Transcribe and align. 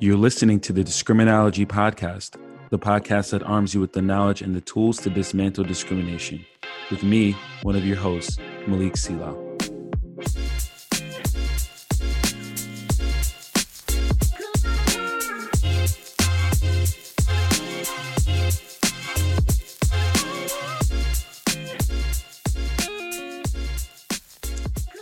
You're 0.00 0.16
listening 0.16 0.60
to 0.60 0.72
the 0.72 0.84
Discriminology 0.84 1.66
Podcast, 1.66 2.36
the 2.70 2.78
podcast 2.78 3.30
that 3.30 3.42
arms 3.42 3.74
you 3.74 3.80
with 3.80 3.94
the 3.94 4.00
knowledge 4.00 4.42
and 4.42 4.54
the 4.54 4.60
tools 4.60 4.98
to 4.98 5.10
dismantle 5.10 5.64
discrimination. 5.64 6.46
With 6.88 7.02
me, 7.02 7.36
one 7.62 7.74
of 7.74 7.84
your 7.84 7.96
hosts, 7.96 8.38
Malik 8.68 8.96
Sila. 8.96 9.34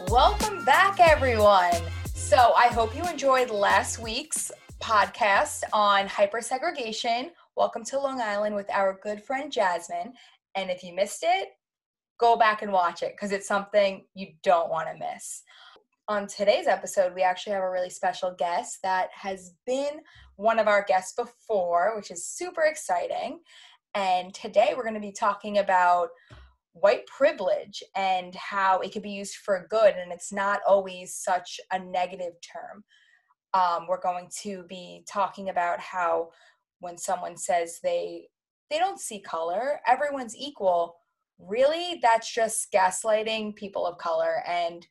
Welcome 0.09 0.65
back, 0.65 1.01
everyone. 1.01 1.83
So, 2.15 2.55
I 2.57 2.69
hope 2.69 2.97
you 2.97 3.05
enjoyed 3.05 3.51
last 3.51 3.99
week's 3.99 4.51
podcast 4.87 5.65
on 5.73 6.07
hypersegregation. 6.07 7.31
Welcome 7.57 7.83
to 7.87 7.99
Long 7.99 8.21
Island 8.21 8.55
with 8.55 8.71
our 8.71 9.01
good 9.03 9.21
friend 9.21 9.51
Jasmine. 9.51 10.13
And 10.55 10.71
if 10.71 10.85
you 10.85 10.95
missed 10.95 11.25
it, 11.25 11.49
go 12.21 12.37
back 12.37 12.63
and 12.63 12.71
watch 12.71 13.03
it 13.03 13.15
because 13.17 13.33
it's 13.33 13.49
something 13.49 14.05
you 14.15 14.29
don't 14.45 14.71
want 14.71 14.87
to 14.87 14.95
miss. 14.97 15.43
On 16.07 16.29
today's 16.29 16.69
episode, 16.69 17.17
we 17.17 17.23
actually 17.23 17.55
have 17.55 17.65
a 17.65 17.71
really 17.71 17.91
special 17.91 18.33
guest 18.39 18.79
that 18.85 19.09
has 19.13 19.55
been 19.67 19.99
one 20.37 20.61
of 20.61 20.69
our 20.69 20.85
guests 20.85 21.15
before, 21.17 21.97
which 21.97 22.13
is 22.13 22.25
super 22.25 22.63
exciting. 22.63 23.41
And 23.97 24.33
today 24.35 24.75
we're 24.77 24.85
going 24.85 24.95
to 24.95 25.01
be 25.01 25.11
talking 25.11 25.59
about 25.59 26.11
white 26.75 27.05
privilege 27.09 27.83
and 27.97 28.37
how 28.37 28.79
it 28.79 28.93
can 28.93 29.03
be 29.03 29.11
used 29.11 29.35
for 29.35 29.67
good 29.69 29.97
and 29.97 30.13
it's 30.13 30.33
not 30.33 30.61
always 30.65 31.17
such 31.17 31.59
a 31.73 31.79
negative 31.81 32.35
term. 32.41 32.85
Um, 33.57 33.87
we're 33.89 34.01
going 34.01 34.29
to 34.43 34.65
be 34.65 35.03
talking 35.09 35.49
about 35.49 35.81
how 35.81 36.29
when 36.81 36.99
someone 36.99 37.39
says 37.39 37.81
they 37.83 38.29
they 38.69 38.79
don't 38.79 39.01
see 39.01 39.19
color, 39.19 39.81
everyone's 39.87 40.37
equal. 40.37 40.97
Really, 41.39 41.99
that's 42.03 42.31
just 42.31 42.71
gaslighting 42.71 43.57
people 43.57 43.87
of 43.87 43.97
color 43.97 44.43
and 44.47 44.87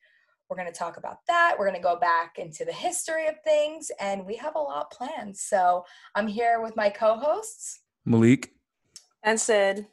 we're 0.49 0.57
going 0.57 0.71
to 0.71 0.77
talk 0.77 0.97
about 0.97 1.19
that. 1.27 1.55
We're 1.57 1.67
going 1.67 1.79
to 1.79 1.83
go 1.83 1.97
back 1.97 2.37
into 2.37 2.65
the 2.65 2.71
history 2.71 3.27
of 3.27 3.35
things 3.43 3.91
and 3.99 4.25
we 4.25 4.35
have 4.37 4.55
a 4.55 4.59
lot 4.59 4.91
planned. 4.91 5.37
So, 5.37 5.85
I'm 6.15 6.27
here 6.27 6.61
with 6.61 6.75
my 6.75 6.89
co-hosts, 6.89 7.81
Malik 8.03 8.51
and 9.21 9.39
Sid. 9.39 9.85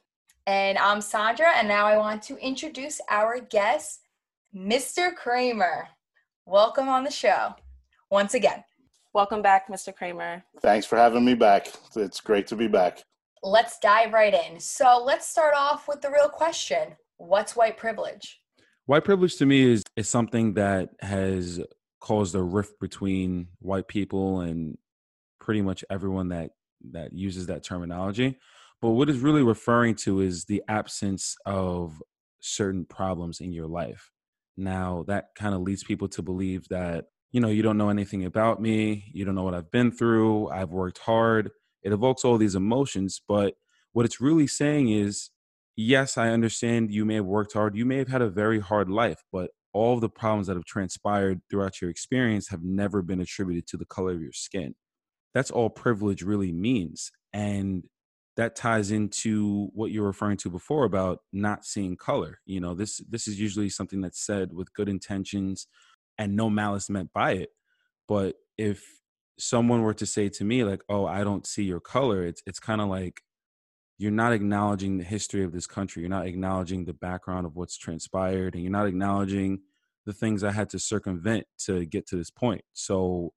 And 0.47 0.79
I'm 0.79 1.03
Sandra, 1.03 1.53
and 1.57 1.69
now 1.69 1.87
I 1.87 1.99
want 1.99 2.23
to 2.25 2.37
introduce 2.39 3.01
our 3.11 3.39
guest, 3.39 4.01
Mr. 4.57 5.15
Kramer. 5.15 5.89
Welcome 6.47 6.89
on 6.89 7.05
the 7.05 7.11
show 7.11 7.55
once 8.13 8.35
again. 8.35 8.63
Welcome 9.15 9.41
back, 9.41 9.69
Mr. 9.69 9.95
Kramer. 9.95 10.45
Thanks 10.61 10.85
for 10.85 10.99
having 10.99 11.25
me 11.25 11.33
back. 11.33 11.69
It's 11.97 12.21
great 12.21 12.47
to 12.49 12.57
be 12.57 12.69
back. 12.69 13.03
Let's 13.43 13.79
dive 13.79 14.13
right 14.13 14.35
in. 14.35 14.61
So 14.61 15.03
let's 15.03 15.27
start 15.27 15.55
off 15.57 15.89
with 15.89 16.03
the 16.03 16.11
real 16.11 16.29
question 16.29 16.95
What's 17.17 17.57
white 17.57 17.79
privilege? 17.79 18.41
White 18.87 19.05
privilege 19.05 19.37
to 19.37 19.47
me 19.47 19.63
is, 19.63 19.83
is 19.97 20.11
something 20.11 20.55
that 20.55 20.91
has 21.01 21.61
caused 22.01 22.35
a 22.35 22.43
rift 22.43 22.79
between 22.81 23.47
white 23.61 23.89
people 23.89 24.41
and 24.41 24.77
pretty 25.41 25.63
much 25.63 25.85
everyone 25.89 26.29
that, 26.29 26.51
that 26.91 27.13
uses 27.13 27.47
that 27.47 27.65
terminology. 27.65 28.39
But 28.83 28.91
what 28.91 29.09
it's 29.09 29.21
really 29.21 29.43
referring 29.43 29.95
to 29.97 30.21
is 30.21 30.45
the 30.45 30.63
absence 30.69 31.37
of 31.47 32.03
certain 32.41 32.85
problems 32.85 33.41
in 33.41 33.53
your 33.53 33.69
life. 33.69 34.11
Now, 34.57 35.05
that 35.07 35.29
kind 35.35 35.55
of 35.55 35.63
leads 35.63 35.85
people 35.85 36.09
to 36.09 36.23
believe 36.23 36.67
that, 36.69 37.07
you 37.33 37.41
know, 37.41 37.49
you 37.49 37.63
don't 37.63 37.79
know 37.79 37.89
anything 37.89 38.25
about 38.25 38.61
me, 38.61 39.11
you 39.13 39.25
don't 39.25 39.35
know 39.35 39.43
what 39.43 39.55
I've 39.55 39.71
been 39.71 39.91
through, 39.91 40.49
I've 40.51 40.71
worked 40.71 40.99
hard. 40.99 41.51
It 41.83 41.93
evokes 41.93 42.25
all 42.25 42.37
these 42.37 42.55
emotions. 42.55 43.21
But 43.27 43.55
what 43.93 44.05
it's 44.05 44.21
really 44.21 44.47
saying 44.47 44.91
is, 44.91 45.31
yes, 45.75 46.17
I 46.17 46.29
understand 46.29 46.93
you 46.93 47.05
may 47.05 47.17
have 47.17 47.25
worked 47.25 47.55
hard, 47.55 47.75
you 47.75 47.87
may 47.87 47.97
have 47.97 48.09
had 48.09 48.23
a 48.23 48.29
very 48.29 48.61
hard 48.61 48.89
life, 48.89 49.25
but 49.33 49.51
all 49.73 49.99
the 49.99 50.11
problems 50.11 50.47
that 50.47 50.57
have 50.57 50.67
transpired 50.67 51.41
throughout 51.51 51.81
your 51.81 51.91
experience 51.91 52.49
have 52.49 52.63
never 52.63 53.01
been 53.01 53.21
attributed 53.21 53.67
to 53.69 53.79
the 53.79 53.87
color 53.87 54.13
of 54.13 54.21
your 54.21 54.33
skin. 54.33 54.75
That's 55.33 55.51
all 55.51 55.71
privilege 55.71 56.23
really 56.23 56.53
means. 56.53 57.11
And 57.33 57.85
that 58.37 58.57
ties 58.57 58.91
into 58.91 59.69
what 59.75 59.91
you're 59.91 60.07
referring 60.07 60.37
to 60.39 60.51
before 60.51 60.85
about 60.85 61.21
not 61.33 61.65
seeing 61.65 61.97
color 61.97 62.41
you 62.47 62.61
know 62.61 62.75
this 62.75 62.99
this 63.09 63.29
is 63.29 63.39
usually 63.39 63.69
something 63.69 64.01
that's 64.01 64.25
said 64.25 64.53
with 64.53 64.73
good 64.75 64.89
intentions 64.89 65.67
and 66.19 66.37
no 66.37 66.51
malice 66.51 66.91
meant 66.91 67.13
by 67.13 67.33
it 67.33 67.51
but 68.09 68.37
if 68.59 68.85
someone 69.39 69.83
were 69.83 69.95
to 69.95 70.07
say 70.07 70.29
to 70.29 70.45
me 70.45 70.65
like 70.65 70.83
oh 70.89 71.07
i 71.07 71.25
don't 71.25 71.47
see 71.47 71.65
your 71.65 71.81
color 71.81 72.25
it's 72.25 72.43
it's 72.47 72.61
kind 72.61 72.81
of 72.81 72.89
like 72.89 73.21
you're 73.99 74.11
not 74.11 74.33
acknowledging 74.33 74.99
the 74.99 75.05
history 75.05 75.45
of 75.45 75.53
this 75.53 75.67
country 75.67 76.03
you're 76.03 76.11
not 76.11 76.27
acknowledging 76.27 76.85
the 76.85 76.93
background 76.93 77.47
of 77.47 77.57
what's 77.57 77.77
transpired 77.77 78.55
and 78.55 78.63
you're 78.63 78.73
not 78.73 78.87
acknowledging 78.87 79.61
the 80.07 80.13
things 80.13 80.43
i 80.45 80.51
had 80.51 80.69
to 80.71 80.79
circumvent 80.79 81.47
to 81.59 81.85
get 81.85 82.07
to 82.07 82.17
this 82.17 82.31
point. 82.31 82.63
So 82.73 83.33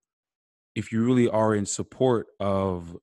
if 0.75 0.91
you 0.91 1.03
really 1.03 1.29
are 1.29 1.55
in 1.55 1.65
support 1.65 2.27
of 2.39 2.97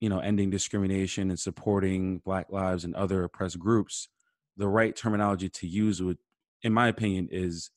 you 0.00 0.08
know 0.08 0.18
ending 0.18 0.50
discrimination 0.50 1.30
and 1.30 1.38
supporting 1.38 2.18
black 2.24 2.46
lives 2.50 2.84
and 2.84 2.94
other 2.94 3.24
oppressed 3.24 3.58
groups 3.58 4.08
the 4.56 4.68
right 4.68 4.94
terminology 4.94 5.48
to 5.48 5.66
use 5.66 6.02
would 6.02 6.18
in 6.62 6.72
my 6.72 6.88
opinion 6.88 7.28
is 7.30 7.70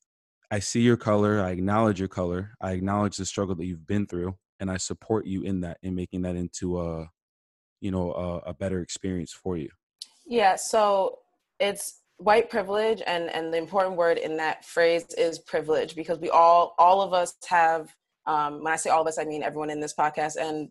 i 0.52 0.60
see 0.60 0.82
your 0.82 0.98
color 0.98 1.42
i 1.42 1.52
acknowledge 1.52 2.00
your 2.00 2.08
color 2.08 2.52
i 2.62 2.72
acknowledge 2.72 3.18
the 3.18 3.26
struggle 3.26 3.56
that 3.56 3.66
you've 3.66 3.88
been 3.88 4.06
through 4.06 4.36
and 4.60 4.70
i 4.70 4.78
support 4.78 5.26
you 5.26 5.44
in 5.44 5.62
that 5.62 5.78
in 5.84 5.96
making 5.96 6.22
that 6.22 6.36
into 6.36 6.80
a 6.80 7.10
you 7.82 7.92
know 7.92 8.14
a, 8.14 8.50
a 8.50 8.54
better 8.54 8.82
experience 8.82 9.32
for 9.32 9.58
you. 9.58 9.70
Yeah 10.26 10.56
so 10.56 11.20
it's 11.60 12.02
white 12.18 12.50
privilege 12.50 13.02
and 13.08 13.30
and 13.30 13.54
the 13.54 13.58
important 13.58 13.96
word 13.96 14.18
in 14.18 14.38
that 14.38 14.66
phrase 14.66 15.06
is 15.18 15.40
privilege 15.40 15.96
because 15.96 16.20
we 16.20 16.30
all 16.30 16.76
all 16.78 17.02
of 17.02 17.14
us 17.14 17.34
have 17.48 17.90
um, 18.26 18.64
when 18.64 18.74
i 18.74 18.76
say 18.76 18.90
all 18.90 19.02
of 19.02 19.08
us 19.08 19.18
i 19.18 19.24
mean 19.24 19.42
everyone 19.42 19.70
in 19.70 19.80
this 19.80 19.94
podcast 19.98 20.36
and 20.36 20.70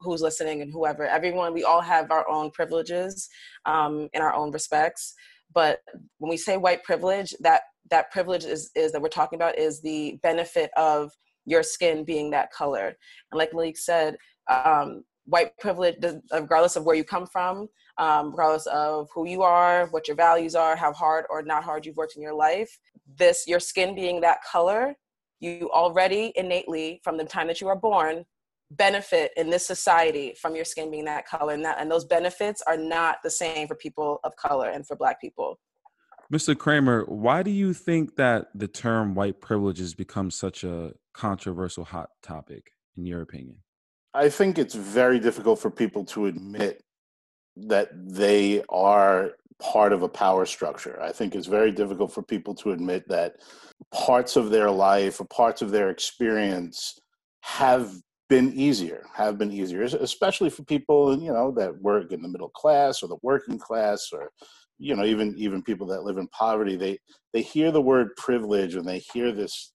who's 0.00 0.20
listening 0.20 0.62
and 0.62 0.72
whoever 0.72 1.06
everyone 1.06 1.54
we 1.54 1.64
all 1.64 1.80
have 1.80 2.10
our 2.10 2.28
own 2.28 2.50
privileges 2.50 3.28
um, 3.66 4.08
in 4.12 4.20
our 4.20 4.34
own 4.34 4.50
respects 4.50 5.14
but 5.54 5.80
when 6.18 6.30
we 6.30 6.36
say 6.36 6.56
white 6.56 6.82
privilege 6.82 7.34
that 7.40 7.62
that 7.90 8.10
privilege 8.10 8.44
is 8.44 8.70
is 8.74 8.92
that 8.92 9.02
we're 9.02 9.08
talking 9.08 9.36
about 9.36 9.58
is 9.58 9.80
the 9.80 10.18
benefit 10.22 10.70
of 10.76 11.10
your 11.46 11.62
skin 11.62 12.04
being 12.04 12.30
that 12.30 12.52
color 12.52 12.96
and 13.32 13.38
like 13.38 13.52
malik 13.52 13.76
said 13.76 14.16
um, 14.48 15.04
white 15.26 15.56
privilege 15.58 15.96
regardless 16.32 16.76
of 16.76 16.84
where 16.84 16.96
you 16.96 17.04
come 17.04 17.26
from 17.26 17.68
um, 17.98 18.30
regardless 18.30 18.66
of 18.66 19.08
who 19.14 19.26
you 19.26 19.42
are 19.42 19.86
what 19.90 20.08
your 20.08 20.16
values 20.16 20.54
are 20.54 20.76
how 20.76 20.92
hard 20.92 21.24
or 21.30 21.42
not 21.42 21.64
hard 21.64 21.86
you've 21.86 21.96
worked 21.96 22.16
in 22.16 22.22
your 22.22 22.34
life 22.34 22.78
this 23.18 23.44
your 23.46 23.60
skin 23.60 23.94
being 23.94 24.20
that 24.20 24.38
color 24.50 24.94
you 25.40 25.70
already 25.72 26.32
innately 26.36 27.00
from 27.02 27.16
the 27.16 27.24
time 27.24 27.46
that 27.46 27.60
you 27.60 27.68
are 27.68 27.76
born 27.76 28.24
benefit 28.70 29.32
in 29.36 29.50
this 29.50 29.66
society 29.66 30.34
from 30.40 30.54
your 30.54 30.64
skin 30.64 30.90
being 30.90 31.04
that 31.04 31.26
color. 31.26 31.54
And 31.54 31.64
that 31.64 31.78
and 31.80 31.90
those 31.90 32.04
benefits 32.04 32.62
are 32.66 32.76
not 32.76 33.18
the 33.24 33.30
same 33.30 33.66
for 33.66 33.74
people 33.74 34.20
of 34.24 34.36
color 34.36 34.70
and 34.70 34.86
for 34.86 34.96
black 34.96 35.20
people 35.20 35.58
mr 36.32 36.56
kramer 36.56 37.04
why 37.06 37.42
do 37.42 37.50
you 37.50 37.72
think 37.72 38.16
that 38.16 38.48
the 38.54 38.68
term 38.68 39.14
white 39.14 39.40
privilege 39.40 39.78
has 39.78 39.94
become 39.94 40.30
such 40.30 40.64
a 40.64 40.92
controversial 41.12 41.84
hot 41.84 42.10
topic 42.22 42.72
in 42.96 43.06
your 43.06 43.22
opinion? 43.22 43.56
I 44.14 44.28
think 44.28 44.58
it's 44.58 44.74
very 44.74 45.20
difficult 45.20 45.58
for 45.58 45.70
people 45.70 46.04
to 46.06 46.26
admit 46.26 46.82
that 47.56 47.88
they 47.94 48.62
are 48.68 49.32
part 49.60 49.92
of 49.92 50.02
a 50.02 50.08
power 50.08 50.46
structure. 50.46 51.00
I 51.00 51.12
think 51.12 51.34
it's 51.34 51.46
very 51.46 51.70
difficult 51.70 52.12
for 52.12 52.22
people 52.22 52.54
to 52.56 52.72
admit 52.72 53.08
that 53.08 53.36
parts 53.92 54.36
of 54.36 54.50
their 54.50 54.70
life 54.70 55.20
or 55.20 55.26
parts 55.26 55.62
of 55.62 55.70
their 55.70 55.90
experience 55.90 56.98
have 57.42 57.92
been 58.28 58.52
easier, 58.54 59.04
have 59.12 59.38
been 59.38 59.52
easier, 59.52 59.82
especially 59.82 60.50
for 60.50 60.62
people 60.64 61.20
you 61.20 61.32
know 61.32 61.50
that 61.52 61.80
work 61.82 62.12
in 62.12 62.22
the 62.22 62.28
middle 62.28 62.48
class 62.50 63.02
or 63.02 63.08
the 63.08 63.18
working 63.22 63.58
class, 63.58 64.10
or 64.12 64.30
you 64.80 64.96
know 64.96 65.04
even 65.04 65.34
even 65.36 65.62
people 65.62 65.86
that 65.88 66.02
live 66.02 66.18
in 66.18 66.28
poverty. 66.28 66.76
They 66.76 66.98
they 67.32 67.42
hear 67.42 67.70
the 67.70 67.82
word 67.82 68.08
privilege 68.16 68.74
and 68.74 68.86
they 68.86 68.98
hear 69.12 69.32
this 69.32 69.72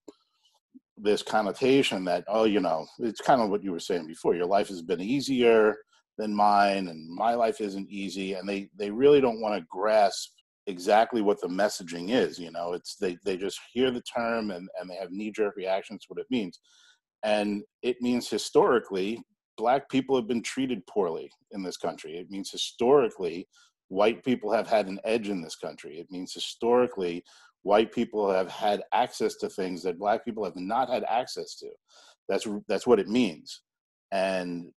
this 0.98 1.22
connotation 1.22 2.06
that 2.06 2.24
oh 2.28 2.46
you 2.46 2.60
know 2.60 2.86
it's 3.00 3.22
kind 3.22 3.42
of 3.42 3.50
what 3.50 3.64
you 3.64 3.72
were 3.72 3.80
saying 3.80 4.08
before. 4.08 4.36
Your 4.36 4.46
life 4.46 4.68
has 4.70 4.82
been 4.82 5.02
easier 5.02 5.76
than 6.18 6.34
mine, 6.34 6.88
and 6.88 7.10
my 7.14 7.34
life 7.34 7.62
isn't 7.62 7.90
easy, 7.90 8.34
and 8.34 8.48
they 8.48 8.70
they 8.78 8.92
really 8.92 9.22
don't 9.22 9.42
want 9.42 9.56
to 9.56 9.68
grasp 9.70 10.32
exactly 10.68 11.22
what 11.22 11.40
the 11.42 11.48
messaging 11.48 12.10
is 12.10 12.40
you 12.40 12.50
know 12.50 12.74
it's 12.74 12.96
they 12.96 13.16
they 13.24 13.38
just 13.38 13.60
hear 13.72 13.92
the 13.92 14.02
term 14.02 14.50
and 14.50 14.68
and 14.80 14.90
they 14.90 14.96
have 14.96 15.12
knee 15.12 15.30
jerk 15.30 15.56
reactions 15.56 16.02
to 16.02 16.08
what 16.08 16.20
it 16.20 16.26
means 16.32 16.60
and 17.26 17.64
it 17.82 17.98
means 18.02 18.30
historically, 18.30 19.20
black 19.58 19.90
people 19.90 20.16
have 20.16 20.28
been 20.28 20.44
treated 20.44 20.86
poorly 20.86 21.32
in 21.52 21.64
this 21.64 21.76
country. 21.76 22.18
It 22.18 22.30
means 22.30 22.52
historically, 22.52 23.48
white 23.90 24.24
people 24.24 24.52
have 24.52 24.68
had 24.68 24.88
an 24.88 25.00
edge 25.04 25.30
in 25.30 25.42
this 25.42 25.56
country. 25.56 26.00
It 26.00 26.12
means 26.12 26.34
historically, 26.34 27.24
white 27.64 27.92
people 27.92 28.32
have 28.32 28.50
had 28.50 28.84
access 28.94 29.36
to 29.38 29.50
things 29.50 29.84
that 29.84 30.00
black 30.00 30.26
people 30.26 30.44
have 30.44 30.56
not 30.56 30.90
had 30.90 31.04
access 31.06 31.56
to. 31.58 31.70
That's 32.30 32.48
that's 32.68 32.88
what 32.88 33.00
it 33.00 33.08
means. 33.08 33.62
and 34.12 34.72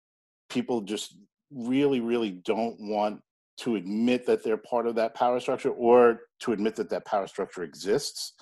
people 0.49 0.81
just 0.81 1.17
really, 1.51 1.99
really 1.99 2.31
don't 2.31 2.77
want 2.79 3.21
to 3.57 3.75
admit 3.75 4.25
that 4.25 4.43
they're 4.43 4.57
part 4.57 4.87
of 4.87 4.95
that 4.95 5.15
power 5.15 5.39
structure 5.39 5.71
or 5.71 6.21
to 6.39 6.53
admit 6.53 6.75
that 6.75 6.89
that 6.89 7.05
power 7.05 7.27
structure 7.27 7.63
exists 7.63 8.33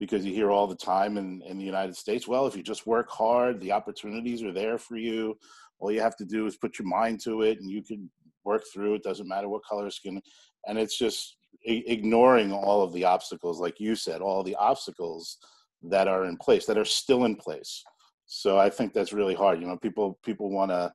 because 0.00 0.24
you 0.24 0.34
hear 0.34 0.50
all 0.50 0.66
the 0.66 0.74
time 0.74 1.16
in, 1.18 1.42
in 1.46 1.58
the 1.58 1.64
United 1.64 1.96
States, 1.96 2.26
well, 2.26 2.46
if 2.46 2.56
you 2.56 2.62
just 2.62 2.86
work 2.86 3.08
hard, 3.10 3.60
the 3.60 3.72
opportunities 3.72 4.42
are 4.42 4.52
there 4.52 4.78
for 4.78 4.96
you. 4.96 5.36
All 5.78 5.92
you 5.92 6.00
have 6.00 6.16
to 6.16 6.24
do 6.24 6.46
is 6.46 6.56
put 6.56 6.78
your 6.78 6.88
mind 6.88 7.20
to 7.24 7.42
it 7.42 7.60
and 7.60 7.70
you 7.70 7.82
can 7.82 8.10
work 8.44 8.62
through 8.72 8.94
it. 8.94 9.02
Doesn't 9.02 9.28
matter 9.28 9.48
what 9.48 9.64
color 9.64 9.90
skin. 9.90 10.20
And 10.66 10.78
it's 10.78 10.98
just 10.98 11.36
ignoring 11.64 12.52
all 12.52 12.82
of 12.82 12.92
the 12.92 13.04
obstacles, 13.04 13.60
like 13.60 13.80
you 13.80 13.94
said, 13.94 14.20
all 14.20 14.42
the 14.42 14.56
obstacles 14.56 15.38
that 15.82 16.08
are 16.08 16.24
in 16.24 16.36
place, 16.36 16.66
that 16.66 16.78
are 16.78 16.84
still 16.84 17.24
in 17.24 17.36
place. 17.36 17.82
So 18.26 18.58
I 18.58 18.70
think 18.70 18.92
that's 18.92 19.12
really 19.12 19.34
hard. 19.34 19.60
You 19.60 19.66
know, 19.66 19.76
people 19.76 20.18
people 20.24 20.50
want 20.50 20.70
to 20.70 20.92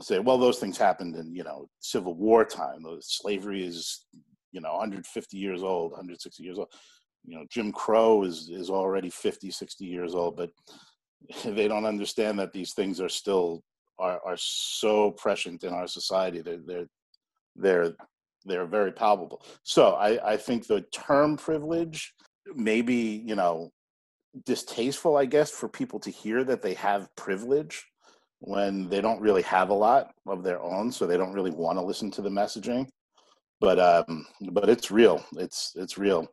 say, 0.00 0.18
well, 0.18 0.38
those 0.38 0.58
things 0.58 0.78
happened 0.78 1.16
in 1.16 1.34
you 1.34 1.44
know 1.44 1.68
Civil 1.80 2.14
War 2.14 2.44
time. 2.44 2.84
Slavery 3.00 3.64
is 3.64 4.06
you 4.52 4.60
know 4.60 4.72
150 4.72 5.36
years 5.36 5.62
old, 5.62 5.92
160 5.92 6.42
years 6.42 6.58
old. 6.58 6.68
You 7.24 7.38
know, 7.38 7.46
Jim 7.50 7.72
Crow 7.72 8.24
is 8.24 8.50
is 8.50 8.70
already 8.70 9.10
50, 9.10 9.50
60 9.50 9.84
years 9.84 10.14
old, 10.14 10.36
but 10.36 10.50
they 11.44 11.68
don't 11.68 11.86
understand 11.86 12.38
that 12.38 12.52
these 12.52 12.72
things 12.72 13.00
are 13.00 13.08
still 13.08 13.62
are 13.98 14.20
are 14.24 14.36
so 14.36 15.10
prescient 15.12 15.64
in 15.64 15.72
our 15.72 15.86
society. 15.86 16.40
They're 16.40 16.58
they're 16.66 16.88
they're 17.56 17.94
they're 18.44 18.66
very 18.66 18.92
palpable. 18.92 19.42
So 19.62 19.92
I 19.92 20.32
I 20.32 20.36
think 20.36 20.66
the 20.66 20.82
term 20.92 21.36
privilege 21.36 22.14
maybe 22.54 23.22
you 23.24 23.34
know 23.34 23.70
distasteful, 24.44 25.16
I 25.16 25.26
guess, 25.26 25.50
for 25.50 25.68
people 25.68 26.00
to 26.00 26.10
hear 26.10 26.44
that 26.44 26.62
they 26.62 26.74
have 26.74 27.14
privilege 27.16 27.84
when 28.40 28.88
they 28.88 29.00
don't 29.00 29.20
really 29.20 29.42
have 29.42 29.70
a 29.70 29.74
lot 29.74 30.10
of 30.26 30.42
their 30.42 30.60
own, 30.60 30.90
so 30.90 31.06
they 31.06 31.16
don't 31.16 31.32
really 31.32 31.50
want 31.50 31.78
to 31.78 31.84
listen 31.84 32.10
to 32.12 32.22
the 32.22 32.30
messaging. 32.30 32.88
But 33.60 33.78
um, 33.78 34.26
but 34.50 34.68
it's 34.68 34.90
real. 34.90 35.24
It's 35.36 35.72
it's 35.76 35.98
real. 35.98 36.26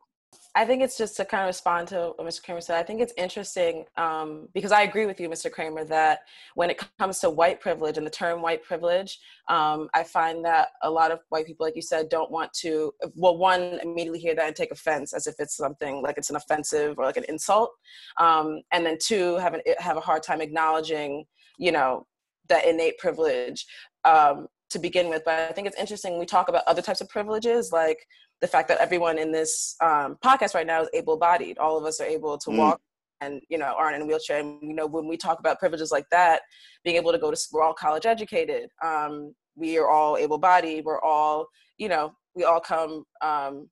I 0.56 0.64
think 0.64 0.82
it's 0.82 0.98
just 0.98 1.16
to 1.16 1.24
kind 1.24 1.42
of 1.42 1.46
respond 1.46 1.86
to 1.88 2.12
what 2.16 2.26
Mr. 2.26 2.42
Kramer 2.42 2.60
said. 2.60 2.76
I 2.76 2.82
think 2.82 3.00
it's 3.00 3.12
interesting 3.16 3.84
um, 3.96 4.48
because 4.52 4.72
I 4.72 4.82
agree 4.82 5.06
with 5.06 5.20
you, 5.20 5.28
Mr. 5.28 5.50
Kramer, 5.50 5.84
that 5.84 6.20
when 6.56 6.70
it 6.70 6.82
comes 6.98 7.20
to 7.20 7.30
white 7.30 7.60
privilege 7.60 7.98
and 7.98 8.06
the 8.06 8.10
term 8.10 8.42
white 8.42 8.64
privilege, 8.64 9.20
um, 9.48 9.88
I 9.94 10.02
find 10.02 10.44
that 10.44 10.68
a 10.82 10.90
lot 10.90 11.12
of 11.12 11.20
white 11.28 11.46
people, 11.46 11.64
like 11.64 11.76
you 11.76 11.82
said, 11.82 12.08
don't 12.08 12.32
want 12.32 12.52
to, 12.54 12.92
well, 13.14 13.36
one, 13.36 13.78
immediately 13.82 14.18
hear 14.18 14.34
that 14.34 14.46
and 14.46 14.56
take 14.56 14.72
offense 14.72 15.12
as 15.12 15.28
if 15.28 15.36
it's 15.38 15.56
something 15.56 16.02
like 16.02 16.18
it's 16.18 16.30
an 16.30 16.36
offensive 16.36 16.98
or 16.98 17.04
like 17.04 17.16
an 17.16 17.24
insult. 17.28 17.70
Um, 18.18 18.62
and 18.72 18.84
then 18.84 18.98
two, 19.00 19.36
have, 19.36 19.54
an, 19.54 19.60
have 19.78 19.96
a 19.96 20.00
hard 20.00 20.24
time 20.24 20.40
acknowledging, 20.40 21.26
you 21.58 21.70
know, 21.70 22.06
that 22.48 22.66
innate 22.66 22.98
privilege 22.98 23.66
um, 24.04 24.48
to 24.70 24.80
begin 24.80 25.08
with. 25.08 25.22
But 25.24 25.34
I 25.48 25.52
think 25.52 25.68
it's 25.68 25.78
interesting 25.78 26.18
we 26.18 26.26
talk 26.26 26.48
about 26.48 26.64
other 26.66 26.82
types 26.82 27.00
of 27.00 27.08
privileges, 27.08 27.70
like 27.72 28.04
the 28.40 28.46
fact 28.46 28.68
that 28.68 28.78
everyone 28.78 29.18
in 29.18 29.32
this 29.32 29.76
um, 29.82 30.16
podcast 30.24 30.54
right 30.54 30.66
now 30.66 30.82
is 30.82 30.88
able-bodied. 30.94 31.58
All 31.58 31.76
of 31.76 31.84
us 31.84 32.00
are 32.00 32.06
able 32.06 32.38
to 32.38 32.50
mm. 32.50 32.56
walk 32.56 32.80
and 33.20 33.40
you 33.50 33.58
know 33.58 33.74
aren't 33.76 33.96
in 33.96 34.02
a 34.02 34.06
wheelchair. 34.06 34.40
And 34.40 34.58
you 34.62 34.74
know 34.74 34.86
when 34.86 35.06
we 35.06 35.16
talk 35.16 35.40
about 35.40 35.58
privileges 35.58 35.92
like 35.92 36.06
that, 36.10 36.42
being 36.84 36.96
able 36.96 37.12
to 37.12 37.18
go 37.18 37.30
to 37.30 37.36
school, 37.36 37.60
we're 37.60 37.66
all 37.66 37.74
college 37.74 38.06
educated. 38.06 38.70
Um, 38.82 39.34
we 39.56 39.78
are 39.78 39.88
all 39.88 40.16
able-bodied. 40.16 40.84
We're 40.84 41.02
all 41.02 41.46
you 41.78 41.88
know 41.88 42.12
we 42.34 42.44
all 42.44 42.60
come 42.60 43.04
um, 43.20 43.68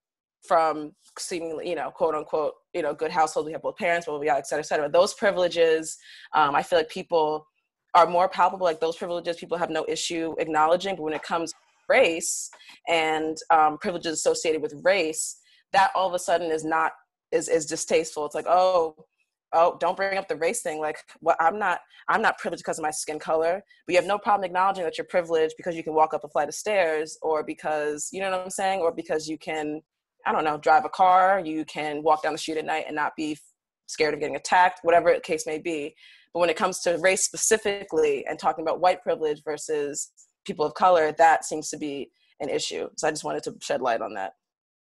from 0.46 0.92
seemingly 1.18 1.68
you 1.68 1.76
know 1.76 1.90
quote 1.90 2.14
unquote 2.14 2.52
you 2.74 2.82
know 2.82 2.94
good 2.94 3.10
household. 3.10 3.46
We 3.46 3.52
have 3.52 3.62
both 3.62 3.76
parents, 3.76 4.06
but 4.06 4.20
we 4.20 4.26
got 4.26 4.38
et 4.38 4.46
cetera, 4.46 4.60
et 4.60 4.66
cetera. 4.66 4.90
Those 4.90 5.14
privileges, 5.14 5.96
um, 6.34 6.54
I 6.54 6.62
feel 6.62 6.78
like 6.78 6.90
people 6.90 7.46
are 7.94 8.06
more 8.06 8.28
palpable. 8.28 8.66
Like 8.66 8.80
those 8.80 8.96
privileges, 8.96 9.36
people 9.36 9.56
have 9.56 9.70
no 9.70 9.86
issue 9.88 10.34
acknowledging. 10.38 10.94
But 10.96 11.04
when 11.04 11.14
it 11.14 11.22
comes 11.22 11.54
race 11.88 12.50
and 12.88 13.36
um, 13.50 13.78
privileges 13.78 14.12
associated 14.14 14.62
with 14.62 14.74
race, 14.82 15.38
that 15.72 15.90
all 15.94 16.08
of 16.08 16.14
a 16.14 16.18
sudden 16.18 16.50
is 16.50 16.64
not 16.64 16.92
is 17.32 17.48
is 17.48 17.66
distasteful. 17.66 18.26
It's 18.26 18.34
like, 18.34 18.46
oh, 18.48 18.94
oh, 19.52 19.76
don't 19.80 19.96
bring 19.96 20.18
up 20.18 20.28
the 20.28 20.36
race 20.36 20.62
thing. 20.62 20.80
Like, 20.80 20.98
well, 21.20 21.36
I'm 21.40 21.58
not 21.58 21.80
I'm 22.08 22.22
not 22.22 22.38
privileged 22.38 22.62
because 22.62 22.78
of 22.78 22.82
my 22.82 22.90
skin 22.90 23.18
color, 23.18 23.62
but 23.86 23.92
you 23.92 23.98
have 23.98 24.08
no 24.08 24.18
problem 24.18 24.44
acknowledging 24.44 24.84
that 24.84 24.98
you're 24.98 25.06
privileged 25.06 25.54
because 25.56 25.76
you 25.76 25.82
can 25.82 25.94
walk 25.94 26.14
up 26.14 26.24
a 26.24 26.28
flight 26.28 26.48
of 26.48 26.54
stairs, 26.54 27.18
or 27.22 27.42
because 27.42 28.08
you 28.12 28.20
know 28.20 28.30
what 28.30 28.40
I'm 28.40 28.50
saying, 28.50 28.80
or 28.80 28.92
because 28.92 29.28
you 29.28 29.38
can, 29.38 29.80
I 30.26 30.32
don't 30.32 30.44
know, 30.44 30.58
drive 30.58 30.84
a 30.84 30.90
car, 30.90 31.40
you 31.40 31.64
can 31.64 32.02
walk 32.02 32.22
down 32.22 32.32
the 32.32 32.38
street 32.38 32.58
at 32.58 32.64
night 32.64 32.84
and 32.86 32.96
not 32.96 33.12
be 33.16 33.36
scared 33.86 34.14
of 34.14 34.20
getting 34.20 34.36
attacked, 34.36 34.80
whatever 34.82 35.12
the 35.12 35.20
case 35.20 35.46
may 35.46 35.58
be. 35.58 35.94
But 36.32 36.40
when 36.40 36.50
it 36.50 36.56
comes 36.56 36.80
to 36.80 36.98
race 36.98 37.24
specifically 37.24 38.26
and 38.26 38.38
talking 38.38 38.62
about 38.62 38.80
white 38.80 39.02
privilege 39.02 39.42
versus 39.44 40.10
people 40.48 40.66
of 40.66 40.74
color, 40.74 41.12
that 41.12 41.44
seems 41.44 41.70
to 41.70 41.76
be 41.76 42.10
an 42.40 42.48
issue. 42.48 42.88
So 42.96 43.06
I 43.06 43.10
just 43.10 43.24
wanted 43.24 43.44
to 43.44 43.54
shed 43.60 43.80
light 43.80 44.00
on 44.00 44.14
that. 44.14 44.32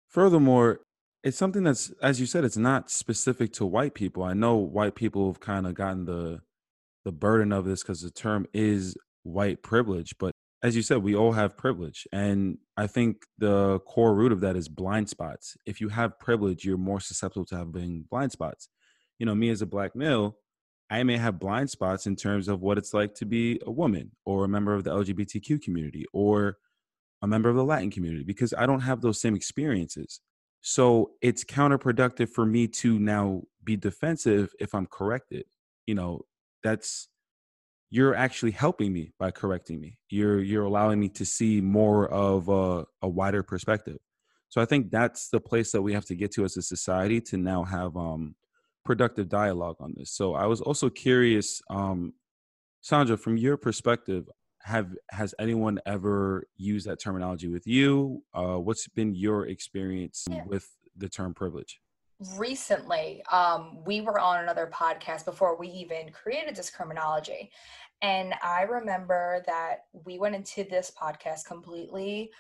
Furthermore, 0.08 0.82
it's 1.24 1.38
something 1.38 1.64
that's, 1.64 1.92
as 2.02 2.20
you 2.20 2.26
said, 2.26 2.46
it's 2.46 2.58
not 2.58 2.90
specific 2.90 3.52
to 3.54 3.66
white 3.66 3.94
people. 3.94 4.24
I 4.24 4.34
know 4.34 4.56
white 4.56 4.96
people 4.96 5.28
have 5.28 5.42
kind 5.42 5.68
of 5.68 5.74
gotten 5.74 6.06
the 6.06 6.42
the 7.04 7.12
burden 7.14 7.54
of 7.54 7.64
this 7.64 7.82
because 7.82 8.02
the 8.02 8.12
term 8.12 8.46
is 8.54 8.98
white 9.24 9.64
privilege, 9.64 10.14
but 10.20 10.34
as 10.62 10.76
you 10.76 10.82
said, 10.82 11.04
we 11.04 11.16
all 11.16 11.32
have 11.32 11.56
privilege. 11.56 12.06
And 12.12 12.58
I 12.76 12.88
think 12.88 13.24
the 13.38 13.80
core 13.88 14.14
root 14.14 14.32
of 14.34 14.42
that 14.42 14.56
is 14.58 14.68
blind 14.68 15.08
spots. 15.08 15.56
If 15.66 15.80
you 15.80 15.90
have 15.90 16.20
privilege, 16.20 16.66
you're 16.66 16.78
more 16.78 17.00
susceptible 17.00 17.46
to 17.46 17.58
having 17.58 18.06
blind 18.10 18.32
spots. 18.32 18.68
You 19.20 19.26
know, 19.26 19.36
me 19.36 19.50
as 19.50 19.62
a 19.62 19.66
black 19.66 19.96
male, 19.96 20.38
I 20.90 21.04
may 21.04 21.18
have 21.18 21.40
blind 21.40 21.70
spots 21.70 22.08
in 22.08 22.16
terms 22.16 22.48
of 22.48 22.62
what 22.62 22.78
it's 22.78 22.94
like 22.94 23.14
to 23.16 23.26
be 23.26 23.60
a 23.66 23.72
woman 23.72 24.12
or 24.26 24.46
a 24.46 24.48
member 24.48 24.74
of 24.74 24.84
the 24.84 24.92
LGBTQ 24.92 25.62
community 25.62 26.06
or 26.14 26.58
a 27.22 27.28
member 27.28 27.50
of 27.50 27.56
the 27.56 27.64
Latin 27.64 27.92
community 27.92 28.24
because 28.24 28.54
I 28.58 28.66
don't 28.66 28.82
have 28.82 29.02
those 29.02 29.20
same 29.20 29.36
experiences. 29.36 30.22
So 30.62 31.12
it's 31.22 31.44
counterproductive 31.44 32.30
for 32.30 32.46
me 32.46 32.68
to 32.68 33.00
now 33.00 33.44
be 33.64 33.76
defensive 33.76 34.54
if 34.60 34.74
I'm 34.74 34.86
corrected. 34.86 35.46
You 35.88 35.96
know, 35.96 36.22
that's 36.64 37.10
you're 37.90 38.16
actually 38.16 38.52
helping 38.52 38.92
me 38.92 39.12
by 39.18 39.32
correcting 39.32 39.80
me. 39.80 39.98
You're 40.10 40.42
you're 40.42 40.66
allowing 40.66 41.00
me 41.00 41.10
to 41.10 41.26
see 41.26 41.62
more 41.62 42.10
of 42.10 42.50
a, 42.50 42.86
a 43.02 43.08
wider 43.08 43.44
perspective. 43.44 43.98
So 44.50 44.62
I 44.62 44.66
think 44.66 44.92
that's 44.92 45.30
the 45.30 45.40
place 45.40 45.72
that 45.72 45.82
we 45.82 45.94
have 45.94 46.06
to 46.06 46.16
get 46.16 46.32
to 46.34 46.46
as 46.46 46.58
a 46.58 46.62
society 46.62 47.22
to 47.22 47.38
now 47.38 47.64
have 47.64 47.96
um 47.98 48.36
productive 48.88 49.28
dialogue 49.28 49.76
on 49.82 49.94
this. 49.98 50.12
So 50.12 50.34
I 50.34 50.46
was 50.46 50.62
also 50.62 50.90
curious, 50.90 51.62
um, 51.70 52.14
Sandra, 52.80 53.18
from 53.18 53.36
your 53.36 53.58
perspective, 53.58 54.30
have 54.64 54.96
has 55.12 55.36
anyone 55.40 55.78
ever 55.86 56.48
used 56.56 56.88
that 56.88 57.00
terminology 57.00 57.50
with 57.50 57.68
you? 57.68 58.24
Uh, 58.34 58.56
what's 58.56 58.88
been 58.88 59.14
your 59.14 59.48
experience 59.48 60.26
with 60.46 60.66
the 60.96 61.10
term 61.10 61.34
privilege? 61.34 61.82
Recently, 62.38 63.22
um, 63.30 63.84
we 63.86 64.00
were 64.02 64.20
on 64.20 64.42
another 64.42 64.72
podcast 64.74 65.26
before 65.26 65.58
we 65.58 65.68
even 65.68 66.10
created 66.12 66.56
this 66.56 66.72
terminology. 66.72 67.52
And 68.02 68.34
I 68.42 68.62
remember 68.62 69.44
that 69.48 69.86
we 70.06 70.18
went 70.18 70.36
into 70.36 70.64
this 70.64 70.92
podcast 71.02 71.46
completely. 71.46 72.32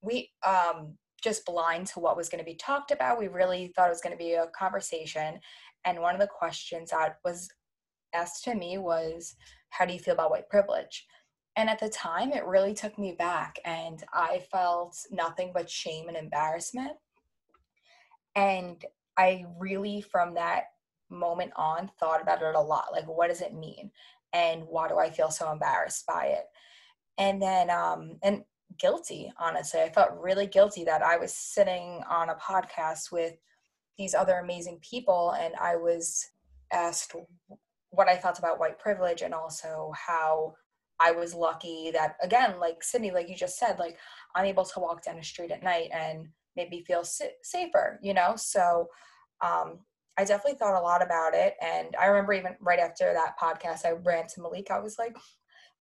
We 0.00 0.30
um, 0.46 0.96
just 1.22 1.44
blind 1.44 1.86
to 1.88 2.00
what 2.00 2.16
was 2.16 2.28
going 2.28 2.38
to 2.38 2.50
be 2.50 2.56
talked 2.56 2.90
about. 2.90 3.18
We 3.18 3.28
really 3.28 3.72
thought 3.74 3.88
it 3.88 3.90
was 3.90 4.00
going 4.00 4.16
to 4.16 4.22
be 4.22 4.34
a 4.34 4.46
conversation. 4.48 5.38
And 5.84 6.00
one 6.00 6.14
of 6.14 6.20
the 6.20 6.26
questions 6.26 6.90
that 6.90 7.18
was 7.24 7.48
asked 8.14 8.44
to 8.44 8.54
me 8.54 8.78
was, 8.78 9.36
How 9.70 9.84
do 9.84 9.92
you 9.92 9.98
feel 9.98 10.14
about 10.14 10.30
white 10.30 10.48
privilege? 10.48 11.06
And 11.56 11.68
at 11.68 11.80
the 11.80 11.88
time, 11.88 12.32
it 12.32 12.46
really 12.46 12.74
took 12.74 12.98
me 12.98 13.12
back, 13.12 13.58
and 13.64 14.02
I 14.12 14.42
felt 14.52 14.96
nothing 15.10 15.50
but 15.52 15.68
shame 15.68 16.08
and 16.08 16.16
embarrassment. 16.16 16.92
And 18.36 18.82
I 19.16 19.44
really, 19.58 20.00
from 20.00 20.34
that 20.34 20.66
moment 21.10 21.52
on, 21.56 21.90
thought 21.98 22.22
about 22.22 22.40
it 22.40 22.54
a 22.54 22.60
lot. 22.60 22.92
Like, 22.92 23.08
what 23.08 23.28
does 23.28 23.40
it 23.40 23.52
mean? 23.52 23.90
And 24.32 24.62
why 24.64 24.88
do 24.88 24.98
I 24.98 25.10
feel 25.10 25.30
so 25.30 25.50
embarrassed 25.50 26.06
by 26.06 26.26
it? 26.26 26.44
And 27.18 27.42
then, 27.42 27.68
um, 27.68 28.18
and 28.22 28.44
guilty, 28.78 29.32
honestly. 29.38 29.80
I 29.80 29.90
felt 29.90 30.18
really 30.20 30.46
guilty 30.46 30.84
that 30.84 31.02
I 31.02 31.16
was 31.16 31.32
sitting 31.32 32.02
on 32.08 32.30
a 32.30 32.36
podcast 32.36 33.12
with 33.12 33.34
these 33.98 34.14
other 34.14 34.38
amazing 34.38 34.80
people 34.88 35.34
and 35.38 35.54
I 35.56 35.76
was 35.76 36.26
asked 36.72 37.14
what 37.90 38.08
I 38.08 38.16
thought 38.16 38.38
about 38.38 38.60
white 38.60 38.78
privilege 38.78 39.22
and 39.22 39.34
also 39.34 39.92
how 39.94 40.54
I 41.00 41.12
was 41.12 41.34
lucky 41.34 41.90
that, 41.92 42.16
again, 42.22 42.58
like 42.60 42.82
Sydney, 42.82 43.10
like 43.10 43.28
you 43.28 43.34
just 43.34 43.58
said, 43.58 43.78
like 43.78 43.98
I'm 44.34 44.44
able 44.44 44.64
to 44.64 44.80
walk 44.80 45.04
down 45.04 45.16
the 45.16 45.24
street 45.24 45.50
at 45.50 45.62
night 45.62 45.90
and 45.92 46.28
maybe 46.56 46.84
feel 46.86 47.04
safer, 47.42 47.98
you 48.02 48.14
know? 48.14 48.34
So, 48.36 48.88
um, 49.42 49.80
I 50.18 50.24
definitely 50.24 50.58
thought 50.58 50.78
a 50.78 50.82
lot 50.82 51.02
about 51.02 51.34
it. 51.34 51.54
And 51.62 51.96
I 51.98 52.06
remember 52.06 52.34
even 52.34 52.54
right 52.60 52.78
after 52.78 53.14
that 53.14 53.38
podcast, 53.40 53.86
I 53.86 53.92
ran 53.92 54.26
to 54.28 54.42
Malik. 54.42 54.70
I 54.70 54.78
was 54.78 54.98
like, 54.98 55.16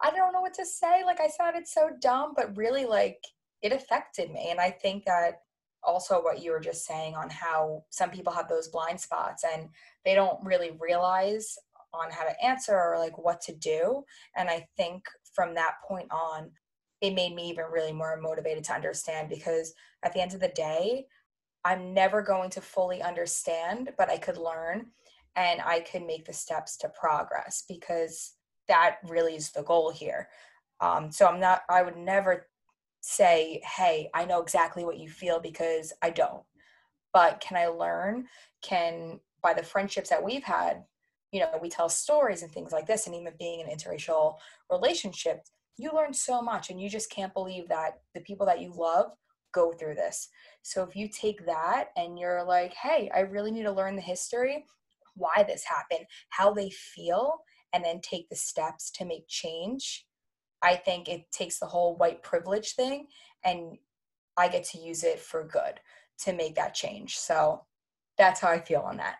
I 0.01 0.12
don't 0.12 0.34
know 0.34 0.41
what 0.41 0.53
to 0.56 0.65
say. 0.65 1.03
Like 1.06 1.20
I 1.20 1.27
sounded 1.27 1.68
so 1.68 1.89
dumb, 2.01 2.34
but 2.36 2.56
really 2.56 2.86
like 2.86 3.22
it 3.62 3.74
affected 3.74 4.32
me. 4.32 4.48
And 4.50 4.60
I 4.60 4.72
think 4.72 5.06
that 5.06 5.41
also 5.84 6.22
what 6.22 6.41
you 6.41 6.51
were 6.51 6.60
just 6.60 6.86
saying 6.86 7.15
on 7.15 7.29
how 7.29 7.84
some 7.89 8.10
people 8.10 8.34
have 8.34 8.48
those 8.48 8.68
blind 8.68 9.00
spots 9.00 9.44
and 9.44 9.70
they 10.06 10.13
don't 10.13 10.44
really 10.44 10.72
realize 10.79 11.58
on 11.94 12.12
how 12.12 12.24
to 12.24 12.46
answer 12.46 12.77
or 12.77 12.98
like 12.98 13.18
what 13.18 13.41
to 13.41 13.56
do. 13.56 14.03
And 14.38 14.50
I 14.50 14.68
think 14.77 15.03
from 15.34 15.56
that 15.56 15.75
point 15.88 16.08
on, 16.12 16.51
it 17.01 17.13
made 17.13 17.34
me 17.34 17.50
even 17.50 17.65
really 17.72 17.94
more 17.94 18.20
motivated 18.22 18.63
to 18.65 18.74
understand 18.74 19.29
because 19.29 19.74
at 20.03 20.13
the 20.13 20.22
end 20.22 20.34
of 20.34 20.41
the 20.41 20.50
day, 20.50 21.06
I'm 21.65 21.94
never 21.94 22.22
going 22.22 22.50
to 22.51 22.62
fully 22.62 23.01
understand, 23.01 23.91
but 23.98 24.10
I 24.10 24.18
could 24.18 24.38
learn 24.38 24.88
and 25.36 25.62
I 25.62 25.82
could 25.82 26.06
make 26.06 26.25
the 26.25 26.34
steps 26.34 26.77
to 26.77 26.89
progress 26.89 27.63
because 27.68 28.34
that 28.70 28.98
really 29.08 29.36
is 29.36 29.52
the 29.52 29.64
goal 29.64 29.92
here. 29.92 30.30
Um, 30.80 31.12
so 31.12 31.28
I'm 31.28 31.40
not, 31.40 31.64
I 31.70 31.84
would 31.84 31.98
never 31.98 32.48
say, 33.02 33.62
hey, 33.78 34.10
I 34.14 34.26
know 34.26 34.42
exactly 34.42 34.86
what 34.86 34.98
you 34.98 35.10
feel 35.10 35.40
because 35.40 35.92
I 36.02 36.10
don't. 36.10 36.44
But 37.14 37.42
can 37.42 37.58
I 37.58 37.68
learn? 37.68 38.28
Can, 38.62 39.20
by 39.44 39.54
the 39.54 39.64
friendships 39.64 40.10
that 40.10 40.24
we've 40.24 40.44
had, 40.44 40.84
you 41.32 41.40
know, 41.40 41.50
we 41.62 41.70
tell 41.70 41.90
stories 41.90 42.42
and 42.42 42.52
things 42.52 42.72
like 42.72 42.88
this, 42.88 43.06
and 43.06 43.16
even 43.16 43.34
being 43.38 43.62
an 43.62 43.76
interracial 43.76 44.36
relationship, 44.72 45.44
you 45.78 45.92
learn 45.94 46.14
so 46.14 46.42
much 46.42 46.70
and 46.70 46.82
you 46.82 46.90
just 46.90 47.12
can't 47.12 47.34
believe 47.34 47.68
that 47.70 48.00
the 48.14 48.22
people 48.22 48.46
that 48.46 48.62
you 48.62 48.74
love 48.76 49.12
go 49.54 49.72
through 49.72 49.96
this. 49.96 50.30
So 50.62 50.84
if 50.84 50.96
you 50.96 51.08
take 51.08 51.46
that 51.46 51.90
and 51.96 52.20
you're 52.20 52.44
like, 52.44 52.74
hey, 52.74 53.10
I 53.14 53.22
really 53.22 53.52
need 53.52 53.64
to 53.64 53.72
learn 53.72 53.96
the 53.96 54.02
history, 54.02 54.66
why 55.16 55.44
this 55.48 55.64
happened, 55.64 56.06
how 56.30 56.54
they 56.54 56.70
feel, 56.70 57.40
and 57.74 57.84
then 57.84 58.02
take 58.02 58.30
the 58.30 58.36
steps 58.36 58.92
to 58.92 59.06
make 59.06 59.28
change, 59.28 60.06
I 60.62 60.76
think 60.76 61.08
it 61.08 61.32
takes 61.32 61.60
the 61.60 61.66
whole 61.66 61.96
white 61.96 62.24
privilege 62.24 62.74
thing 62.74 63.08
and 63.44 63.78
I 64.38 64.48
get 64.48 64.64
to 64.66 64.80
use 64.80 65.04
it 65.04 65.20
for 65.20 65.44
good 65.44 65.80
to 66.24 66.34
make 66.34 66.56
that 66.56 66.74
change. 66.74 67.18
So 67.18 67.66
that's 68.18 68.40
how 68.40 68.50
I 68.50 68.60
feel 68.60 68.82
on 68.82 68.98
that. 68.98 69.18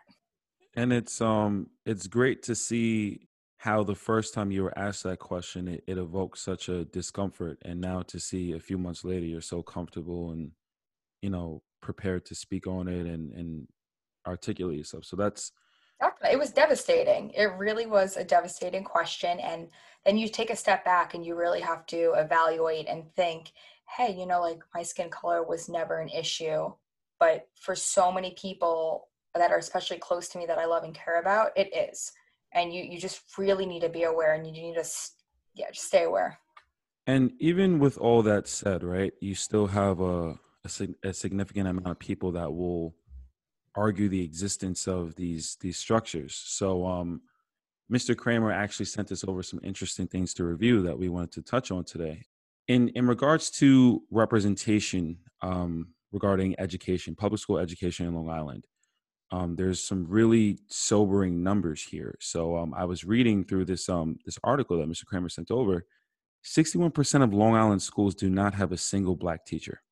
And 0.74 0.92
it's 0.92 1.20
um 1.20 1.68
it's 1.84 2.06
great 2.06 2.42
to 2.44 2.54
see 2.54 3.28
how 3.56 3.82
the 3.82 3.94
first 3.94 4.32
time 4.32 4.50
you 4.50 4.62
were 4.62 4.78
asked 4.78 5.02
that 5.02 5.18
question 5.18 5.68
it, 5.68 5.84
it 5.86 5.98
evoked 5.98 6.38
such 6.38 6.68
a 6.68 6.84
discomfort 6.86 7.58
and 7.62 7.80
now 7.80 8.00
to 8.02 8.18
see 8.18 8.52
a 8.52 8.60
few 8.60 8.78
months 8.78 9.04
later 9.04 9.26
you're 9.26 9.40
so 9.42 9.62
comfortable 9.62 10.30
and 10.30 10.52
you 11.20 11.28
know 11.28 11.62
prepared 11.82 12.24
to 12.24 12.34
speak 12.34 12.66
on 12.66 12.88
it 12.88 13.06
and 13.06 13.32
and 13.32 13.66
articulate 14.26 14.78
yourself. 14.78 15.04
So 15.04 15.16
that's 15.16 15.52
it 16.30 16.38
was 16.38 16.50
devastating. 16.50 17.30
It 17.30 17.52
really 17.56 17.86
was 17.86 18.16
a 18.16 18.24
devastating 18.24 18.84
question. 18.84 19.38
And 19.40 19.68
then 20.04 20.16
you 20.16 20.28
take 20.28 20.50
a 20.50 20.56
step 20.56 20.84
back 20.84 21.14
and 21.14 21.24
you 21.24 21.34
really 21.34 21.60
have 21.60 21.86
to 21.86 22.14
evaluate 22.16 22.86
and 22.88 23.04
think, 23.14 23.52
hey, 23.96 24.14
you 24.16 24.26
know, 24.26 24.40
like 24.40 24.60
my 24.74 24.82
skin 24.82 25.10
color 25.10 25.42
was 25.42 25.68
never 25.68 25.98
an 25.98 26.08
issue. 26.08 26.72
But 27.18 27.48
for 27.54 27.74
so 27.74 28.10
many 28.10 28.32
people 28.32 29.08
that 29.34 29.50
are 29.50 29.58
especially 29.58 29.98
close 29.98 30.28
to 30.28 30.38
me 30.38 30.46
that 30.46 30.58
I 30.58 30.64
love 30.64 30.84
and 30.84 30.94
care 30.94 31.20
about, 31.20 31.50
it 31.56 31.74
is. 31.74 32.12
And 32.52 32.72
you, 32.72 32.82
you 32.82 32.98
just 32.98 33.20
really 33.36 33.66
need 33.66 33.80
to 33.80 33.88
be 33.88 34.04
aware 34.04 34.34
and 34.34 34.46
you 34.46 34.52
need 34.52 34.74
to, 34.74 34.84
yeah, 35.54 35.70
just 35.70 35.86
stay 35.86 36.04
aware. 36.04 36.38
And 37.06 37.32
even 37.38 37.78
with 37.78 37.98
all 37.98 38.22
that 38.22 38.48
said, 38.48 38.82
right, 38.82 39.12
you 39.20 39.34
still 39.34 39.68
have 39.68 40.00
a, 40.00 40.38
a, 40.64 40.88
a 41.02 41.12
significant 41.12 41.68
amount 41.68 41.88
of 41.88 41.98
people 41.98 42.32
that 42.32 42.52
will 42.52 42.94
argue 43.74 44.08
the 44.08 44.22
existence 44.22 44.86
of 44.88 45.14
these 45.14 45.56
these 45.60 45.78
structures. 45.78 46.34
So 46.34 46.86
um, 46.86 47.22
Mr. 47.92 48.16
Kramer 48.16 48.52
actually 48.52 48.86
sent 48.86 49.10
us 49.12 49.24
over 49.24 49.42
some 49.42 49.60
interesting 49.62 50.06
things 50.06 50.34
to 50.34 50.44
review 50.44 50.82
that 50.82 50.98
we 50.98 51.08
wanted 51.08 51.32
to 51.32 51.42
touch 51.42 51.70
on 51.70 51.84
today. 51.84 52.24
In 52.68 52.88
in 52.90 53.06
regards 53.06 53.50
to 53.52 54.02
representation 54.10 55.18
um, 55.42 55.88
regarding 56.12 56.58
education, 56.58 57.14
public 57.14 57.40
school 57.40 57.58
education 57.58 58.06
in 58.06 58.14
Long 58.14 58.30
Island, 58.30 58.66
um, 59.32 59.56
there's 59.56 59.82
some 59.82 60.06
really 60.08 60.58
sobering 60.68 61.42
numbers 61.42 61.82
here. 61.82 62.16
So 62.20 62.56
um, 62.56 62.74
I 62.74 62.84
was 62.84 63.04
reading 63.04 63.44
through 63.44 63.66
this 63.66 63.88
um, 63.88 64.18
this 64.24 64.38
article 64.44 64.78
that 64.78 64.88
Mr. 64.88 65.06
Kramer 65.06 65.28
sent 65.28 65.50
over. 65.50 65.86
61% 66.42 67.22
of 67.22 67.34
Long 67.34 67.54
Island 67.54 67.82
schools 67.82 68.14
do 68.14 68.30
not 68.30 68.54
have 68.54 68.72
a 68.72 68.76
single 68.78 69.14
black 69.14 69.44
teacher 69.44 69.82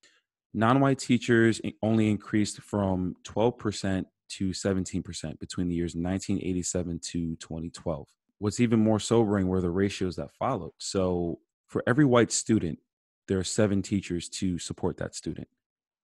non-white 0.58 0.98
teachers 0.98 1.60
only 1.82 2.10
increased 2.10 2.60
from 2.60 3.14
12% 3.24 4.04
to 4.30 4.50
17% 4.50 5.38
between 5.38 5.68
the 5.68 5.74
years 5.74 5.94
1987 5.94 6.98
to 6.98 7.36
2012 7.36 8.08
what's 8.38 8.60
even 8.60 8.80
more 8.80 9.00
sobering 9.00 9.48
were 9.48 9.60
the 9.60 9.70
ratios 9.70 10.16
that 10.16 10.30
followed. 10.30 10.72
So 10.78 11.40
for 11.66 11.82
every 11.86 12.04
white 12.04 12.32
student 12.32 12.78
there 13.26 13.38
are 13.38 13.44
seven 13.44 13.82
teachers 13.82 14.28
to 14.30 14.58
support 14.58 14.96
that 14.96 15.14
student. 15.14 15.48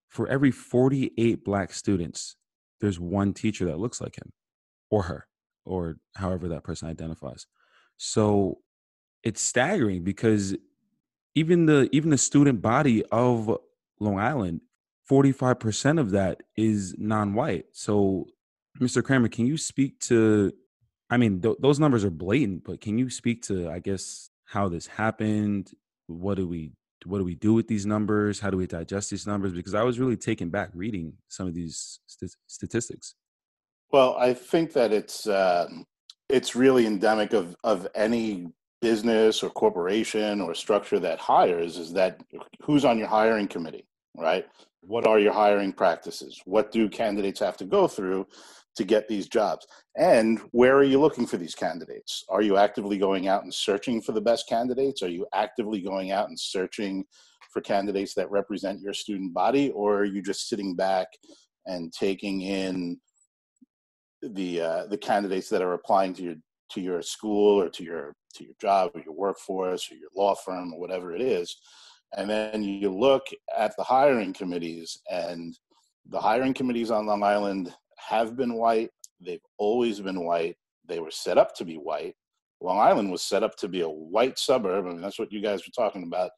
For 0.09 0.27
every 0.27 0.51
48 0.51 1.43
black 1.43 1.73
students 1.73 2.35
there's 2.81 2.99
one 2.99 3.33
teacher 3.33 3.65
that 3.65 3.79
looks 3.79 4.01
like 4.01 4.17
him 4.17 4.31
or 4.91 5.03
her 5.03 5.27
or 5.65 5.97
however 6.15 6.49
that 6.49 6.63
person 6.63 6.87
identifies. 6.89 7.47
So 7.97 8.59
it's 9.23 9.41
staggering 9.41 10.03
because 10.03 10.55
even 11.33 11.65
the 11.65 11.89
even 11.91 12.09
the 12.11 12.17
student 12.17 12.61
body 12.61 13.03
of 13.11 13.57
Long 13.99 14.19
Island, 14.19 14.61
45% 15.09 15.99
of 15.99 16.11
that 16.11 16.41
is 16.55 16.95
non-white. 16.97 17.65
So, 17.71 18.27
Mr. 18.79 19.03
Kramer, 19.03 19.29
can 19.29 19.45
you 19.45 19.57
speak 19.57 19.99
to 20.01 20.51
I 21.09 21.17
mean, 21.17 21.41
th- 21.41 21.57
those 21.59 21.79
numbers 21.79 22.03
are 22.03 22.09
blatant, 22.09 22.63
but 22.63 22.81
can 22.81 22.97
you 22.97 23.09
speak 23.09 23.43
to 23.43 23.69
I 23.69 23.79
guess 23.79 24.29
how 24.45 24.69
this 24.69 24.87
happened? 24.87 25.71
What 26.07 26.35
do 26.35 26.47
we 26.47 26.71
what 27.05 27.19
do 27.19 27.23
we 27.23 27.35
do 27.35 27.53
with 27.53 27.67
these 27.67 27.85
numbers? 27.85 28.39
How 28.39 28.49
do 28.49 28.57
we 28.57 28.67
digest 28.67 29.11
these 29.11 29.27
numbers? 29.27 29.53
Because 29.53 29.75
I 29.75 29.83
was 29.83 29.99
really 29.99 30.17
taken 30.17 30.49
back 30.49 30.71
reading 30.73 31.13
some 31.27 31.47
of 31.47 31.53
these 31.53 31.99
st- 32.07 32.35
statistics. 32.47 33.15
Well, 33.91 34.15
I 34.17 34.33
think 34.33 34.73
that 34.73 34.91
it's 34.91 35.27
uh, 35.27 35.69
it's 36.29 36.55
really 36.55 36.87
endemic 36.87 37.33
of 37.33 37.55
of 37.63 37.87
any 37.93 38.47
business 38.85 39.41
or 39.41 39.49
corporation 39.49 40.39
or 40.39 40.53
structure 40.53 40.99
that 40.99 41.17
hires 41.17 41.79
is 41.79 41.91
that 41.91 42.21
who's 42.61 42.85
on 42.85 42.99
your 42.99 43.07
hiring 43.07 43.47
committee, 43.47 43.87
right? 44.15 44.45
What 44.81 45.07
are 45.07 45.17
your 45.17 45.33
hiring 45.33 45.73
practices? 45.73 46.39
What 46.45 46.71
do 46.71 46.87
candidates 46.87 47.39
have 47.39 47.57
to 47.57 47.65
go 47.65 47.87
through 47.87 48.27
to 48.75 48.83
get 48.83 49.07
these 49.07 49.27
jobs? 49.27 49.65
And 49.97 50.39
where 50.51 50.75
are 50.75 50.83
you 50.83 50.99
looking 50.99 51.25
for 51.25 51.37
these 51.37 51.55
candidates? 51.55 52.23
Are 52.29 52.43
you 52.43 52.57
actively 52.57 52.99
going 52.99 53.27
out 53.27 53.41
and 53.41 53.51
searching 53.51 54.03
for 54.03 54.11
the 54.11 54.21
best 54.21 54.47
candidates? 54.47 55.01
Are 55.01 55.15
you 55.17 55.25
actively 55.33 55.81
going 55.81 56.11
out 56.11 56.29
and 56.29 56.39
searching 56.39 57.05
for 57.51 57.61
candidates 57.61 58.13
that 58.13 58.29
represent 58.29 58.81
your 58.81 58.93
student 58.93 59.33
body? 59.33 59.71
Or 59.71 59.97
are 60.01 60.11
you 60.15 60.21
just 60.21 60.47
sitting 60.47 60.75
back 60.75 61.07
and 61.65 61.91
taking 61.91 62.41
in 62.41 62.99
the 64.21 64.61
uh, 64.61 64.85
the 64.87 64.97
candidates 65.09 65.49
that 65.49 65.63
are 65.63 65.73
applying 65.73 66.13
to 66.13 66.21
your 66.21 66.35
to 66.71 66.81
your 66.81 67.01
school 67.01 67.61
or 67.61 67.69
to 67.69 67.83
your 67.83 68.15
to 68.33 68.43
your 68.43 68.53
job 68.59 68.91
or 68.93 69.01
your 69.01 69.13
workforce 69.13 69.91
or 69.91 69.95
your 69.95 70.09
law 70.15 70.35
firm 70.35 70.73
or 70.73 70.79
whatever 70.79 71.15
it 71.15 71.21
is 71.21 71.57
and 72.17 72.29
then 72.29 72.63
you 72.63 72.89
look 72.89 73.23
at 73.57 73.75
the 73.77 73.83
hiring 73.83 74.33
committees 74.33 74.97
and 75.09 75.57
the 76.09 76.19
hiring 76.19 76.53
committees 76.53 76.91
on 76.91 77.05
long 77.05 77.23
island 77.23 77.73
have 77.97 78.35
been 78.35 78.53
white 78.55 78.89
they've 79.19 79.45
always 79.57 79.99
been 79.99 80.23
white 80.23 80.55
they 80.87 80.99
were 80.99 81.11
set 81.11 81.37
up 81.37 81.53
to 81.55 81.65
be 81.65 81.75
white. 81.75 82.15
Long 82.61 82.79
island 82.79 83.11
was 83.11 83.21
set 83.21 83.43
up 83.43 83.55
to 83.57 83.67
be 83.67 83.81
a 83.81 83.89
white 83.89 84.39
suburb 84.39 84.85
I 84.85 84.89
mean, 84.89 85.01
that's 85.01 85.19
what 85.19 85.31
you 85.31 85.41
guys 85.41 85.61
were 85.61 85.73
talking 85.75 86.03
about 86.03 86.31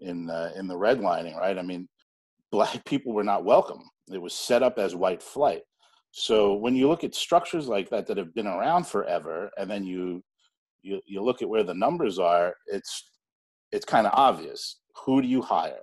in 0.00 0.30
uh, 0.30 0.52
in 0.56 0.68
the 0.68 0.76
redlining 0.76 1.36
right? 1.36 1.58
I 1.58 1.62
mean 1.62 1.88
black 2.52 2.84
people 2.86 3.12
were 3.12 3.24
not 3.24 3.44
welcome. 3.44 3.82
It 4.12 4.22
was 4.22 4.32
set 4.32 4.62
up 4.62 4.78
as 4.78 4.94
white 4.94 5.22
flight 5.22 5.62
so 6.10 6.54
when 6.54 6.74
you 6.74 6.88
look 6.88 7.04
at 7.04 7.14
structures 7.14 7.68
like 7.68 7.90
that 7.90 8.06
that 8.06 8.16
have 8.16 8.34
been 8.34 8.46
around 8.46 8.86
forever, 8.86 9.50
and 9.58 9.70
then 9.70 9.84
you 9.84 10.22
you, 10.82 11.00
you 11.06 11.22
look 11.22 11.42
at 11.42 11.48
where 11.48 11.64
the 11.64 11.74
numbers 11.74 12.18
are, 12.18 12.54
it's 12.66 13.10
it's 13.72 13.84
kind 13.84 14.06
of 14.06 14.12
obvious. 14.14 14.80
Who 15.04 15.20
do 15.20 15.28
you 15.28 15.42
hire? 15.42 15.82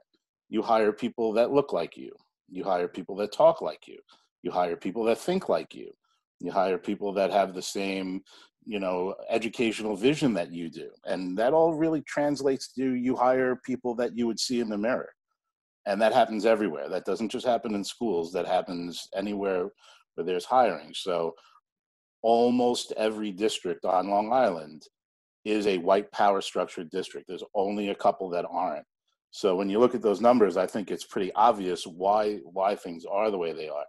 You 0.50 0.62
hire 0.62 0.92
people 0.92 1.34
that 1.34 1.52
look 1.52 1.74
like 1.74 1.98
you. 1.98 2.12
You 2.50 2.64
hire 2.64 2.88
people 2.88 3.16
that 3.18 3.32
talk 3.32 3.62
like 3.62 3.88
you. 3.88 4.00
You 4.44 4.52
hire 4.52 4.76
people 4.76 5.04
that 5.06 5.20
think 5.20 5.50
like 5.50 5.74
you. 5.76 5.92
You 6.40 6.52
hire 6.52 6.78
people 6.78 7.14
that 7.14 7.32
have 7.32 7.54
the 7.54 7.62
same, 7.62 8.22
you 8.66 8.80
know, 8.80 9.16
educational 9.30 9.96
vision 9.96 10.34
that 10.34 10.52
you 10.52 10.70
do. 10.70 10.90
And 11.06 11.38
that 11.38 11.54
all 11.54 11.74
really 11.74 12.02
translates 12.02 12.72
to 12.74 12.94
you 12.94 13.16
hire 13.16 13.56
people 13.56 13.96
that 13.96 14.18
you 14.18 14.28
would 14.28 14.40
see 14.40 14.60
in 14.60 14.70
the 14.70 14.78
mirror. 14.78 15.10
And 15.86 16.02
that 16.02 16.14
happens 16.14 16.46
everywhere. 16.46 16.90
That 16.90 17.06
doesn't 17.06 17.30
just 17.30 17.46
happen 17.46 17.76
in 17.76 17.84
schools, 17.84 18.32
that 18.34 18.48
happens 18.48 19.08
anywhere 19.16 19.70
where 20.16 20.26
there's 20.26 20.46
hiring. 20.46 20.92
So 20.94 21.36
almost 22.22 22.92
every 22.98 23.32
district 23.32 23.86
on 23.86 24.10
Long 24.10 24.34
Island 24.34 24.84
is 25.46 25.68
a 25.68 25.78
white 25.78 26.12
power 26.12 26.42
structured 26.42 26.90
district. 26.90 27.28
There's 27.28 27.44
only 27.54 27.90
a 27.90 27.96
couple 27.96 28.30
that 28.32 28.46
aren't. 28.50 28.86
So 29.30 29.56
when 29.56 29.70
you 29.70 29.80
look 29.80 29.94
at 29.94 30.02
those 30.02 30.22
numbers, 30.22 30.58
I 30.58 30.66
think 30.66 30.90
it's 30.90 31.06
pretty 31.06 31.32
obvious 31.34 31.86
why 31.86 32.38
why 32.46 32.76
things 32.76 33.06
are 33.06 33.30
the 33.30 33.38
way 33.38 33.54
they 33.54 33.70
are. 33.70 33.86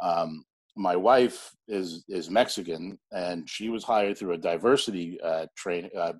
Um, 0.00 0.44
my 0.76 0.96
wife 0.96 1.50
is 1.68 2.04
is 2.08 2.30
Mexican, 2.30 2.98
and 3.12 3.48
she 3.48 3.68
was 3.68 3.84
hired 3.84 4.16
through 4.16 4.32
a 4.32 4.38
diversity 4.38 5.20
uh, 5.20 5.46
train 5.56 5.90
uh, 5.98 6.14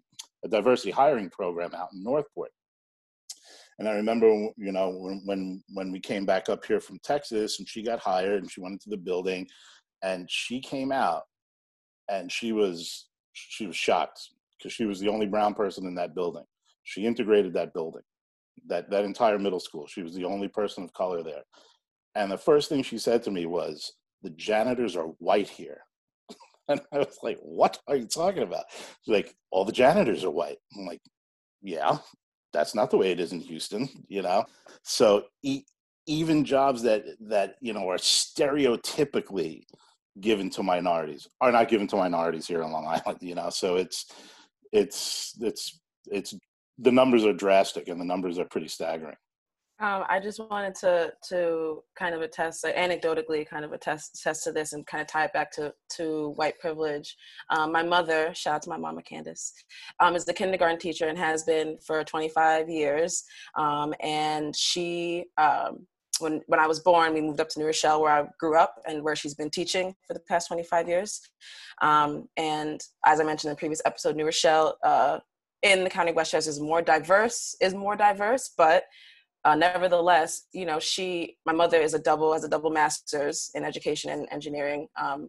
a 0.45 0.49
diversity 0.49 0.91
hiring 0.91 1.31
program 1.31 1.75
out 1.75 1.89
in 1.93 2.03
Northport. 2.03 2.51
And 3.79 3.89
I 3.89 3.93
remember, 3.93 4.29
you 4.57 4.73
know, 4.73 4.91
when, 5.25 5.63
when 5.73 5.91
we 5.91 5.99
came 5.99 6.25
back 6.25 6.49
up 6.49 6.65
here 6.65 6.81
from 6.81 7.01
Texas, 7.03 7.59
and 7.59 7.69
she 7.69 7.83
got 7.83 7.99
hired, 7.99 8.43
and 8.43 8.51
she 8.51 8.61
went 8.61 8.75
into 8.75 8.91
the 8.91 8.97
building, 8.97 9.47
and 10.03 10.31
she 10.31 10.61
came 10.61 10.93
out, 10.93 11.23
and 12.09 12.31
she 12.31 12.53
was 12.53 13.09
she 13.33 13.67
was 13.67 13.77
shocked 13.77 14.21
because 14.57 14.73
she 14.73 14.85
was 14.85 15.01
the 15.01 15.09
only 15.09 15.27
brown 15.27 15.55
person 15.55 15.87
in 15.87 15.95
that 15.97 16.15
building. 16.15 16.45
She 16.85 17.07
integrated 17.07 17.53
that 17.55 17.75
building, 17.75 18.03
that 18.69 18.91
that 18.91 19.05
entire 19.05 19.39
middle 19.39 19.61
school. 19.61 19.87
She 19.87 20.03
was 20.03 20.15
the 20.15 20.25
only 20.25 20.49
person 20.49 20.85
of 20.85 20.93
color 20.93 21.23
there. 21.23 21.43
And 22.15 22.31
the 22.31 22.39
first 22.39 22.69
thing 22.69 22.83
she 22.83 22.99
said 22.99 23.23
to 23.25 23.31
me 23.31 23.47
was, 23.47 23.93
"The 24.23 24.31
janitors 24.31 24.97
are 24.97 25.09
white 25.19 25.49
here." 25.49 25.81
And 26.67 26.81
I 26.93 26.99
was 26.99 27.19
like, 27.23 27.39
"What 27.43 27.79
are 27.89 27.97
you 27.97 28.07
talking 28.07 28.43
about?" 28.43 28.65
She's 28.71 29.13
like, 29.13 29.35
"All 29.51 29.65
the 29.65 29.73
janitors 29.73 30.25
are 30.25 30.31
white." 30.31 30.57
I'm 30.75 30.87
like, 30.87 31.03
"Yeah, 31.61 31.99
that's 32.55 32.75
not 32.75 32.91
the 32.91 32.97
way 32.97 33.11
it 33.11 33.21
is 33.21 33.33
in 33.33 33.41
Houston, 33.41 33.89
you 34.09 34.23
know." 34.23 34.45
So 34.83 35.25
e- 35.43 35.65
even 36.07 36.45
jobs 36.45 36.83
that 36.83 37.05
that 37.29 37.57
you 37.61 37.75
know 37.75 37.89
are 37.91 37.99
stereotypically 37.99 39.65
given 40.21 40.49
to 40.49 40.63
minorities 40.63 41.29
are 41.41 41.53
not 41.53 41.69
given 41.69 41.87
to 41.89 41.97
minorities 41.97 42.47
here 42.47 42.63
on 42.63 42.73
Long 42.73 42.87
Island, 42.97 43.19
you 43.21 43.35
know. 43.35 43.51
So 43.51 43.77
it's 43.77 44.07
it's 44.73 45.35
it's 45.41 45.81
it's 46.07 46.35
the 46.79 46.93
numbers 46.93 47.25
are 47.25 47.33
drastic 47.33 47.89
and 47.89 48.01
the 48.01 48.05
numbers 48.05 48.39
are 48.39 48.47
pretty 48.47 48.69
staggering. 48.69 49.17
Um, 49.85 50.05
I 50.09 50.19
just 50.19 50.41
wanted 50.41 50.75
to 50.77 51.13
to 51.29 51.83
kind 51.95 52.15
of 52.15 52.23
attest, 52.23 52.65
like, 52.65 52.75
anecdotally, 52.75 53.47
kind 53.47 53.67
of 53.67 53.73
attest, 53.75 54.19
attest 54.19 54.45
to 54.45 54.53
this 54.53 54.73
and 54.73 54.87
kind 54.87 55.03
of 55.03 55.09
tie 55.09 55.25
it 55.25 55.33
back 55.35 55.51
to 55.53 55.75
to 55.97 56.31
white 56.37 56.59
privilege. 56.59 57.15
Um, 57.51 57.71
my 57.71 57.83
mother, 57.83 58.33
shout 58.35 58.55
out 58.55 58.63
to 58.63 58.71
my 58.71 58.79
mama 58.79 59.03
Candace, 59.03 59.53
um, 60.01 60.17
is 60.17 60.25
the 60.25 60.33
kindergarten 60.33 60.79
teacher 60.79 61.09
and 61.09 61.19
has 61.19 61.43
been 61.43 61.77
for 61.87 62.03
25 62.03 62.71
years. 62.71 63.25
Um, 63.57 63.93
and 64.01 64.57
she, 64.57 65.27
um, 65.37 65.87
when 66.19 66.41
when 66.47 66.61
I 66.61 66.67
was 66.67 66.81
born, 66.81 67.13
we 67.13 67.21
moved 67.21 67.41
up 67.41 67.51
to 67.51 67.59
New 67.59 67.67
Rochelle, 67.67 68.01
where 68.01 68.13
I 68.13 68.27
grew 68.41 68.57
up 68.57 68.77
and 68.89 69.03
where 69.03 69.17
she's 69.17 69.35
been 69.35 69.51
teaching 69.51 69.95
for 70.07 70.15
the 70.15 70.21
past 70.21 70.49
25 70.49 70.89
years. 70.89 71.21
Um, 71.83 72.27
and 72.39 72.81
as 73.05 73.21
I 73.21 73.25
mentioned 73.25 73.51
in 73.51 73.55
the 73.55 73.61
previous 73.61 73.83
episode, 73.85 74.17
New 74.17 74.25
Rochelle 74.25 74.79
uh, 74.83 75.19
in 75.63 75.85
the 75.85 75.91
County 75.91 76.11
of 76.11 76.17
Westchester 76.17 76.49
is 76.49 76.59
more 76.59 76.81
diverse, 76.81 77.55
is 77.61 77.75
more 77.75 77.97
diverse, 77.97 78.51
but 78.57 78.85
uh, 79.45 79.55
nevertheless, 79.55 80.47
you 80.53 80.65
know, 80.65 80.81
she, 80.81 81.37
my 81.45 81.53
mother 81.53 81.79
is 81.79 81.93
a 81.93 81.99
double, 81.99 82.33
has 82.33 82.45
a 82.45 82.49
double 82.49 82.71
master's 82.71 83.51
in 83.55 83.63
education 83.63 84.11
and 84.11 84.27
engineering, 84.31 84.89
um, 85.01 85.29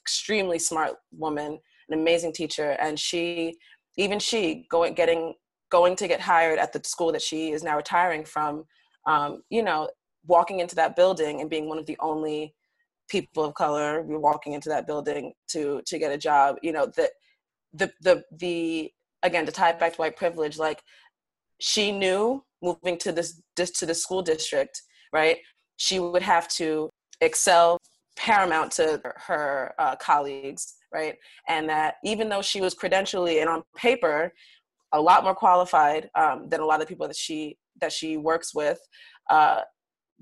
extremely 0.00 0.58
smart 0.60 0.92
woman, 1.10 1.58
an 1.88 1.98
amazing 1.98 2.32
teacher. 2.32 2.76
And 2.80 2.98
she, 2.98 3.56
even 3.96 4.20
she 4.20 4.66
going, 4.70 4.94
getting, 4.94 5.34
going 5.70 5.96
to 5.96 6.06
get 6.06 6.20
hired 6.20 6.60
at 6.60 6.72
the 6.72 6.80
school 6.84 7.10
that 7.12 7.22
she 7.22 7.50
is 7.50 7.64
now 7.64 7.76
retiring 7.76 8.24
from, 8.24 8.64
um, 9.06 9.42
you 9.50 9.62
know, 9.62 9.90
walking 10.26 10.60
into 10.60 10.76
that 10.76 10.94
building 10.94 11.40
and 11.40 11.50
being 11.50 11.68
one 11.68 11.78
of 11.78 11.86
the 11.86 11.96
only 11.98 12.54
people 13.08 13.44
of 13.44 13.54
color 13.54 14.02
walking 14.02 14.52
into 14.52 14.68
that 14.68 14.86
building 14.86 15.32
to, 15.48 15.82
to 15.86 15.98
get 15.98 16.12
a 16.12 16.16
job, 16.16 16.56
you 16.62 16.70
know, 16.70 16.86
that 16.96 17.10
the, 17.74 17.90
the, 18.02 18.22
the, 18.30 18.92
again, 19.24 19.46
to 19.46 19.52
tie 19.52 19.72
back 19.72 19.94
to 19.94 19.98
white 19.98 20.16
privilege, 20.16 20.58
like 20.58 20.80
she 21.58 21.90
knew 21.90 22.44
moving 22.62 22.98
to 22.98 23.12
this, 23.12 23.40
to 23.56 23.86
the 23.86 23.94
school 23.94 24.22
district, 24.22 24.80
right? 25.12 25.38
She 25.76 25.98
would 25.98 26.22
have 26.22 26.48
to 26.48 26.90
excel 27.20 27.78
paramount 28.16 28.72
to 28.72 29.00
her 29.16 29.74
uh, 29.78 29.96
colleagues, 29.96 30.74
right? 30.92 31.16
And 31.48 31.68
that 31.68 31.94
even 32.04 32.28
though 32.28 32.42
she 32.42 32.60
was 32.60 32.74
credentially 32.74 33.40
and 33.40 33.48
on 33.48 33.62
paper 33.76 34.32
a 34.92 35.00
lot 35.00 35.24
more 35.24 35.34
qualified 35.34 36.10
um, 36.14 36.48
than 36.48 36.60
a 36.60 36.66
lot 36.66 36.82
of 36.82 36.88
people 36.88 37.06
that 37.08 37.16
she 37.16 37.56
that 37.80 37.92
she 37.92 38.18
works 38.18 38.54
with, 38.54 38.78
uh, 39.30 39.62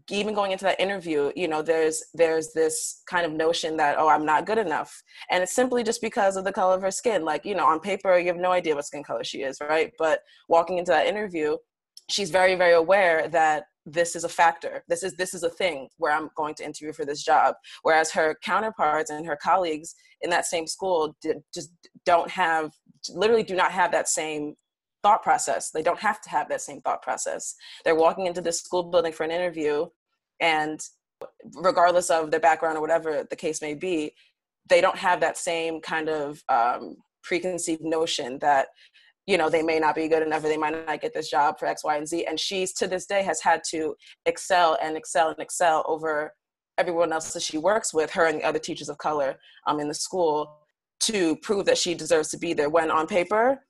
even 0.08 0.34
going 0.34 0.52
into 0.52 0.64
that 0.64 0.80
interview 0.80 1.30
you 1.36 1.48
know 1.48 1.62
there's 1.62 2.02
there's 2.14 2.52
this 2.52 3.02
kind 3.08 3.26
of 3.26 3.32
notion 3.32 3.76
that 3.76 3.96
oh 3.98 4.08
i'm 4.08 4.24
not 4.24 4.46
good 4.46 4.58
enough 4.58 5.02
and 5.30 5.42
it's 5.42 5.54
simply 5.54 5.82
just 5.82 6.00
because 6.00 6.36
of 6.36 6.44
the 6.44 6.52
color 6.52 6.74
of 6.74 6.82
her 6.82 6.90
skin 6.90 7.24
like 7.24 7.44
you 7.44 7.54
know 7.54 7.66
on 7.66 7.80
paper 7.80 8.18
you 8.18 8.26
have 8.26 8.36
no 8.36 8.50
idea 8.52 8.74
what 8.74 8.84
skin 8.84 9.02
color 9.02 9.24
she 9.24 9.42
is 9.42 9.58
right 9.60 9.92
but 9.98 10.20
walking 10.48 10.78
into 10.78 10.90
that 10.90 11.06
interview 11.06 11.56
she's 12.10 12.30
very 12.30 12.54
very 12.54 12.74
aware 12.74 13.28
that 13.28 13.64
this 13.86 14.14
is 14.14 14.24
a 14.24 14.28
factor. 14.28 14.84
This 14.88 15.02
is 15.02 15.14
this 15.14 15.34
is 15.34 15.42
a 15.42 15.48
thing 15.48 15.88
where 15.96 16.12
i'm 16.12 16.30
going 16.36 16.54
to 16.56 16.64
interview 16.64 16.92
for 16.92 17.04
this 17.04 17.22
job. 17.22 17.54
Whereas 17.82 18.10
her 18.12 18.36
counterparts 18.42 19.10
and 19.10 19.26
her 19.26 19.36
colleagues 19.36 19.94
in 20.20 20.30
that 20.30 20.46
same 20.46 20.66
school 20.66 21.16
did, 21.22 21.38
just 21.52 21.70
don't 22.04 22.30
have 22.30 22.72
literally 23.10 23.42
do 23.42 23.56
not 23.56 23.72
have 23.72 23.92
that 23.92 24.08
same 24.08 24.54
thought 25.02 25.22
process. 25.22 25.70
They 25.70 25.82
don't 25.82 25.98
have 25.98 26.20
to 26.22 26.30
have 26.30 26.48
that 26.50 26.60
same 26.60 26.82
thought 26.82 27.02
process. 27.02 27.54
They're 27.84 27.94
walking 27.94 28.26
into 28.26 28.42
this 28.42 28.60
school 28.60 28.82
building 28.82 29.12
for 29.12 29.24
an 29.24 29.30
interview 29.30 29.86
and 30.40 30.78
regardless 31.56 32.10
of 32.10 32.30
their 32.30 32.40
background 32.40 32.76
or 32.76 32.80
whatever 32.80 33.26
the 33.28 33.36
case 33.36 33.60
may 33.60 33.74
be 33.74 34.12
they 34.68 34.80
don't 34.80 34.96
have 34.96 35.20
that 35.20 35.36
same 35.36 35.80
kind 35.80 36.08
of 36.08 36.42
um, 36.48 36.96
preconceived 37.22 37.82
notion 37.82 38.38
that 38.38 38.68
you 39.26 39.38
know 39.38 39.48
they 39.48 39.62
may 39.62 39.78
not 39.78 39.94
be 39.94 40.08
good 40.08 40.22
enough 40.22 40.44
or 40.44 40.48
they 40.48 40.56
might 40.56 40.86
not 40.86 41.00
get 41.00 41.14
this 41.14 41.30
job 41.30 41.58
for 41.58 41.66
x 41.66 41.84
y 41.84 41.96
and 41.96 42.08
z. 42.08 42.24
And 42.26 42.38
she's 42.38 42.72
to 42.74 42.86
this 42.86 43.06
day 43.06 43.22
has 43.22 43.40
had 43.40 43.62
to 43.70 43.94
excel 44.26 44.78
and 44.82 44.96
excel 44.96 45.28
and 45.28 45.38
excel 45.38 45.84
over 45.86 46.32
everyone 46.78 47.12
else 47.12 47.32
that 47.32 47.42
she 47.42 47.58
works 47.58 47.92
with 47.92 48.10
her 48.12 48.26
and 48.26 48.40
the 48.40 48.44
other 48.44 48.58
teachers 48.58 48.88
of 48.88 48.98
color 48.98 49.36
um, 49.66 49.80
in 49.80 49.88
the 49.88 49.94
school 49.94 50.56
to 51.00 51.36
prove 51.36 51.66
that 51.66 51.78
she 51.78 51.94
deserves 51.94 52.28
to 52.30 52.38
be 52.38 52.52
there. 52.52 52.70
When 52.70 52.90
on 52.90 53.06
paper 53.06 53.60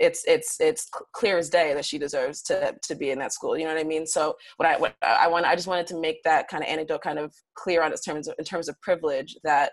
it's 0.00 0.24
it's 0.26 0.58
it's 0.60 0.88
clear 1.12 1.36
as 1.36 1.50
day 1.50 1.74
that 1.74 1.84
she 1.84 1.98
deserves 1.98 2.40
to 2.40 2.74
to 2.82 2.94
be 2.94 3.10
in 3.10 3.18
that 3.18 3.34
school 3.34 3.56
you 3.56 3.64
know 3.64 3.74
what 3.74 3.80
i 3.80 3.84
mean? 3.84 4.06
So 4.06 4.34
what 4.56 4.68
i 4.68 4.78
what 4.78 4.94
i 5.02 5.28
want 5.28 5.44
i 5.44 5.54
just 5.54 5.68
wanted 5.68 5.86
to 5.88 6.00
make 6.00 6.22
that 6.24 6.48
kind 6.48 6.62
of 6.62 6.68
anecdote 6.68 7.02
kind 7.02 7.18
of 7.18 7.34
clear 7.54 7.82
on 7.82 7.92
its 7.92 8.02
terms 8.02 8.28
in 8.38 8.44
terms 8.44 8.68
of 8.68 8.80
privilege 8.80 9.36
that 9.44 9.72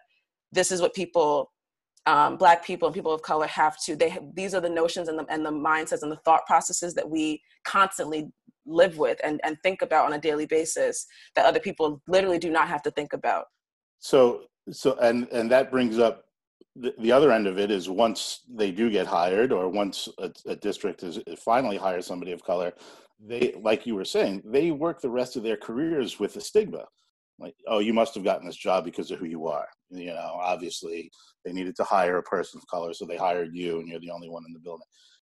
this 0.52 0.72
is 0.72 0.82
what 0.82 0.94
people 0.94 1.52
um, 2.08 2.38
black 2.38 2.66
people 2.66 2.88
and 2.88 2.96
people 2.96 3.14
of 3.14 3.22
color 3.22 3.46
have 3.48 3.78
to 3.84 3.96
they 3.96 4.10
have, 4.10 4.24
these 4.34 4.56
are 4.56 4.62
the 4.62 4.70
notions 4.70 5.10
and 5.10 5.20
the, 5.20 5.26
and 5.30 5.46
the 5.46 5.52
mindsets 5.52 6.02
and 6.02 6.12
the 6.12 6.18
thought 6.18 6.46
processes 6.48 6.94
that 6.96 7.08
we 7.08 7.42
constantly 7.66 8.32
live 8.66 8.98
with 8.98 9.20
and, 9.24 9.42
and 9.44 9.58
think 9.62 9.82
about 9.82 10.06
on 10.06 10.14
a 10.14 10.20
daily 10.20 10.46
basis 10.46 11.06
that 11.36 11.46
other 11.46 11.60
people 11.60 12.02
literally 12.08 12.40
do 12.40 12.50
not 12.50 12.68
have 12.68 12.82
to 12.82 12.92
think 12.92 13.14
about. 13.14 13.46
So 14.00 14.44
so 14.72 14.98
and 15.02 15.28
and 15.32 15.52
that 15.52 15.70
brings 15.70 16.00
up 16.00 16.24
the, 16.76 16.94
the 17.00 17.12
other 17.12 17.32
end 17.32 17.46
of 17.46 17.60
it 17.60 17.72
is 17.72 17.90
once 17.90 18.42
they 18.50 18.72
do 18.72 18.90
get 18.90 19.06
hired 19.06 19.52
or 19.52 19.68
once 19.68 20.08
a, 20.20 20.32
a 20.46 20.56
district 20.56 21.04
is 21.04 21.20
finally 21.38 21.78
hires 21.78 22.06
somebody 22.06 22.32
of 22.32 22.44
color 22.44 22.72
they 23.20 23.56
like 23.62 23.86
you 23.86 23.96
were 23.96 24.06
saying 24.06 24.44
they 24.46 24.72
work 24.72 25.02
the 25.02 25.10
rest 25.10 25.36
of 25.36 25.44
their 25.44 25.58
careers 25.58 26.20
with 26.20 26.34
the 26.34 26.42
stigma. 26.42 26.86
Like 27.40 27.56
oh 27.68 27.80
you 27.80 27.94
must 27.94 28.16
have 28.16 28.24
gotten 28.24 28.46
this 28.46 28.56
job 28.56 28.86
because 28.86 29.12
of 29.12 29.20
who 29.20 29.26
you 29.26 29.48
are 29.48 29.68
you 29.90 30.08
know 30.08 30.38
obviously 30.42 31.12
they 31.46 31.54
needed 31.54 31.76
to 31.76 31.84
hire 31.84 32.18
a 32.18 32.24
person 32.24 32.60
of 32.60 32.68
color 32.68 32.94
so 32.94 33.06
they 33.06 33.18
hired 33.18 33.56
you 33.56 33.80
and 33.80 33.88
you're 33.88 34.00
the 34.00 34.12
only 34.12 34.30
one 34.30 34.44
in 34.48 34.54
the 34.54 34.60
building. 34.60 34.86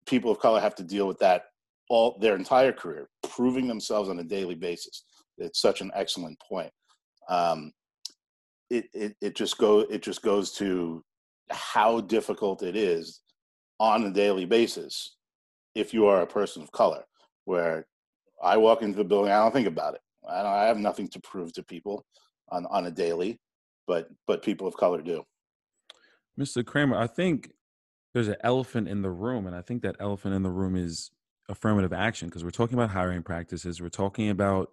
People 0.06 0.30
of 0.30 0.38
color 0.38 0.60
have 0.60 0.74
to 0.76 0.84
deal 0.84 1.06
with 1.06 1.18
that 1.18 1.44
all 1.88 2.18
their 2.20 2.36
entire 2.36 2.72
career 2.72 3.08
proving 3.22 3.66
themselves 3.66 4.08
on 4.08 4.18
a 4.18 4.24
daily 4.24 4.54
basis. 4.54 5.04
It's 5.38 5.60
such 5.60 5.80
an 5.80 5.90
excellent 5.94 6.38
point. 6.40 6.70
Um, 7.28 7.72
it, 8.70 8.86
it, 8.94 9.16
it 9.20 9.36
just 9.36 9.58
go 9.58 9.80
it 9.80 10.02
just 10.02 10.22
goes 10.22 10.52
to 10.52 11.04
how 11.50 12.00
difficult 12.00 12.62
it 12.62 12.76
is 12.76 13.20
on 13.78 14.04
a 14.04 14.10
daily 14.10 14.46
basis 14.46 15.16
if 15.74 15.92
you 15.92 16.06
are 16.06 16.22
a 16.22 16.26
person 16.26 16.62
of 16.62 16.72
color 16.72 17.04
where 17.44 17.86
i 18.42 18.56
walk 18.56 18.80
into 18.82 18.96
the 18.96 19.04
building 19.04 19.30
i 19.30 19.38
don't 19.38 19.52
think 19.52 19.66
about 19.66 19.94
it. 19.94 20.00
I, 20.28 20.42
I 20.42 20.64
have 20.64 20.78
nothing 20.78 21.08
to 21.08 21.20
prove 21.20 21.52
to 21.54 21.62
people 21.62 22.04
on, 22.50 22.66
on 22.70 22.86
a 22.86 22.90
daily, 22.90 23.38
but 23.87 24.09
but 24.27 24.42
people 24.42 24.66
of 24.66 24.77
color 24.77 25.03
do. 25.03 25.25
Mr. 26.38 26.64
Kramer, 26.64 26.97
I 26.97 27.07
think 27.07 27.51
there's 28.14 28.29
an 28.29 28.37
elephant 28.42 28.88
in 28.88 29.03
the 29.03 29.11
room, 29.11 29.47
and 29.47 29.57
I 29.57 29.62
think 29.62 29.83
that 29.83 29.97
elephant 30.01 30.35
in 30.35 30.42
the 30.42 30.51
room 30.51 30.77
is 30.77 31.11
affirmative 31.49 31.92
action 31.92 32.29
because 32.29 32.45
we're 32.45 32.51
talking 32.51 32.79
about 32.79 32.90
hiring 32.90 33.23
practices. 33.23 33.81
We're 33.81 33.88
talking 33.88 34.31
about, 34.31 34.71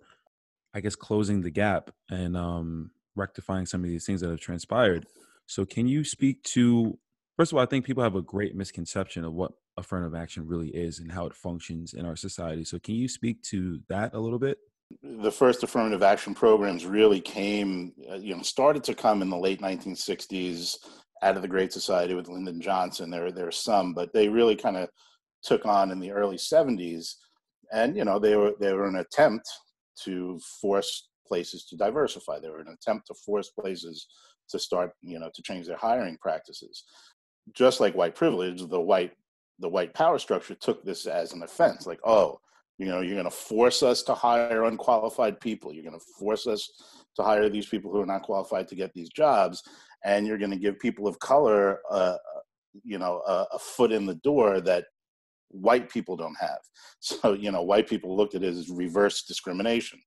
I 0.74 0.82
guess, 0.82 0.95
closing 0.95 1.41
the 1.41 1.50
gap 1.50 1.91
and 2.10 2.36
um, 2.38 2.91
rectifying 3.15 3.65
some 3.65 3.84
of 3.84 3.89
these 3.89 4.06
things 4.06 4.22
that 4.22 4.30
have 4.30 4.39
transpired. 4.39 5.06
So, 5.45 5.65
can 5.65 5.88
you 5.88 6.04
speak 6.04 6.43
to? 6.43 6.98
First 7.38 7.52
of 7.52 7.58
all, 7.58 7.63
I 7.63 7.67
think 7.67 7.86
people 7.86 8.04
have 8.04 8.15
a 8.15 8.22
great 8.22 8.56
misconception 8.56 9.24
of 9.24 9.34
what 9.34 9.54
affirmative 9.78 10.19
action 10.19 10.45
really 10.45 10.69
is 10.69 11.00
and 11.00 11.12
how 11.12 11.26
it 11.26 11.34
functions 11.34 11.93
in 11.93 12.06
our 12.06 12.15
society. 12.15 12.65
So, 12.65 12.80
can 12.80 12.95
you 12.95 13.08
speak 13.08 13.41
to 13.43 13.80
that 13.89 14.13
a 14.13 14.19
little 14.19 14.39
bit? 14.39 14.58
The 15.21 15.32
first 15.32 15.63
affirmative 15.63 16.01
action 16.01 16.34
programs 16.34 16.86
really 16.86 17.19
came, 17.19 17.91
uh, 18.10 18.15
you 18.15 18.36
know, 18.36 18.41
started 18.41 18.84
to 18.86 18.93
come 18.93 19.21
in 19.21 19.29
the 19.29 19.38
late 19.38 19.62
1960s 19.62 20.77
out 21.21 21.36
of 21.36 21.41
the 21.41 21.47
Great 21.47 21.73
Society 21.73 22.13
with 22.13 22.29
Lyndon 22.29 22.62
Johnson. 22.62 23.10
There, 23.10 23.32
there 23.32 23.47
are 23.47 23.51
some, 23.51 23.93
but 23.93 24.13
they 24.13 24.29
really 24.29 24.55
kind 24.55 24.77
of 24.77 24.89
took 25.43 25.65
on 25.65 25.91
in 25.91 25.99
the 25.99 26.12
early 26.12 26.38
70s, 26.38 27.15
and 27.71 27.97
you 27.97 28.05
know, 28.05 28.17
they 28.17 28.36
were 28.36 28.53
they 28.60 28.73
were 28.73 28.88
an 28.88 28.97
attempt 28.97 29.47
to 30.03 30.39
force 30.62 31.10
places 31.27 31.65
to 31.65 31.75
diversify. 31.75 32.39
They 32.39 32.49
were 32.49 32.62
an 32.62 32.75
attempt 32.82 33.08
to 33.08 33.13
force 33.25 33.49
places 33.49 34.08
to 34.49 34.58
start, 34.58 34.93
you 35.01 35.19
know, 35.19 35.29
to 35.34 35.41
change 35.41 35.67
their 35.67 35.77
hiring 35.77 36.17
practices. 36.17 36.86
Just 37.53 37.79
like 37.79 37.95
white 37.95 38.15
privilege, 38.15 38.67
the 38.67 38.79
white 38.79 39.13
the 39.60 39.69
white 39.69 39.93
power 39.93 40.17
structure 40.17 40.55
took 40.55 40.84
this 40.84 41.05
as 41.05 41.34
an 41.34 41.43
offense, 41.43 41.86
like, 41.86 41.99
oh, 42.05 42.39
you 42.79 42.85
know, 42.85 43.01
you're 43.01 43.15
going 43.15 43.25
to 43.25 43.29
force 43.29 43.83
us 43.83 44.01
to 44.03 44.13
hire 44.13 44.63
unqualified 44.63 45.39
people. 45.39 45.73
You're 45.73 45.83
going 45.83 45.99
to 45.99 46.05
force 46.17 46.47
us 46.47 46.67
to 47.17 47.23
hire 47.23 47.49
these 47.49 47.67
people 47.67 47.91
who 47.91 48.01
are 48.01 48.05
not 48.05 48.23
qualified 48.23 48.69
to 48.69 48.75
get 48.75 48.93
these 48.93 49.09
jobs, 49.09 49.61
and 50.05 50.25
you're 50.25 50.37
going 50.37 50.51
to 50.51 50.57
give 50.57 50.79
people 50.79 51.05
of 51.05 51.19
color 51.19 51.79
a, 51.91 52.15
you 52.83 52.97
know 52.97 53.21
a, 53.27 53.45
a 53.53 53.59
foot 53.59 53.91
in 53.91 54.05
the 54.05 54.15
door 54.15 54.61
that 54.61 54.85
white 55.49 55.89
people 55.89 56.15
don't 56.15 56.37
have. 56.39 56.59
So 57.01 57.33
you 57.33 57.51
know 57.51 57.61
white 57.61 57.87
people 57.87 58.15
looked 58.15 58.35
at 58.35 58.43
it 58.43 58.53
as 58.53 58.69
reverse 58.69 59.23
discrimination 59.23 59.99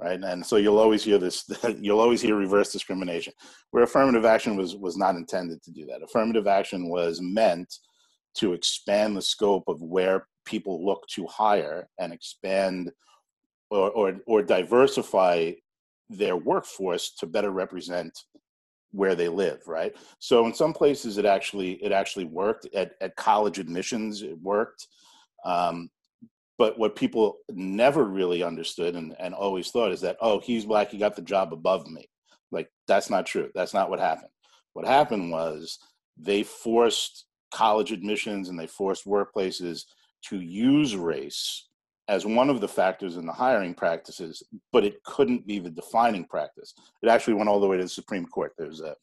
right? 0.00 0.18
And 0.18 0.44
so 0.44 0.56
you'll 0.56 0.78
always 0.78 1.04
hear 1.04 1.18
this. 1.18 1.44
You'll 1.80 2.00
always 2.00 2.22
hear 2.22 2.34
reverse 2.34 2.72
discrimination, 2.72 3.34
where 3.70 3.82
affirmative 3.82 4.24
action 4.24 4.56
was 4.56 4.76
was 4.76 4.96
not 4.96 5.16
intended 5.16 5.62
to 5.62 5.70
do 5.70 5.84
that. 5.86 6.02
Affirmative 6.02 6.46
action 6.46 6.88
was 6.88 7.20
meant 7.20 7.72
to 8.34 8.52
expand 8.52 9.16
the 9.16 9.22
scope 9.22 9.64
of 9.68 9.80
where 9.82 10.26
people 10.44 10.84
look 10.84 11.06
to 11.08 11.26
hire 11.26 11.88
and 11.98 12.12
expand 12.12 12.90
or 13.70 13.90
or, 13.90 14.16
or 14.26 14.42
diversify 14.42 15.52
their 16.08 16.36
workforce 16.36 17.14
to 17.14 17.26
better 17.26 17.50
represent 17.50 18.18
where 18.92 19.14
they 19.14 19.28
live 19.28 19.60
right 19.68 19.96
so 20.18 20.46
in 20.46 20.52
some 20.52 20.72
places 20.72 21.16
it 21.16 21.24
actually 21.24 21.72
it 21.74 21.92
actually 21.92 22.24
worked 22.24 22.66
at, 22.74 22.92
at 23.00 23.14
college 23.14 23.60
admissions 23.60 24.22
it 24.22 24.36
worked 24.42 24.88
um, 25.44 25.88
but 26.60 26.78
what 26.78 26.94
people 26.94 27.38
never 27.48 28.04
really 28.04 28.42
understood 28.42 28.94
and, 28.94 29.16
and 29.18 29.32
always 29.32 29.70
thought 29.70 29.92
is 29.92 30.02
that, 30.02 30.18
oh, 30.20 30.40
he's 30.40 30.66
black, 30.66 30.90
he 30.90 30.98
got 30.98 31.16
the 31.16 31.22
job 31.22 31.54
above 31.54 31.86
me. 31.86 32.06
Like, 32.52 32.68
that's 32.86 33.08
not 33.08 33.24
true. 33.24 33.48
That's 33.54 33.72
not 33.72 33.88
what 33.88 33.98
happened. 33.98 34.28
What 34.74 34.84
happened 34.84 35.30
was 35.30 35.78
they 36.18 36.42
forced 36.42 37.24
college 37.50 37.92
admissions 37.92 38.48
and 38.48 38.58
they 38.58 38.66
forced 38.66 39.06
workplaces 39.06 39.84
to 40.28 40.40
use 40.40 40.96
race 40.96 41.68
as 42.08 42.26
one 42.26 42.50
of 42.50 42.60
the 42.60 42.68
factors 42.68 43.16
in 43.16 43.24
the 43.24 43.32
hiring 43.32 43.72
practices, 43.72 44.42
but 44.72 44.84
it 44.84 45.02
couldn't 45.04 45.46
be 45.46 45.60
the 45.60 45.70
defining 45.70 46.24
practice. 46.24 46.74
It 47.02 47.08
actually 47.08 47.34
went 47.34 47.48
all 47.48 47.60
the 47.60 47.68
way 47.68 47.76
to 47.76 47.84
the 47.84 47.88
Supreme 47.88 48.26
Court. 48.26 48.52
There's 48.58 48.80
a 48.80 48.96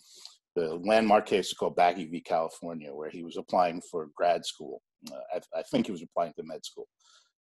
the 0.58 0.76
landmark 0.84 1.28
case 1.28 1.54
called 1.54 1.78
Bakke 1.78 2.10
v. 2.10 2.20
California, 2.20 2.94
where 2.94 3.12
he 3.12 3.24
was 3.24 3.38
applying 3.38 3.80
for 3.92 4.10
grad 4.16 4.44
school. 4.44 4.82
Uh, 5.12 5.20
I, 5.36 5.60
I, 5.60 5.62
think 5.62 5.86
he 5.86 5.92
was 5.92 6.02
applying 6.02 6.34
to 6.34 6.44
med 6.44 6.66
school, 6.66 6.88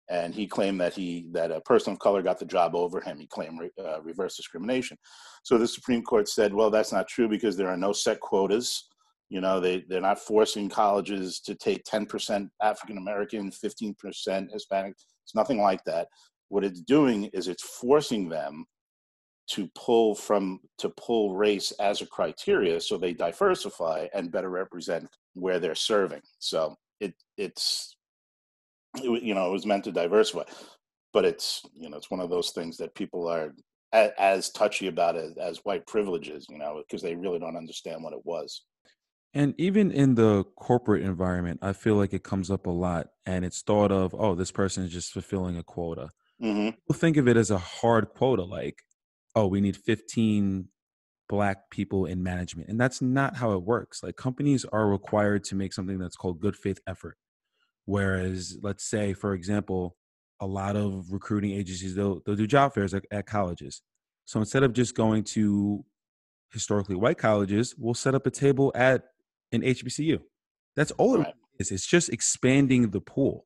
and 0.10 0.34
he 0.34 0.48
claimed 0.48 0.82
that 0.82 0.96
he 0.96 1.28
that 1.32 1.52
a 1.52 1.62
person 1.62 1.94
of 1.94 2.00
color 2.00 2.24
got 2.24 2.40
the 2.40 2.46
job 2.46 2.76
over 2.76 3.00
him. 3.00 3.20
He 3.20 3.28
claimed 3.28 3.70
uh, 3.80 4.02
reverse 4.02 4.36
discrimination. 4.36 4.98
So 5.44 5.60
the 5.60 5.68
Supreme 5.68 6.02
Court 6.02 6.28
said, 6.28 6.54
well, 6.54 6.72
that's 6.72 6.92
not 6.92 7.08
true 7.08 7.30
because 7.30 7.56
there 7.56 7.70
are 7.70 7.78
no 7.78 7.94
set 7.94 8.20
quotas. 8.20 8.90
You 9.34 9.42
know, 9.42 9.60
they 9.60 9.84
they're 9.90 10.00
not 10.00 10.20
forcing 10.20 10.70
colleges 10.70 11.40
to 11.40 11.56
take 11.56 11.84
10% 11.86 12.48
African 12.62 13.00
American, 13.00 13.50
15% 13.50 14.52
Hispanic. 14.52 14.94
It's 15.24 15.34
nothing 15.34 15.60
like 15.60 15.84
that. 15.86 16.08
What 16.50 16.64
it's 16.64 16.82
doing 16.82 17.24
is 17.34 17.48
it's 17.48 17.64
forcing 17.64 18.30
them 18.30 18.68
to 19.48 19.68
pull 19.74 20.14
from 20.14 20.60
to 20.78 20.90
pull 20.90 21.34
race 21.34 21.72
as 21.80 22.04
a 22.04 22.06
criteria 22.06 22.80
so 22.80 22.96
they 22.96 23.12
diversify 23.12 24.06
and 24.14 24.32
better 24.32 24.52
represent 24.52 25.10
where 25.34 25.60
they're 25.60 25.74
serving. 25.74 26.22
So 26.38 26.76
it 27.00 27.16
it's 27.36 27.98
it, 28.98 29.24
you 29.24 29.34
know, 29.34 29.50
it 29.50 29.52
was 29.52 29.66
meant 29.66 29.86
to 29.86 29.92
diversify, 29.92 30.44
but 31.12 31.26
it's 31.26 31.64
you 31.74 31.90
know, 31.90 31.98
it's 31.98 32.12
one 32.12 32.20
of 32.20 32.30
those 32.30 32.52
things 32.52 32.78
that 32.78 32.94
people 32.94 33.28
are 33.28 33.52
as, 33.94 34.12
as 34.20 34.52
touchy 34.52 34.90
about 34.90 35.16
it 35.16 35.36
as 35.40 35.58
white 35.64 35.88
privileges, 35.88 36.46
you 36.52 36.60
know, 36.60 36.84
because 36.88 37.02
they 37.02 37.16
really 37.16 37.40
don't 37.40 37.58
understand 37.58 38.04
what 38.04 38.14
it 38.14 38.24
was. 38.26 38.62
And 39.34 39.56
even 39.58 39.92
in 39.92 40.16
the 40.16 40.44
corporate 40.56 41.04
environment, 41.04 41.60
I 41.62 41.74
feel 41.74 41.96
like 41.96 42.14
it 42.14 42.24
comes 42.24 42.52
up 42.52 42.68
a 42.68 42.72
lot, 42.72 43.08
and 43.26 43.44
it's 43.44 43.62
thought 43.62 43.92
of, 43.92 44.14
oh, 44.18 44.36
this 44.36 44.52
person 44.52 44.84
is 44.84 44.92
just 44.92 45.12
fulfilling 45.12 45.58
a 45.58 45.64
quota. 45.64 46.10
Mm-hmm. 46.42 46.70
People 46.70 46.96
think 46.96 47.18
of 47.18 47.28
it 47.28 47.38
as 47.38 47.50
a 47.50 47.58
hard 47.58 48.10
quota, 48.10 48.44
like, 48.44 48.84
oh, 49.36 49.48
we 49.48 49.62
need 49.62 49.76
15 49.76 50.68
black 51.30 51.70
people 51.72 52.06
in 52.06 52.22
management. 52.22 52.70
And 52.70 52.80
that's 52.80 53.02
not 53.02 53.38
how 53.38 53.54
it 53.54 53.64
works. 53.64 54.04
Like 54.04 54.16
companies 54.16 54.66
are 54.72 54.88
required 54.88 55.44
to 55.46 55.56
make 55.56 55.74
something 55.74 55.98
that's 55.98 56.16
called 56.16 56.40
good 56.40 56.56
faith 56.56 56.80
effort. 56.86 57.18
Whereas, 57.86 58.58
let's 58.62 58.88
say, 58.88 59.14
for 59.14 59.34
example, 59.34 59.98
a 60.40 60.46
lot 60.46 60.76
of 60.76 61.12
recruiting 61.12 61.52
agencies 61.52 61.96
they'll 61.96 62.22
they'll 62.26 62.36
do 62.36 62.48
job 62.48 62.74
fairs 62.74 62.94
at, 62.94 63.06
at 63.12 63.26
colleges. 63.26 63.82
So 64.26 64.40
instead 64.40 64.64
of 64.64 64.74
just 64.74 64.96
going 64.96 65.24
to 65.36 65.84
historically 66.52 66.96
white 66.96 67.18
colleges, 67.18 67.76
we'll 67.78 67.94
set 67.94 68.16
up 68.16 68.28
a 68.28 68.32
table 68.32 68.72
at 68.76 69.04
an 69.54 69.62
HBCU. 69.62 70.20
That's 70.76 70.92
all 70.92 71.18
right. 71.20 71.28
it 71.28 71.62
is. 71.62 71.72
It's 71.72 71.88
just 71.88 72.10
expanding 72.10 72.90
the 72.90 73.02
pool. 73.02 73.46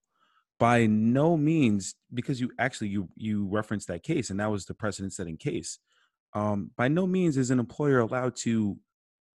By 0.60 0.88
no 0.88 1.38
means, 1.38 1.94
because 2.12 2.42
you 2.42 2.52
actually 2.58 2.88
you 2.88 3.10
you 3.16 3.48
referenced 3.48 3.88
that 3.90 4.02
case, 4.02 4.32
and 4.32 4.40
that 4.40 4.50
was 4.50 4.66
the 4.66 4.74
precedent-setting 4.74 5.38
case. 5.38 5.78
Um, 6.34 6.72
by 6.76 6.88
no 6.88 7.06
means 7.06 7.38
is 7.38 7.52
an 7.52 7.60
employer 7.60 8.00
allowed 8.00 8.36
to 8.38 8.78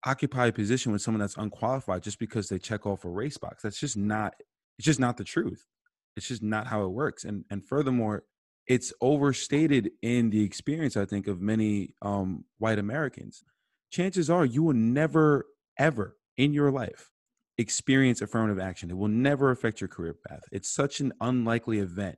occupy 0.03 0.47
a 0.47 0.51
position 0.51 0.91
with 0.91 1.03
someone 1.03 1.19
that's 1.19 1.37
unqualified 1.37 2.01
just 2.01 2.17
because 2.17 2.49
they 2.49 2.57
check 2.57 2.87
off 2.87 3.05
a 3.05 3.09
race 3.09 3.37
box. 3.37 3.61
That's 3.61 3.79
just 3.79 3.95
not 3.95 4.33
it's 4.79 4.85
just 4.87 4.99
not 4.99 5.17
the 5.17 5.23
truth 5.23 5.67
it's 6.15 6.27
just 6.27 6.43
not 6.43 6.67
how 6.67 6.83
it 6.83 6.89
works 6.89 7.23
and 7.23 7.45
and 7.49 7.63
furthermore 7.65 8.23
it's 8.67 8.93
overstated 9.01 9.91
in 10.01 10.29
the 10.29 10.43
experience 10.43 10.97
i 10.97 11.05
think 11.05 11.27
of 11.27 11.41
many 11.41 11.93
um, 12.01 12.43
white 12.57 12.79
americans 12.79 13.43
chances 13.91 14.29
are 14.29 14.45
you 14.45 14.63
will 14.63 14.73
never 14.73 15.45
ever 15.77 16.17
in 16.37 16.53
your 16.53 16.71
life 16.71 17.09
experience 17.57 18.21
affirmative 18.21 18.59
action. 18.59 18.89
It 18.89 18.97
will 18.97 19.07
never 19.07 19.51
affect 19.51 19.81
your 19.81 19.87
career 19.87 20.15
path. 20.27 20.41
It's 20.51 20.69
such 20.69 20.99
an 20.99 21.13
unlikely 21.21 21.79
event 21.79 22.17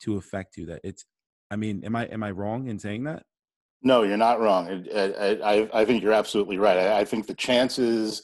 to 0.00 0.16
affect 0.16 0.56
you 0.56 0.66
that 0.66 0.80
it's 0.84 1.04
i 1.50 1.56
mean 1.56 1.82
am 1.84 1.96
i 1.96 2.04
am 2.04 2.22
i 2.22 2.30
wrong 2.30 2.68
in 2.68 2.78
saying 2.78 3.04
that? 3.04 3.24
No 3.82 4.02
you're 4.02 4.16
not 4.16 4.40
wrong. 4.40 4.86
I 4.94 5.38
i, 5.44 5.80
I 5.80 5.84
think 5.84 6.02
you're 6.02 6.12
absolutely 6.12 6.58
right. 6.58 6.78
I, 6.78 7.00
I 7.00 7.04
think 7.04 7.26
the 7.26 7.34
chances 7.34 8.22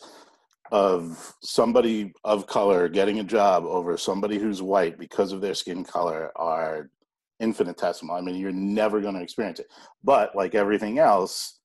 of 0.73 1.35
somebody 1.43 2.13
of 2.25 2.47
color 2.47 2.89
getting 2.89 3.21
a 3.21 3.25
job 3.25 3.65
over 3.65 3.97
somebody 3.97 4.39
who's 4.39 4.63
white 4.63 4.99
because 4.99 5.33
of 5.33 5.41
their 5.41 5.55
skin 5.55 5.85
color 5.85 6.33
are 6.37 6.91
infinitesimal. 7.41 8.15
I 8.17 8.21
mean, 8.21 8.37
you're 8.37 8.53
never 8.53 9.01
going 9.01 9.15
to 9.15 9.23
experience 9.23 9.61
it. 9.61 9.67
But 10.03 10.35
like 10.35 10.55
everything 10.55 10.99
else, 10.99 11.61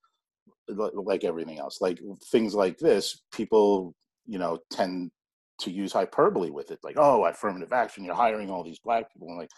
like 0.70 1.24
everything 1.24 1.60
else, 1.60 1.82
like 1.82 2.00
things 2.32 2.54
like 2.54 2.78
this, 2.78 3.22
people, 3.34 3.94
you 4.26 4.40
know, 4.40 4.60
tend 4.72 5.12
to 5.60 5.72
use 5.72 5.92
hyperbole 5.92 6.50
with 6.50 6.72
it. 6.72 6.80
Like, 6.84 6.96
oh, 6.98 7.26
affirmative 7.26 7.74
action, 7.74 8.04
you're 8.04 8.16
hiring 8.16 8.50
all 8.50 8.64
these 8.64 8.80
black 8.80 9.12
people. 9.12 9.30
And 9.30 9.38
like, 9.38 9.50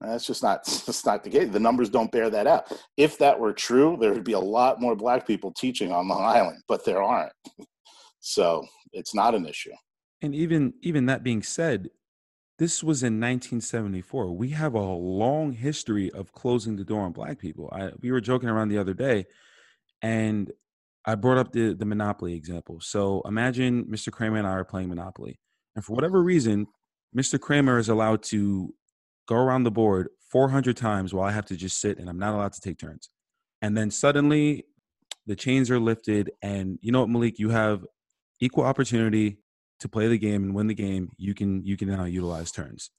that's 0.00 0.26
just 0.26 0.42
not 0.42 0.64
that's 0.86 1.06
not 1.06 1.24
the 1.24 1.30
case. 1.30 1.50
The 1.50 1.60
numbers 1.60 1.90
don't 1.90 2.12
bear 2.12 2.30
that 2.30 2.46
out. 2.46 2.72
If 2.96 3.18
that 3.18 3.38
were 3.38 3.52
true, 3.52 3.96
there 4.00 4.12
would 4.12 4.24
be 4.24 4.32
a 4.32 4.40
lot 4.40 4.80
more 4.80 4.94
black 4.94 5.26
people 5.26 5.52
teaching 5.52 5.92
on 5.92 6.08
Long 6.08 6.24
Island, 6.24 6.62
but 6.68 6.84
there 6.84 7.02
aren't. 7.02 7.32
So 8.20 8.66
it's 8.92 9.14
not 9.14 9.34
an 9.34 9.46
issue. 9.46 9.72
And 10.22 10.34
even 10.34 10.74
even 10.82 11.06
that 11.06 11.22
being 11.22 11.42
said, 11.42 11.90
this 12.58 12.82
was 12.82 13.02
in 13.02 13.20
1974. 13.20 14.32
We 14.32 14.50
have 14.50 14.74
a 14.74 14.80
long 14.80 15.52
history 15.52 16.10
of 16.10 16.32
closing 16.32 16.76
the 16.76 16.84
door 16.84 17.02
on 17.02 17.12
black 17.12 17.38
people. 17.38 17.70
I, 17.72 17.90
we 18.00 18.10
were 18.10 18.20
joking 18.20 18.48
around 18.48 18.68
the 18.68 18.78
other 18.78 18.94
day, 18.94 19.26
and 20.02 20.50
I 21.04 21.14
brought 21.14 21.38
up 21.38 21.52
the 21.52 21.74
the 21.74 21.84
Monopoly 21.84 22.34
example. 22.34 22.80
So 22.80 23.22
imagine 23.24 23.84
Mr. 23.84 24.10
Kramer 24.10 24.38
and 24.38 24.46
I 24.46 24.52
are 24.52 24.64
playing 24.64 24.88
Monopoly, 24.88 25.38
and 25.74 25.84
for 25.84 25.94
whatever 25.94 26.22
reason, 26.22 26.66
Mr. 27.16 27.40
Kramer 27.40 27.78
is 27.78 27.88
allowed 27.88 28.22
to 28.24 28.74
go 29.28 29.36
around 29.36 29.64
the 29.64 29.70
board 29.70 30.08
400 30.30 30.76
times 30.76 31.12
while 31.12 31.26
I 31.26 31.32
have 31.32 31.46
to 31.46 31.56
just 31.56 31.80
sit 31.80 31.98
and 31.98 32.08
I'm 32.08 32.18
not 32.18 32.34
allowed 32.34 32.52
to 32.52 32.60
take 32.60 32.78
turns. 32.78 33.10
And 33.62 33.76
then 33.76 33.90
suddenly 33.90 34.64
the 35.26 35.36
chains 35.36 35.70
are 35.70 35.80
lifted, 35.80 36.30
and 36.42 36.78
you 36.82 36.92
know 36.92 37.00
what, 37.00 37.10
Malik, 37.10 37.38
you 37.38 37.50
have 37.50 37.84
equal 38.40 38.64
opportunity 38.64 39.38
to 39.80 39.88
play 39.88 40.08
the 40.08 40.18
game 40.18 40.42
and 40.42 40.54
win 40.54 40.66
the 40.66 40.74
game, 40.74 41.10
you 41.16 41.34
can 41.34 41.64
you 41.64 41.76
can 41.76 41.88
now 41.88 42.04
utilize 42.04 42.50
turns. 42.52 42.90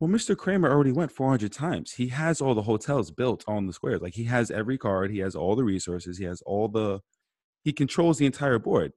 Well, 0.00 0.08
Mr. 0.08 0.34
Kramer 0.34 0.70
already 0.70 0.92
went 0.92 1.12
400 1.12 1.52
times. 1.52 1.92
He 1.92 2.08
has 2.08 2.40
all 2.40 2.54
the 2.54 2.62
hotels 2.62 3.10
built 3.10 3.44
on 3.46 3.66
the 3.66 3.72
squares. 3.74 4.00
Like 4.00 4.14
he 4.14 4.24
has 4.24 4.50
every 4.50 4.78
card, 4.78 5.10
he 5.10 5.18
has 5.18 5.36
all 5.36 5.54
the 5.54 5.64
resources, 5.64 6.16
he 6.16 6.24
has 6.24 6.42
all 6.42 6.68
the 6.68 7.00
he 7.62 7.72
controls 7.74 8.16
the 8.16 8.24
entire 8.24 8.58
board. 8.58 8.92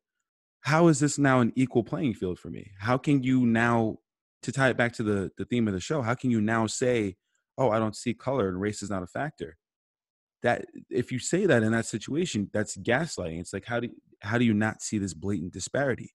How 0.61 0.87
is 0.87 1.01
this 1.01 1.19
now 1.19 1.41
an 1.41 1.51
equal 1.55 1.83
playing 1.83 2.13
field 2.13 2.39
for 2.39 2.49
me? 2.49 2.71
How 2.79 2.97
can 2.97 3.21
you 3.21 3.45
now 3.45 3.97
to 4.43 4.51
tie 4.53 4.69
it 4.69 4.77
back 4.77 4.93
to 4.93 5.03
the 5.03 5.31
the 5.37 5.45
theme 5.45 5.67
of 5.67 5.73
the 5.73 5.81
show, 5.81 6.01
how 6.01 6.15
can 6.15 6.31
you 6.31 6.39
now 6.39 6.67
say, 6.67 7.17
"Oh, 7.57 7.69
I 7.71 7.79
don't 7.79 7.95
see 7.95 8.13
color 8.13 8.47
and 8.47 8.61
race 8.61 8.81
is 8.81 8.89
not 8.89 9.03
a 9.03 9.07
factor?" 9.07 9.57
That 10.43 10.65
if 10.89 11.11
you 11.11 11.19
say 11.19 11.45
that 11.45 11.63
in 11.63 11.73
that 11.73 11.85
situation, 11.85 12.49
that's 12.53 12.77
gaslighting. 12.77 13.41
It's 13.41 13.53
like 13.53 13.65
how 13.65 13.81
do 13.81 13.89
how 14.21 14.37
do 14.37 14.45
you 14.45 14.53
not 14.53 14.81
see 14.81 14.97
this 14.99 15.13
blatant 15.13 15.51
disparity? 15.53 16.13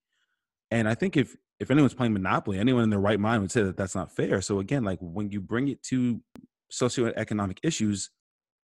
And 0.70 0.88
I 0.88 0.94
think 0.94 1.16
if 1.16 1.36
if 1.60 1.70
anyone's 1.70 1.94
playing 1.94 2.12
Monopoly, 2.12 2.58
anyone 2.58 2.84
in 2.84 2.90
their 2.90 3.00
right 3.00 3.18
mind 3.18 3.42
would 3.42 3.50
say 3.50 3.62
that 3.62 3.76
that's 3.76 3.94
not 3.94 4.14
fair. 4.14 4.40
So 4.40 4.60
again, 4.60 4.84
like 4.84 4.98
when 5.00 5.30
you 5.30 5.40
bring 5.40 5.68
it 5.68 5.82
to 5.84 6.20
socioeconomic 6.72 7.58
issues, 7.62 8.10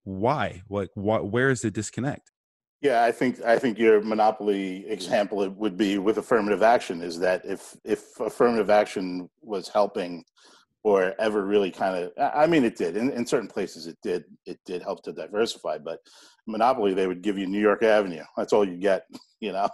why? 0.04 0.64
Like, 0.70 0.90
what? 0.96 1.32
Where 1.32 1.50
is 1.50 1.62
the 1.62 1.72
disconnect? 1.72 2.32
Yeah, 2.82 3.04
I 3.04 3.12
think 3.12 3.42
I 3.44 3.60
think 3.60 3.78
your 3.78 4.02
monopoly 4.02 4.88
example 4.88 5.48
would 5.48 5.78
be 5.78 6.00
with 6.00 6.18
affirmative 6.18 6.64
action. 6.64 7.02
Is 7.02 7.20
that 7.20 7.46
if 7.46 7.76
if 7.86 8.20
affirmative 8.20 8.70
action 8.70 9.30
was 9.42 9.68
helping 9.68 10.26
or 10.84 11.14
ever 11.20 11.46
really 11.46 11.72
kind 11.72 11.96
of 11.96 12.12
i 12.34 12.48
mean 12.48 12.64
it 12.64 12.76
did 12.76 12.98
in, 12.98 13.12
in 13.12 13.26
certain 13.26 13.48
places 13.48 13.88
it 13.88 13.98
did 14.02 14.24
it 14.46 14.60
did 14.66 14.82
help 14.82 15.04
to 15.04 15.12
diversify 15.12 15.78
but 15.78 16.00
monopoly 16.48 16.94
they 16.94 17.08
would 17.08 17.22
give 17.22 17.38
you 17.38 17.46
new 17.46 17.60
york 17.60 17.84
avenue 17.84 18.24
that's 18.36 18.54
all 18.54 18.68
you 18.68 18.78
get 18.78 19.06
you 19.40 19.52
know 19.52 19.70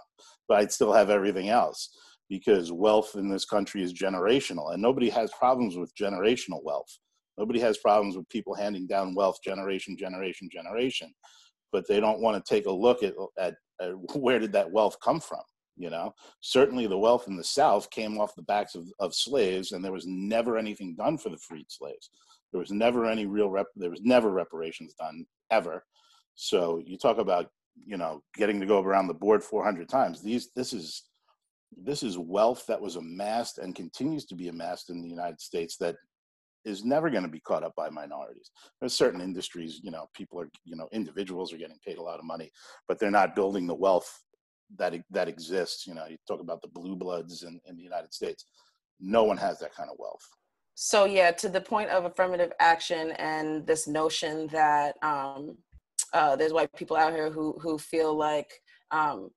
but 0.48 0.58
i'd 0.58 0.72
still 0.72 0.92
have 0.92 1.10
everything 1.10 1.48
else 1.48 1.96
because 2.28 2.72
wealth 2.72 3.12
in 3.14 3.28
this 3.28 3.44
country 3.44 3.82
is 3.82 3.92
generational 3.92 4.72
and 4.72 4.82
nobody 4.82 5.08
has 5.08 5.30
problems 5.38 5.76
with 5.76 5.94
generational 5.94 6.62
wealth. 6.62 6.98
Nobody 7.38 7.60
has 7.60 7.78
problems 7.78 8.16
with 8.16 8.28
people 8.28 8.54
handing 8.54 8.86
down 8.86 9.14
wealth 9.14 9.38
generation 9.44 9.96
generation 9.96 10.48
generation 10.50 11.12
but 11.70 11.86
they 11.86 12.00
don't 12.00 12.20
want 12.20 12.42
to 12.42 12.54
take 12.54 12.64
a 12.64 12.72
look 12.72 13.02
at, 13.02 13.12
at, 13.38 13.54
at 13.80 13.90
where 14.16 14.38
did 14.38 14.52
that 14.52 14.70
wealth 14.70 14.96
come 15.02 15.20
from 15.20 15.40
you 15.78 15.88
know? 15.90 16.12
Certainly 16.40 16.88
the 16.88 16.98
wealth 16.98 17.28
in 17.28 17.36
the 17.36 17.44
south 17.44 17.88
came 17.90 18.20
off 18.20 18.34
the 18.34 18.42
backs 18.42 18.74
of, 18.74 18.84
of 18.98 19.14
slaves 19.14 19.72
and 19.72 19.82
there 19.82 19.92
was 19.92 20.06
never 20.06 20.58
anything 20.58 20.94
done 20.96 21.16
for 21.16 21.30
the 21.30 21.38
freed 21.38 21.66
slaves. 21.68 22.10
There 22.52 22.58
was 22.58 22.72
never 22.72 23.06
any 23.06 23.26
real 23.26 23.48
rep 23.48 23.66
there 23.76 23.90
was 23.90 24.02
never 24.02 24.30
reparations 24.30 24.94
done 24.94 25.24
ever. 25.50 25.84
So 26.34 26.82
you 26.84 26.98
talk 26.98 27.18
about 27.18 27.50
you 27.86 27.96
know 27.96 28.22
getting 28.34 28.58
to 28.60 28.66
go 28.66 28.82
around 28.82 29.06
the 29.06 29.14
board 29.14 29.42
400 29.42 29.88
times 29.88 30.20
these 30.20 30.50
this 30.56 30.72
is 30.72 31.04
this 31.76 32.02
is 32.02 32.18
wealth 32.18 32.64
that 32.66 32.80
was 32.80 32.96
amassed 32.96 33.58
and 33.58 33.74
continues 33.74 34.24
to 34.26 34.34
be 34.34 34.48
amassed 34.48 34.90
in 34.90 35.02
the 35.02 35.08
united 35.08 35.40
states 35.40 35.76
that 35.76 35.96
is 36.64 36.84
never 36.84 37.08
going 37.08 37.22
to 37.22 37.28
be 37.28 37.40
caught 37.40 37.62
up 37.62 37.74
by 37.76 37.88
minorities. 37.88 38.50
There's 38.80 38.92
certain 38.94 39.20
industries 39.20 39.80
you 39.82 39.90
know 39.90 40.08
people 40.14 40.40
are 40.40 40.50
you 40.64 40.76
know 40.76 40.88
individuals 40.92 41.52
are 41.52 41.58
getting 41.58 41.78
paid 41.84 41.98
a 41.98 42.02
lot 42.02 42.18
of 42.18 42.24
money 42.24 42.50
but 42.86 42.98
they're 42.98 43.10
not 43.10 43.36
building 43.36 43.66
the 43.66 43.74
wealth 43.74 44.22
that 44.76 44.94
that 45.10 45.28
exists 45.28 45.86
you 45.86 45.94
know 45.94 46.04
you 46.06 46.18
talk 46.26 46.40
about 46.40 46.60
the 46.60 46.68
blue 46.68 46.94
bloods 46.94 47.42
in, 47.42 47.60
in 47.66 47.76
the 47.76 47.82
united 47.82 48.12
states. 48.12 48.44
No 49.00 49.24
one 49.24 49.36
has 49.36 49.58
that 49.60 49.74
kind 49.74 49.90
of 49.90 49.96
wealth. 49.98 50.26
So 50.74 51.04
yeah 51.04 51.30
to 51.32 51.48
the 51.48 51.60
point 51.60 51.90
of 51.90 52.04
affirmative 52.04 52.52
action 52.60 53.12
and 53.12 53.66
this 53.66 53.86
notion 53.88 54.48
that 54.48 54.96
um, 55.02 55.56
uh, 56.12 56.36
there's 56.36 56.52
white 56.52 56.72
people 56.74 56.96
out 56.96 57.12
here 57.12 57.30
who 57.30 57.58
who 57.60 57.78
feel 57.78 58.14
like 58.14 58.52
um, 58.90 59.30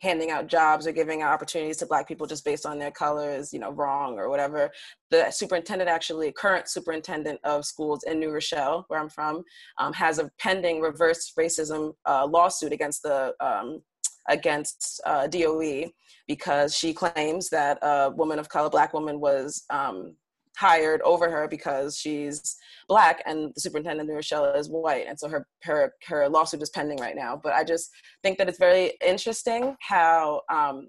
handing 0.00 0.30
out 0.30 0.46
jobs 0.46 0.86
or 0.86 0.92
giving 0.92 1.22
out 1.22 1.32
opportunities 1.32 1.76
to 1.78 1.86
black 1.86 2.06
people 2.06 2.26
just 2.26 2.44
based 2.44 2.66
on 2.66 2.78
their 2.78 2.90
color 2.90 3.30
is 3.30 3.52
you 3.52 3.58
know 3.58 3.70
wrong 3.72 4.18
or 4.18 4.28
whatever. 4.28 4.70
The 5.10 5.30
superintendent 5.30 5.90
actually 5.90 6.32
current 6.32 6.68
superintendent 6.68 7.40
of 7.44 7.64
schools 7.64 8.04
in 8.04 8.20
new 8.20 8.30
rochelle 8.30 8.84
where 8.88 9.00
i'm 9.00 9.08
from 9.08 9.42
um, 9.78 9.92
has 9.92 10.18
a 10.18 10.30
pending 10.38 10.80
reverse 10.80 11.32
racism 11.38 11.94
uh, 12.06 12.26
lawsuit 12.26 12.72
against 12.72 13.02
the 13.02 13.34
um, 13.40 13.82
against 14.28 15.00
uh, 15.06 15.26
doe 15.26 15.90
because 16.26 16.76
she 16.76 16.92
claims 16.92 17.48
that 17.48 17.78
a 17.82 18.10
woman 18.10 18.38
of 18.38 18.48
color 18.48 18.68
black 18.68 18.92
woman 18.92 19.18
was 19.20 19.64
um, 19.70 20.14
hired 20.58 21.00
over 21.02 21.30
her 21.30 21.46
because 21.46 21.96
she's 21.96 22.56
black 22.88 23.22
and 23.26 23.52
the 23.54 23.60
superintendent 23.60 24.10
of 24.10 24.16
Rochelle 24.16 24.54
is 24.54 24.68
white. 24.68 25.06
And 25.06 25.16
so 25.18 25.28
her, 25.28 25.46
her, 25.62 25.92
her 26.08 26.28
lawsuit 26.28 26.62
is 26.62 26.70
pending 26.70 26.98
right 26.98 27.14
now. 27.14 27.40
But 27.40 27.52
I 27.52 27.62
just 27.62 27.90
think 28.24 28.38
that 28.38 28.48
it's 28.48 28.58
very 28.58 28.94
interesting 29.06 29.76
how, 29.80 30.42
um, 30.50 30.88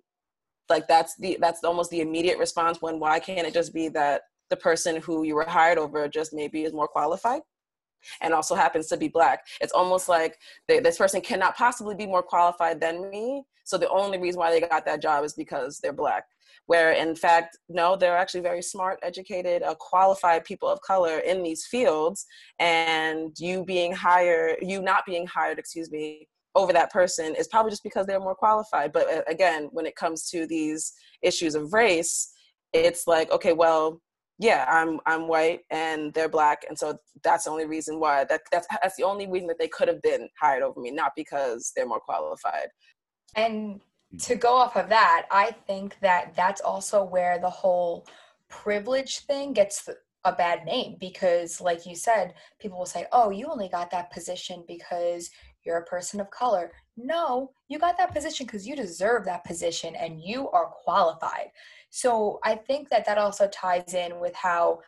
like 0.69 0.88
that's 0.88 1.15
the, 1.17 1.38
that's 1.39 1.63
almost 1.63 1.91
the 1.91 2.01
immediate 2.01 2.39
response 2.39 2.82
when, 2.82 2.99
why 2.99 3.19
can't 3.19 3.45
it 3.45 3.53
just 3.53 3.71
be 3.71 3.89
that 3.89 4.23
the 4.49 4.55
person 4.55 4.95
who 5.01 5.21
you 5.21 5.36
were 5.36 5.45
hired 5.47 5.77
over 5.77 6.08
just 6.08 6.34
maybe 6.34 6.63
is 6.63 6.73
more 6.73 6.88
qualified? 6.88 7.41
and 8.21 8.34
also 8.34 8.55
happens 8.55 8.88
to 8.88 8.95
be 8.95 9.10
black. 9.10 9.45
It's 9.60 9.73
almost 9.73 10.08
like 10.08 10.38
they, 10.69 10.79
this 10.79 10.97
person 10.97 11.19
cannot 11.19 11.58
possibly 11.58 11.95
be 11.95 12.08
more 12.08 12.23
qualified 12.23 12.79
than 12.79 13.10
me. 13.10 13.43
So 13.65 13.77
the 13.77 13.89
only 13.89 14.17
reason 14.17 14.39
why 14.39 14.51
they 14.51 14.65
got 14.65 14.86
that 14.86 15.01
job 15.01 15.25
is 15.25 15.34
because 15.34 15.79
they're 15.79 15.91
black 15.91 16.23
where 16.69 16.91
in 16.91 17.15
fact 17.15 17.58
no 17.67 17.95
they're 17.95 18.15
actually 18.15 18.41
very 18.41 18.62
smart 18.62 18.99
educated 19.01 19.63
uh, 19.63 19.73
qualified 19.79 20.45
people 20.45 20.69
of 20.69 20.79
color 20.82 21.17
in 21.17 21.41
these 21.41 21.65
fields 21.65 22.27
and 22.60 23.36
you 23.39 23.65
being 23.65 23.91
hired 23.91 24.55
you 24.62 24.79
not 24.79 25.03
being 25.03 25.25
hired 25.25 25.58
excuse 25.58 25.89
me 25.89 26.27
over 26.53 26.71
that 26.71 26.91
person 26.91 27.34
is 27.34 27.47
probably 27.47 27.71
just 27.71 27.84
because 27.84 28.05
they're 28.05 28.19
more 28.19 28.36
qualified. 28.36 28.91
But 28.91 29.10
uh, 29.10 29.21
again 29.27 29.69
when 29.71 29.88
it 29.88 29.95
comes 29.95 30.29
to 30.29 30.45
these 30.45 30.93
issues 31.23 31.55
of 31.55 31.73
race 31.73 32.32
it's 32.71 33.08
like 33.08 33.32
okay 33.32 33.53
well 33.53 33.99
yeah 34.38 34.63
i'm 34.69 34.99
i'm 35.08 35.27
white 35.27 35.62
and 35.71 36.13
they're 36.13 36.29
black 36.29 36.63
and 36.69 36.77
so 36.77 36.95
that's 37.23 37.45
the 37.45 37.49
only 37.49 37.65
reason 37.65 37.99
why 37.99 38.23
that 38.25 38.41
that's 38.51 38.67
that's 38.82 38.95
the 38.95 39.03
only 39.03 39.27
reason 39.27 39.47
that 39.47 39.58
they 39.58 39.67
could 39.67 39.88
have 39.88 40.01
been 40.03 40.29
hired 40.39 40.62
over 40.62 40.79
me 40.79 40.91
not 40.91 41.13
because 41.15 41.71
they're 41.75 41.88
more 41.88 41.99
qualified. 41.99 42.67
And 43.36 43.82
to 44.17 44.35
go 44.35 44.55
off 44.55 44.75
of 44.75 44.89
that, 44.89 45.27
I 45.31 45.51
think 45.67 45.97
that 46.01 46.33
that's 46.35 46.61
also 46.61 47.03
where 47.03 47.39
the 47.39 47.49
whole 47.49 48.07
privilege 48.47 49.19
thing 49.19 49.53
gets 49.53 49.87
a 50.25 50.33
bad 50.33 50.65
name 50.65 50.97
because, 50.99 51.61
like 51.61 51.85
you 51.85 51.95
said, 51.95 52.33
people 52.59 52.77
will 52.77 52.85
say, 52.85 53.05
oh, 53.11 53.29
you 53.29 53.47
only 53.47 53.69
got 53.69 53.91
that 53.91 54.11
position 54.11 54.63
because 54.67 55.29
you're 55.63 55.77
a 55.77 55.85
person 55.85 56.19
of 56.19 56.31
color. 56.31 56.71
No, 56.97 57.51
you 57.67 57.79
got 57.79 57.97
that 57.97 58.13
position 58.13 58.45
because 58.45 58.67
you 58.67 58.75
deserve 58.75 59.25
that 59.25 59.45
position 59.45 59.95
and 59.95 60.21
you 60.21 60.49
are 60.49 60.65
qualified. 60.65 61.51
So 61.89 62.39
I 62.43 62.55
think 62.55 62.89
that 62.89 63.05
that 63.05 63.17
also 63.17 63.47
ties 63.47 63.93
in 63.93 64.19
with 64.19 64.35
how 64.35 64.79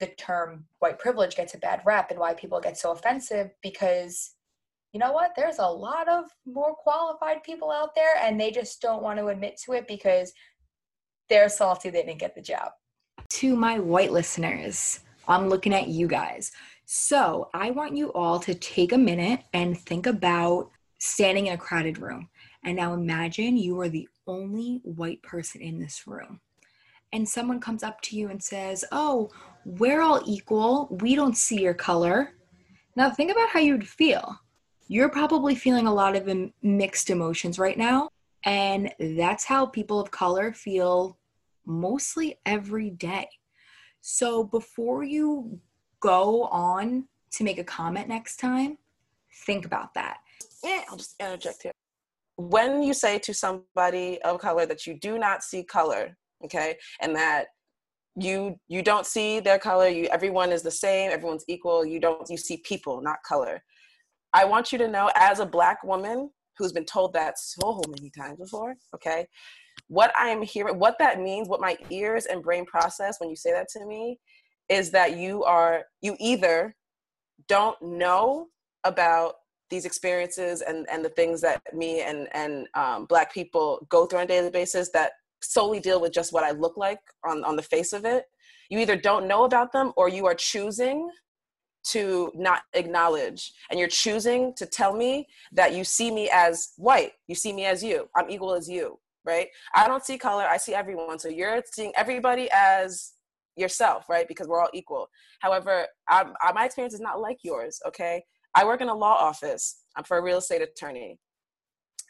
the 0.00 0.08
term 0.08 0.64
white 0.80 0.98
privilege 0.98 1.36
gets 1.36 1.54
a 1.54 1.58
bad 1.58 1.80
rap 1.86 2.10
and 2.10 2.18
why 2.18 2.34
people 2.34 2.60
get 2.60 2.76
so 2.76 2.90
offensive 2.90 3.50
because 3.62 4.34
you 4.94 5.00
know 5.00 5.10
what? 5.10 5.32
There's 5.36 5.58
a 5.58 5.66
lot 5.66 6.08
of 6.08 6.26
more 6.46 6.72
qualified 6.76 7.42
people 7.42 7.72
out 7.72 7.96
there, 7.96 8.14
and 8.22 8.40
they 8.40 8.52
just 8.52 8.80
don't 8.80 9.02
want 9.02 9.18
to 9.18 9.26
admit 9.26 9.60
to 9.64 9.72
it 9.72 9.88
because 9.88 10.32
they're 11.28 11.48
salty 11.48 11.90
they 11.90 12.02
didn't 12.02 12.20
get 12.20 12.36
the 12.36 12.40
job. 12.40 12.70
To 13.30 13.56
my 13.56 13.80
white 13.80 14.12
listeners, 14.12 15.00
I'm 15.26 15.48
looking 15.48 15.74
at 15.74 15.88
you 15.88 16.06
guys. 16.06 16.52
So 16.84 17.50
I 17.52 17.72
want 17.72 17.96
you 17.96 18.12
all 18.12 18.38
to 18.40 18.54
take 18.54 18.92
a 18.92 18.98
minute 18.98 19.40
and 19.52 19.76
think 19.76 20.06
about 20.06 20.70
standing 21.00 21.48
in 21.48 21.54
a 21.54 21.58
crowded 21.58 21.98
room. 21.98 22.28
And 22.64 22.76
now 22.76 22.94
imagine 22.94 23.56
you 23.56 23.80
are 23.80 23.88
the 23.88 24.08
only 24.28 24.80
white 24.84 25.22
person 25.22 25.60
in 25.60 25.80
this 25.80 26.06
room. 26.06 26.40
And 27.12 27.28
someone 27.28 27.58
comes 27.58 27.82
up 27.82 28.00
to 28.02 28.16
you 28.16 28.28
and 28.28 28.42
says, 28.42 28.84
Oh, 28.92 29.30
we're 29.64 30.02
all 30.02 30.22
equal. 30.24 30.96
We 31.00 31.16
don't 31.16 31.36
see 31.36 31.60
your 31.60 31.74
color. 31.74 32.34
Now 32.94 33.10
think 33.10 33.32
about 33.32 33.48
how 33.48 33.58
you'd 33.58 33.88
feel 33.88 34.38
you're 34.88 35.08
probably 35.08 35.54
feeling 35.54 35.86
a 35.86 35.94
lot 35.94 36.16
of 36.16 36.28
mixed 36.62 37.10
emotions 37.10 37.58
right 37.58 37.78
now. 37.78 38.08
And 38.44 38.92
that's 38.98 39.44
how 39.44 39.66
people 39.66 39.98
of 39.98 40.10
color 40.10 40.52
feel 40.52 41.18
mostly 41.64 42.38
every 42.44 42.90
day. 42.90 43.28
So 44.02 44.44
before 44.44 45.02
you 45.02 45.58
go 46.00 46.44
on 46.44 47.08
to 47.32 47.44
make 47.44 47.58
a 47.58 47.64
comment 47.64 48.08
next 48.08 48.36
time, 48.36 48.76
think 49.46 49.64
about 49.64 49.94
that. 49.94 50.18
Yeah, 50.62 50.82
I'll 50.90 50.96
just 50.96 51.14
interject 51.18 51.62
here. 51.62 51.72
When 52.36 52.82
you 52.82 52.92
say 52.92 53.18
to 53.20 53.32
somebody 53.32 54.20
of 54.22 54.40
color 54.40 54.66
that 54.66 54.86
you 54.86 54.94
do 54.94 55.18
not 55.18 55.42
see 55.42 55.62
color, 55.62 56.16
okay, 56.44 56.76
and 57.00 57.14
that 57.16 57.46
you 58.16 58.58
you 58.68 58.82
don't 58.82 59.06
see 59.06 59.40
their 59.40 59.58
color, 59.58 59.88
you 59.88 60.06
everyone 60.12 60.52
is 60.52 60.62
the 60.62 60.70
same, 60.70 61.10
everyone's 61.10 61.44
equal, 61.48 61.84
you 61.84 62.00
don't 62.00 62.28
you 62.28 62.36
see 62.36 62.58
people, 62.58 63.00
not 63.00 63.22
color. 63.26 63.62
I 64.34 64.44
want 64.44 64.72
you 64.72 64.78
to 64.78 64.88
know, 64.88 65.10
as 65.14 65.38
a 65.38 65.46
Black 65.46 65.84
woman 65.84 66.28
who's 66.58 66.72
been 66.72 66.84
told 66.84 67.12
that 67.12 67.38
so 67.38 67.80
many 67.88 68.10
times 68.10 68.38
before, 68.38 68.74
okay, 68.94 69.26
what 69.86 70.12
I 70.18 70.28
am 70.28 70.42
hearing, 70.42 70.78
what 70.78 70.98
that 70.98 71.20
means, 71.20 71.48
what 71.48 71.60
my 71.60 71.76
ears 71.90 72.26
and 72.26 72.42
brain 72.42 72.66
process 72.66 73.16
when 73.18 73.30
you 73.30 73.36
say 73.36 73.52
that 73.52 73.68
to 73.70 73.86
me 73.86 74.18
is 74.68 74.90
that 74.90 75.16
you 75.16 75.44
are, 75.44 75.84
you 76.02 76.16
either 76.18 76.74
don't 77.48 77.80
know 77.80 78.48
about 78.82 79.34
these 79.70 79.84
experiences 79.84 80.62
and, 80.62 80.86
and 80.90 81.04
the 81.04 81.10
things 81.10 81.40
that 81.40 81.62
me 81.72 82.02
and, 82.02 82.28
and 82.32 82.66
um, 82.74 83.06
Black 83.06 83.32
people 83.32 83.86
go 83.88 84.04
through 84.04 84.18
on 84.18 84.24
a 84.24 84.28
daily 84.28 84.50
basis 84.50 84.90
that 84.92 85.12
solely 85.42 85.80
deal 85.80 86.00
with 86.00 86.12
just 86.12 86.32
what 86.32 86.44
I 86.44 86.50
look 86.50 86.76
like 86.76 86.98
on, 87.24 87.44
on 87.44 87.56
the 87.56 87.62
face 87.62 87.92
of 87.92 88.04
it. 88.04 88.24
You 88.68 88.78
either 88.78 88.96
don't 88.96 89.28
know 89.28 89.44
about 89.44 89.72
them 89.72 89.92
or 89.96 90.08
you 90.08 90.26
are 90.26 90.34
choosing 90.34 91.08
to 91.84 92.32
not 92.34 92.62
acknowledge. 92.72 93.52
And 93.70 93.78
you're 93.78 93.88
choosing 93.88 94.54
to 94.56 94.66
tell 94.66 94.94
me 94.94 95.26
that 95.52 95.74
you 95.74 95.84
see 95.84 96.10
me 96.10 96.30
as 96.32 96.72
white 96.76 97.12
you 97.28 97.34
see 97.34 97.52
me 97.52 97.64
as 97.64 97.82
you 97.82 98.08
i'm 98.16 98.30
equal 98.30 98.54
as 98.54 98.68
you 98.68 98.98
right? 99.26 99.48
I 99.74 99.88
don't 99.88 100.04
see 100.04 100.18
color 100.18 100.44
i 100.44 100.56
see 100.56 100.74
everyone. 100.74 101.18
So 101.18 101.28
you're 101.28 101.62
seeing 101.72 101.92
everybody 101.96 102.48
as 102.52 103.12
yourself 103.56 104.08
right? 104.08 104.26
Because 104.26 104.48
we're 104.48 104.60
all 104.60 104.70
equal. 104.74 105.08
However 105.40 105.86
I, 106.08 106.26
I, 106.42 106.52
my 106.52 106.66
experience 106.66 106.94
is 106.94 107.00
not 107.00 107.20
like 107.20 107.38
yours 107.42 107.80
okay? 107.86 108.22
I 108.54 108.64
work 108.64 108.80
in 108.80 108.88
a 108.88 108.94
law 108.94 109.14
office. 109.14 109.80
I'm 109.96 110.04
for 110.04 110.18
a 110.18 110.22
real 110.22 110.38
estate 110.38 110.62
attorney. 110.62 111.18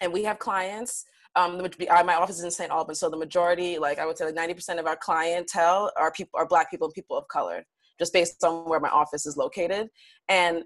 And 0.00 0.12
we 0.12 0.24
have 0.24 0.38
clients 0.38 1.04
um, 1.36 1.58
my 1.58 2.14
office 2.14 2.38
is 2.38 2.44
in 2.44 2.50
St. 2.52 2.70
Albans, 2.70 3.00
so 3.00 3.10
the 3.10 3.16
majority, 3.16 3.76
like 3.76 3.98
I 3.98 4.06
would 4.06 4.16
say, 4.16 4.24
like 4.24 4.36
ninety 4.36 4.54
percent 4.54 4.78
of 4.78 4.86
our 4.86 4.94
clientele 4.94 5.90
are 5.96 6.12
people, 6.12 6.38
are 6.38 6.46
Black 6.46 6.70
people 6.70 6.86
and 6.86 6.94
people 6.94 7.16
of 7.16 7.26
color 7.26 7.64
just 7.98 8.12
based 8.12 8.42
on 8.44 8.68
where 8.68 8.80
my 8.80 8.88
office 8.88 9.26
is 9.26 9.36
located. 9.36 9.88
And 10.28 10.64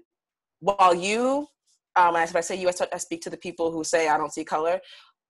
while 0.59 0.93
you, 0.93 1.47
um, 1.95 2.15
if 2.15 2.35
I 2.35 2.41
say 2.41 2.55
you, 2.55 2.69
I 2.69 2.97
speak 2.97 3.21
to 3.21 3.29
the 3.29 3.37
people 3.37 3.71
who 3.71 3.83
say 3.83 4.07
I 4.07 4.17
don't 4.17 4.33
see 4.33 4.43
color. 4.43 4.79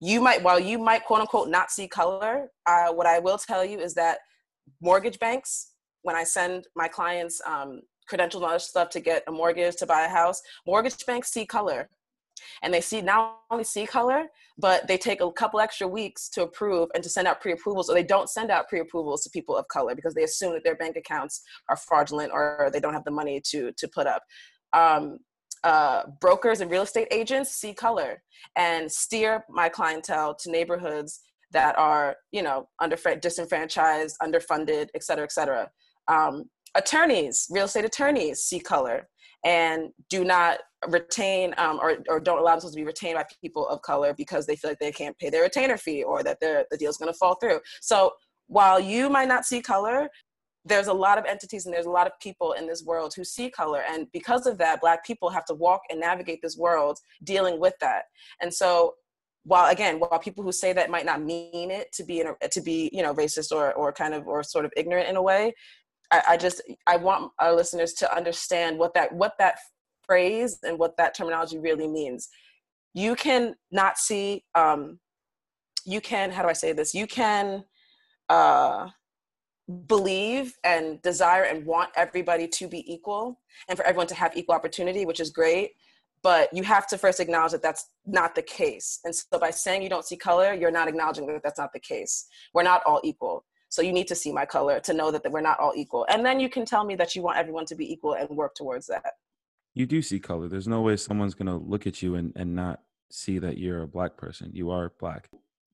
You 0.02 0.22
might, 0.22 0.42
while 0.44 0.60
you 0.60 0.80
might 0.80 1.06
quote 1.06 1.22
unquote 1.22 1.50
not 1.50 1.72
see 1.72 1.88
color, 1.88 2.50
uh, 2.66 2.94
what 2.94 3.08
I 3.08 3.20
will 3.20 3.38
tell 3.38 3.66
you 3.66 3.80
is 3.80 3.94
that 3.96 4.20
mortgage 4.82 5.20
banks, 5.20 5.74
when 6.04 6.16
I 6.16 6.24
send 6.24 6.68
my 6.76 6.88
clients 6.88 7.42
um, 7.46 7.82
credentials 8.08 8.44
and 8.44 8.50
other 8.50 8.60
stuff 8.60 8.90
to 8.92 9.00
get 9.00 9.24
a 9.28 9.32
mortgage 9.32 9.76
to 9.78 9.86
buy 9.86 10.06
a 10.06 10.10
house, 10.10 10.42
mortgage 10.66 11.06
banks 11.06 11.32
see 11.32 11.46
color. 11.46 11.90
And 12.62 12.74
they 12.74 12.82
see 12.82 13.02
not 13.02 13.40
only 13.50 13.64
see 13.64 13.86
color 13.86 14.26
but 14.58 14.88
they 14.88 14.98
take 14.98 15.22
a 15.22 15.32
couple 15.32 15.60
extra 15.60 15.88
weeks 15.88 16.28
to 16.30 16.44
approve 16.44 16.90
and 16.94 17.04
to 17.04 17.10
send 17.10 17.28
out 17.28 17.40
pre-approvals 17.40 17.90
or 17.90 17.94
they 17.94 18.04
don't 18.04 18.30
send 18.30 18.52
out 18.52 18.68
pre-approvals 18.68 19.24
to 19.24 19.30
people 19.30 19.56
of 19.56 19.68
color 19.70 19.96
because 19.96 20.14
they 20.14 20.24
assume 20.24 20.54
that 20.54 20.64
their 20.64 20.76
bank 20.76 20.98
accounts 20.98 21.42
are 21.70 21.78
fraudulent 21.78 22.32
or 22.34 22.70
they 22.74 22.80
don't 22.80 22.94
have 22.94 23.06
the 23.06 23.12
money 23.12 23.42
to 23.46 23.72
to 23.78 23.88
put 23.88 24.08
up. 24.08 24.24
Um, 24.74 25.20
uh, 25.64 26.04
brokers 26.22 26.62
and 26.62 26.72
real 26.72 26.84
estate 26.84 27.08
agents 27.12 27.52
see 27.52 27.74
color 27.74 28.22
and 28.56 28.90
steer 28.92 29.44
my 29.50 29.68
clientele 29.68 30.34
to 30.36 30.52
neighborhoods 30.52 31.22
that 31.52 31.78
are 31.78 32.16
you 32.32 32.42
know 32.42 32.68
under 32.80 32.96
disenfranchised 32.96 34.16
underfunded 34.22 34.88
et 34.96 35.04
cetera 35.04 35.24
et 35.24 35.32
cetera. 35.32 35.70
Um, 36.08 36.46
attorneys 36.76 37.48
real 37.50 37.66
estate 37.66 37.86
attorneys 37.86 38.42
see 38.42 38.60
color 38.60 39.08
and 39.46 39.90
do 40.10 40.24
not 40.24 40.60
retain 40.88 41.54
um, 41.58 41.80
or, 41.82 41.98
or 42.08 42.20
don't 42.20 42.40
allow 42.40 42.52
themselves 42.52 42.76
to 42.76 42.82
be 42.82 42.86
retained 42.86 43.16
by 43.16 43.26
people 43.42 43.68
of 43.68 43.82
color 43.82 44.14
because 44.14 44.46
they 44.46 44.56
feel 44.56 44.72
like 44.72 44.80
they 44.80 44.92
can't 44.92 45.18
pay 45.18 45.30
their 45.30 45.44
retainer 45.44 45.78
fee 45.78 46.04
or 46.04 46.24
that 46.24 46.40
the 46.40 46.66
deal 46.78 46.90
is 46.90 46.98
going 46.98 47.12
to 47.12 47.18
fall 47.18 47.36
through. 47.36 47.60
So 47.82 48.14
while 48.48 48.80
you 48.80 49.10
might 49.10 49.28
not 49.28 49.46
see 49.46 49.62
color, 49.62 50.10
there's 50.66 50.88
a 50.88 50.94
lot 50.94 51.18
of 51.18 51.26
entities 51.26 51.66
and 51.66 51.74
there's 51.74 51.86
a 51.86 51.92
lot 51.92 52.08
of 52.08 52.14
people 52.22 52.54
in 52.54 52.68
this 52.68 52.84
world 52.84 53.14
who 53.16 53.24
see 53.24 53.50
color. 53.50 53.84
And 53.90 54.08
because 54.12 54.46
of 54.46 54.58
that, 54.58 54.82
Black 54.82 55.06
people 55.06 55.30
have 55.30 55.46
to 55.46 55.54
walk 55.54 55.82
and 55.90 56.00
navigate 56.00 56.40
this 56.42 56.58
world 56.58 57.00
dealing 57.24 57.60
with 57.60 57.74
that. 57.82 58.04
And 58.42 58.54
so 58.54 58.96
while 59.44 59.72
again 59.72 60.00
while 60.00 60.20
people 60.20 60.44
who 60.44 60.52
say 60.52 60.74
that 60.74 60.90
might 60.90 61.06
not 61.06 61.24
mean 61.24 61.72
it 61.72 61.92
to 61.94 62.04
be 62.04 62.20
in 62.20 62.28
a, 62.28 62.48
to 62.50 62.62
be 62.62 62.90
you 62.92 63.02
know 63.02 63.14
racist 63.14 63.52
or 63.52 63.74
or 63.74 63.92
kind 63.92 64.14
of 64.14 64.28
or 64.28 64.44
sort 64.44 64.66
of 64.66 64.72
ignorant 64.76 65.08
in 65.08 65.16
a 65.16 65.22
way 65.22 65.54
I, 66.12 66.22
I, 66.30 66.38
just 66.38 66.62
I 66.88 66.98
want 66.98 67.32
our 67.40 67.54
listeners 67.54 67.94
to 67.94 68.16
understand 68.16 68.78
what 68.78 68.94
that 68.96 69.12
what 69.14 69.34
that 69.40 69.60
phrase 70.04 70.60
and 70.64 70.80
what 70.80 70.98
that 70.98 71.16
terminology 71.16 71.60
really 71.60 71.88
means. 71.88 72.30
You 72.94 73.16
can 73.16 73.56
not 73.72 73.98
see. 73.98 74.44
Um, 74.56 75.00
you 75.86 76.02
can. 76.02 76.32
How 76.32 76.42
do 76.42 76.50
I 76.50 76.54
say 76.54 76.74
this? 76.74 76.94
You 76.94 77.08
can 77.08 77.64
uh, 78.28 78.90
believe 79.88 80.58
and 80.64 81.02
desire 81.02 81.44
and 81.44 81.66
want 81.66 81.92
everybody 81.96 82.48
to 82.48 82.68
be 82.68 82.92
equal 82.92 83.40
and 83.68 83.78
for 83.78 83.86
everyone 83.86 84.08
to 84.08 84.16
have 84.16 84.36
equal 84.36 84.56
opportunity, 84.56 85.06
which 85.06 85.20
is 85.20 85.30
great. 85.30 85.72
But 86.22 86.50
you 86.52 86.64
have 86.64 86.86
to 86.88 86.98
first 86.98 87.20
acknowledge 87.20 87.54
that 87.54 87.62
that's 87.62 87.88
not 88.06 88.36
the 88.36 88.42
case. 88.42 89.00
And 89.06 89.16
so 89.16 89.40
by 89.40 89.52
saying 89.52 89.84
you 89.84 89.90
don't 89.90 90.06
see 90.06 90.18
color, 90.18 90.54
you're 90.54 90.72
not 90.72 90.90
acknowledging 90.90 91.28
that 91.28 91.44
that's 91.44 91.60
not 91.60 91.72
the 91.72 91.80
case. 91.80 92.26
We're 92.54 92.64
not 92.64 92.82
all 92.86 93.00
equal. 93.04 93.46
So 93.70 93.82
you 93.82 93.94
need 93.94 94.08
to 94.08 94.16
see 94.16 94.32
my 94.32 94.46
color 94.46 94.80
to 94.82 94.94
know 94.94 95.12
that 95.12 95.32
we're 95.32 95.42
not 95.42 95.60
all 95.60 95.74
equal. 95.76 96.06
And 96.10 96.26
then 96.26 96.40
you 96.40 96.50
can 96.50 96.66
tell 96.66 96.84
me 96.84 96.96
that 96.96 97.16
you 97.16 97.22
want 97.22 97.38
everyone 97.38 97.66
to 97.68 97.76
be 97.76 97.92
equal 97.92 98.14
and 98.14 98.30
work 98.30 98.56
towards 98.56 98.88
that. 98.88 99.14
You 99.76 99.86
do 99.86 100.02
see 100.02 100.20
color. 100.20 100.48
There's 100.48 100.68
no 100.68 100.82
way 100.82 100.98
someone's 100.98 101.36
going 101.36 101.48
to 101.48 101.56
look 101.56 101.86
at 101.86 102.02
you 102.02 102.16
and, 102.16 102.34
and 102.36 102.56
not 102.56 102.82
see 103.12 103.40
that 103.40 103.58
you're 103.58 103.84
a 103.84 103.88
black 103.88 104.18
person. 104.18 104.52
You 104.54 104.72
are 104.72 104.92
black. 105.00 105.30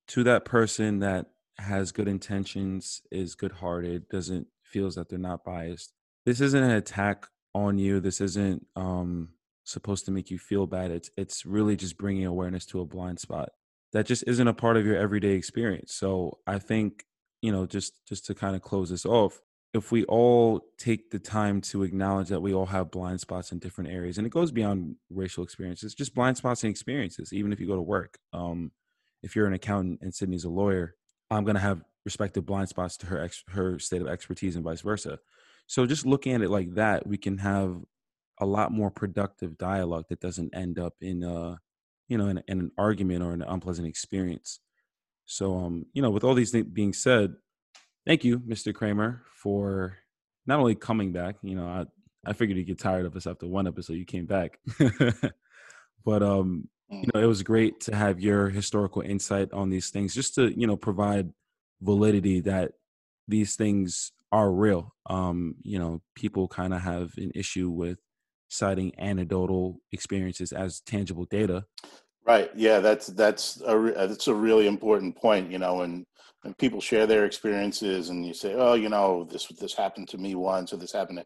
To 0.08 0.24
that 0.26 0.46
person 0.46 1.00
that 1.00 1.28
has 1.58 1.92
good 1.92 2.08
intentions, 2.08 3.02
is 3.12 3.36
good 3.36 3.54
hearted, 3.54 4.10
doesn't 4.10 4.48
feels 4.64 4.96
that 4.96 5.10
they're 5.10 5.18
not 5.18 5.46
biased. 5.46 5.94
This 6.26 6.42
isn't 6.42 6.64
an 6.64 6.72
attack 6.72 7.28
on 7.54 7.78
you. 7.78 8.02
This 8.02 8.20
isn't 8.20 8.66
um, 8.76 9.30
supposed 9.64 10.06
to 10.06 10.12
make 10.12 10.30
you 10.30 10.38
feel 10.38 10.68
bad. 10.68 10.92
It's 10.92 11.10
it's 11.18 11.46
really 11.46 11.76
just 11.76 11.98
bringing 11.98 12.26
awareness 12.26 12.66
to 12.68 12.82
a 12.82 12.86
blind 12.86 13.20
spot 13.20 13.50
that 13.94 14.06
just 14.06 14.26
isn't 14.28 14.48
a 14.48 14.54
part 14.54 14.76
of 14.76 14.86
your 14.86 14.98
everyday 14.98 15.32
experience. 15.32 15.94
So 15.94 16.40
I 16.46 16.60
think 16.60 17.06
you 17.46 17.52
know 17.52 17.66
just 17.66 17.94
just 18.08 18.26
to 18.26 18.34
kind 18.34 18.56
of 18.56 18.62
close 18.62 18.90
this 18.90 19.06
off 19.06 19.42
if 19.74 19.92
we 19.92 20.06
all 20.06 20.62
take 20.78 21.12
the 21.12 21.20
time 21.20 21.60
to 21.60 21.84
acknowledge 21.84 22.30
that 22.30 22.40
we 22.42 22.54
all 22.54 22.66
have 22.66 22.90
blind 22.92 23.20
spots 23.20 23.52
in 23.52 23.60
different 23.60 23.90
areas 23.90 24.18
and 24.18 24.26
it 24.26 24.32
goes 24.32 24.52
beyond 24.52 24.96
racial 25.10 25.44
experiences 25.44 25.94
just 25.94 26.16
blind 26.16 26.38
spots 26.38 26.64
and 26.64 26.72
experiences 26.72 27.34
even 27.34 27.52
if 27.52 27.60
you 27.60 27.68
go 27.68 27.76
to 27.76 27.82
work 27.82 28.18
um, 28.34 28.72
if 29.22 29.36
you're 29.36 29.48
an 29.48 29.54
accountant 29.54 30.00
and 30.02 30.14
sydney's 30.14 30.46
a 30.46 30.50
lawyer 30.50 30.96
i'm 31.30 31.44
going 31.44 31.56
to 31.56 31.62
have 31.62 31.84
respective 32.06 32.46
blind 32.46 32.70
spots 32.70 32.96
to 32.98 33.08
her 33.08 33.20
ex- 33.20 33.44
her 33.50 33.80
state 33.80 34.02
of 34.02 34.08
expertise 34.08 34.56
and 34.56 34.64
vice 34.64 34.82
versa. 34.82 35.20
So 35.68 35.86
just 35.86 36.06
looking 36.06 36.34
at 36.34 36.42
it 36.42 36.52
like 36.52 36.76
that 36.76 37.06
we 37.06 37.18
can 37.18 37.40
have 37.40 37.82
a 38.40 38.46
lot 38.46 38.72
more 38.72 38.92
productive 38.92 39.58
dialogue 39.58 40.06
that 40.10 40.20
doesn't 40.20 40.56
end 40.56 40.78
up 40.78 40.94
in 41.02 41.24
a 41.24 41.60
you 42.08 42.18
know 42.18 42.28
in, 42.28 42.44
in 42.48 42.60
an 42.60 42.72
argument 42.78 43.24
or 43.24 43.34
an 43.34 43.42
unpleasant 43.42 43.88
experience 43.88 44.60
so, 45.26 45.58
um, 45.58 45.86
you 45.94 46.02
know, 46.02 46.12
with 46.12 46.24
all 46.24 46.34
these 46.34 46.52
things 46.52 46.68
being 46.72 46.94
said, 46.94 47.34
thank 48.06 48.24
you, 48.24 48.40
Mr. 48.40 48.74
Kramer, 48.74 49.24
for 49.36 49.98
not 50.46 50.60
only 50.60 50.76
coming 50.76 51.12
back. 51.12 51.38
You 51.42 51.56
know, 51.56 51.68
I 51.68 51.86
I 52.28 52.34
figured 52.34 52.58
you'd 52.58 52.68
get 52.68 52.80
tired 52.80 53.06
of 53.06 53.16
us 53.16 53.28
after 53.28 53.48
one 53.48 53.68
episode. 53.68 53.94
You 53.94 54.06
came 54.06 54.26
back, 54.26 54.60
but 56.06 56.24
um, 56.24 56.70
you 56.90 57.08
mm. 57.08 57.14
know, 57.14 57.22
it 57.22 57.28
was 57.28 57.44
great 57.44 57.80
to 57.82 57.96
have 57.96 58.20
your 58.20 58.50
historical 58.50 59.02
insight 59.02 59.52
on 59.54 59.70
these 59.70 59.90
things, 59.90 60.14
just 60.14 60.36
to 60.36 60.58
you 60.60 60.68
know 60.68 60.78
provide 60.78 61.32
validity 61.82 62.42
that 62.42 62.74
these 63.28 63.56
things 63.56 64.12
are 64.32 64.52
real. 64.52 64.94
Um, 65.10 65.56
you 65.62 65.80
know, 65.80 66.02
people 66.16 66.48
kind 66.48 66.74
of 66.74 66.82
have 66.82 67.14
an 67.18 67.32
issue 67.36 67.70
with 67.70 68.00
citing 68.48 68.92
anecdotal 69.00 69.82
experiences 69.92 70.52
as 70.52 70.82
tangible 70.82 71.26
data 71.26 71.66
Right. 72.26 72.50
Yeah, 72.56 72.80
that's 72.80 73.08
that's 73.08 73.62
a 73.66 73.78
that's 73.96 74.28
a 74.28 74.34
really 74.34 74.66
important 74.68 75.16
point. 75.16 75.52
You 75.52 75.60
know, 75.60 75.82
and 75.82 76.06
when 76.42 76.56
people 76.56 76.82
share 76.82 77.06
their 77.06 77.26
experiences, 77.26 78.10
and 78.10 78.26
you 78.26 78.34
say, 78.34 78.56
"Oh, 78.56 78.74
you 78.74 78.90
know, 78.90 79.26
this 79.30 79.46
this 79.60 79.76
happened 79.76 80.08
to 80.10 80.18
me 80.18 80.34
once, 80.34 80.74
or 80.74 80.78
this 80.78 80.92
happened," 80.94 81.24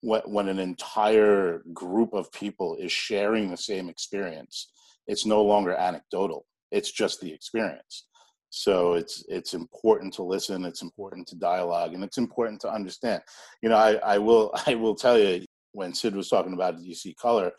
when 0.00 0.22
when 0.22 0.48
an 0.48 0.58
entire 0.58 1.62
group 1.74 2.14
of 2.14 2.32
people 2.32 2.76
is 2.76 2.90
sharing 2.92 3.50
the 3.50 3.56
same 3.56 3.88
experience, 3.90 4.70
it's 5.06 5.26
no 5.26 5.42
longer 5.42 5.74
anecdotal. 5.74 6.46
It's 6.70 6.90
just 6.90 7.20
the 7.20 7.32
experience. 7.32 8.06
So 8.50 8.94
it's 8.94 9.22
it's 9.28 9.52
important 9.54 10.14
to 10.14 10.22
listen. 10.22 10.64
It's 10.64 10.82
important 10.82 11.28
to 11.28 11.36
dialogue, 11.36 11.92
and 11.94 12.02
it's 12.02 12.18
important 12.18 12.60
to 12.62 12.72
understand. 12.72 13.22
You 13.62 13.68
know, 13.70 13.76
I 13.76 13.96
I 14.14 14.18
will 14.18 14.52
I 14.66 14.74
will 14.74 14.94
tell 14.94 15.18
you 15.18 15.44
when 15.72 15.92
Sid 15.94 16.16
was 16.16 16.28
talking 16.30 16.54
about 16.54 16.80
you 16.80 16.94
see 16.94 17.14
color, 17.14 17.52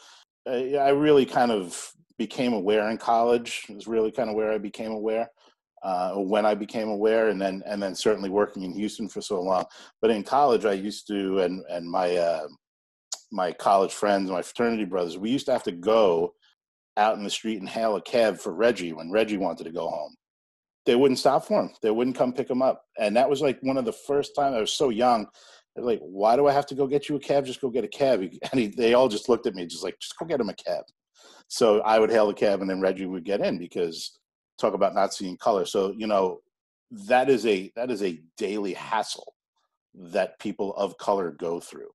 I 0.48 0.90
really 0.90 1.26
kind 1.26 1.52
of 1.52 1.92
became 2.18 2.54
aware 2.54 2.90
in 2.90 2.98
college 2.98 3.66
is 3.70 3.88
really 3.88 4.12
kind 4.12 4.30
of 4.30 4.36
where 4.36 4.52
I 4.52 4.58
became 4.58 4.92
aware. 4.92 5.30
Uh, 5.84 6.14
when 6.14 6.46
I 6.46 6.54
became 6.54 6.90
aware, 6.90 7.30
and 7.30 7.42
then 7.42 7.64
and 7.66 7.82
then 7.82 7.96
certainly 7.96 8.30
working 8.30 8.62
in 8.62 8.72
Houston 8.74 9.10
for 9.10 9.20
so 9.20 9.42
long. 9.42 9.66
But 10.00 10.12
in 10.12 10.24
college, 10.24 10.64
I 10.64 10.74
used 10.74 11.08
to, 11.08 11.40
and 11.40 11.64
and 11.72 11.90
my 11.90 12.16
uh, 12.18 12.48
my 13.32 13.52
college 13.52 13.94
friends, 13.94 14.30
my 14.30 14.44
fraternity 14.44 14.86
brothers, 14.86 15.18
we 15.18 15.32
used 15.32 15.48
to 15.48 15.54
have 15.54 15.64
to 15.64 15.72
go 15.72 16.36
out 16.98 17.18
in 17.18 17.24
the 17.24 17.30
street 17.30 17.60
and 17.60 17.70
hail 17.70 17.96
a 17.96 18.02
cab 18.02 18.38
for 18.38 18.54
Reggie 18.54 18.94
when 18.94 19.12
Reggie 19.12 19.38
wanted 19.38 19.64
to 19.64 19.72
go 19.72 19.88
home. 19.88 20.16
They 20.86 20.96
wouldn't 20.96 21.20
stop 21.20 21.46
for 21.46 21.62
him. 21.62 21.72
They 21.82 21.92
wouldn't 21.92 22.18
come 22.18 22.34
pick 22.34 22.50
him 22.50 22.62
up, 22.62 22.84
and 23.00 23.16
that 23.16 23.30
was 23.30 23.42
like 23.42 23.58
one 23.62 23.78
of 23.78 23.86
the 23.86 23.94
first 23.94 24.36
times 24.36 24.56
I 24.56 24.62
was 24.62 24.74
so 24.74 24.90
young. 24.90 25.28
like, 25.76 26.00
why 26.02 26.36
do 26.36 26.48
I 26.48 26.54
have 26.54 26.66
to 26.68 26.76
go 26.76 26.86
get 26.86 27.10
you 27.10 27.16
a 27.16 27.20
cab? 27.20 27.46
Just 27.46 27.62
go 27.62 27.70
get 27.70 27.86
a 27.86 27.88
cab. 27.88 28.22
And 28.52 28.60
he, 28.60 28.68
they 28.68 28.94
all 28.94 29.08
just 29.08 29.30
looked 29.30 29.48
at 29.48 29.56
me, 29.56 29.66
just 29.66 29.84
like, 29.84 29.98
just 30.00 30.18
go 30.18 30.26
get 30.26 30.40
him 30.40 30.50
a 30.50 30.56
cab. 30.56 30.84
So 31.52 31.82
I 31.82 32.00
would 32.00 32.10
hail 32.10 32.28
the 32.28 32.34
cab 32.34 32.62
and 32.62 32.70
then 32.70 32.80
Reggie 32.80 33.06
would 33.06 33.26
get 33.26 33.42
in 33.42 33.58
because 33.58 34.18
talk 34.58 34.74
about 34.74 34.96
not 34.96 35.14
seeing 35.14 35.36
color. 35.36 35.66
So, 35.66 35.94
you 35.98 36.08
know, 36.08 36.40
that 36.92 37.30
is 37.30 37.46
a 37.46 37.70
that 37.76 37.92
is 37.92 38.02
a 38.04 38.22
daily 38.38 38.74
hassle 38.74 39.34
that 39.94 40.40
people 40.40 40.74
of 40.76 40.98
color 40.98 41.32
go 41.32 41.60
through. 41.60 41.90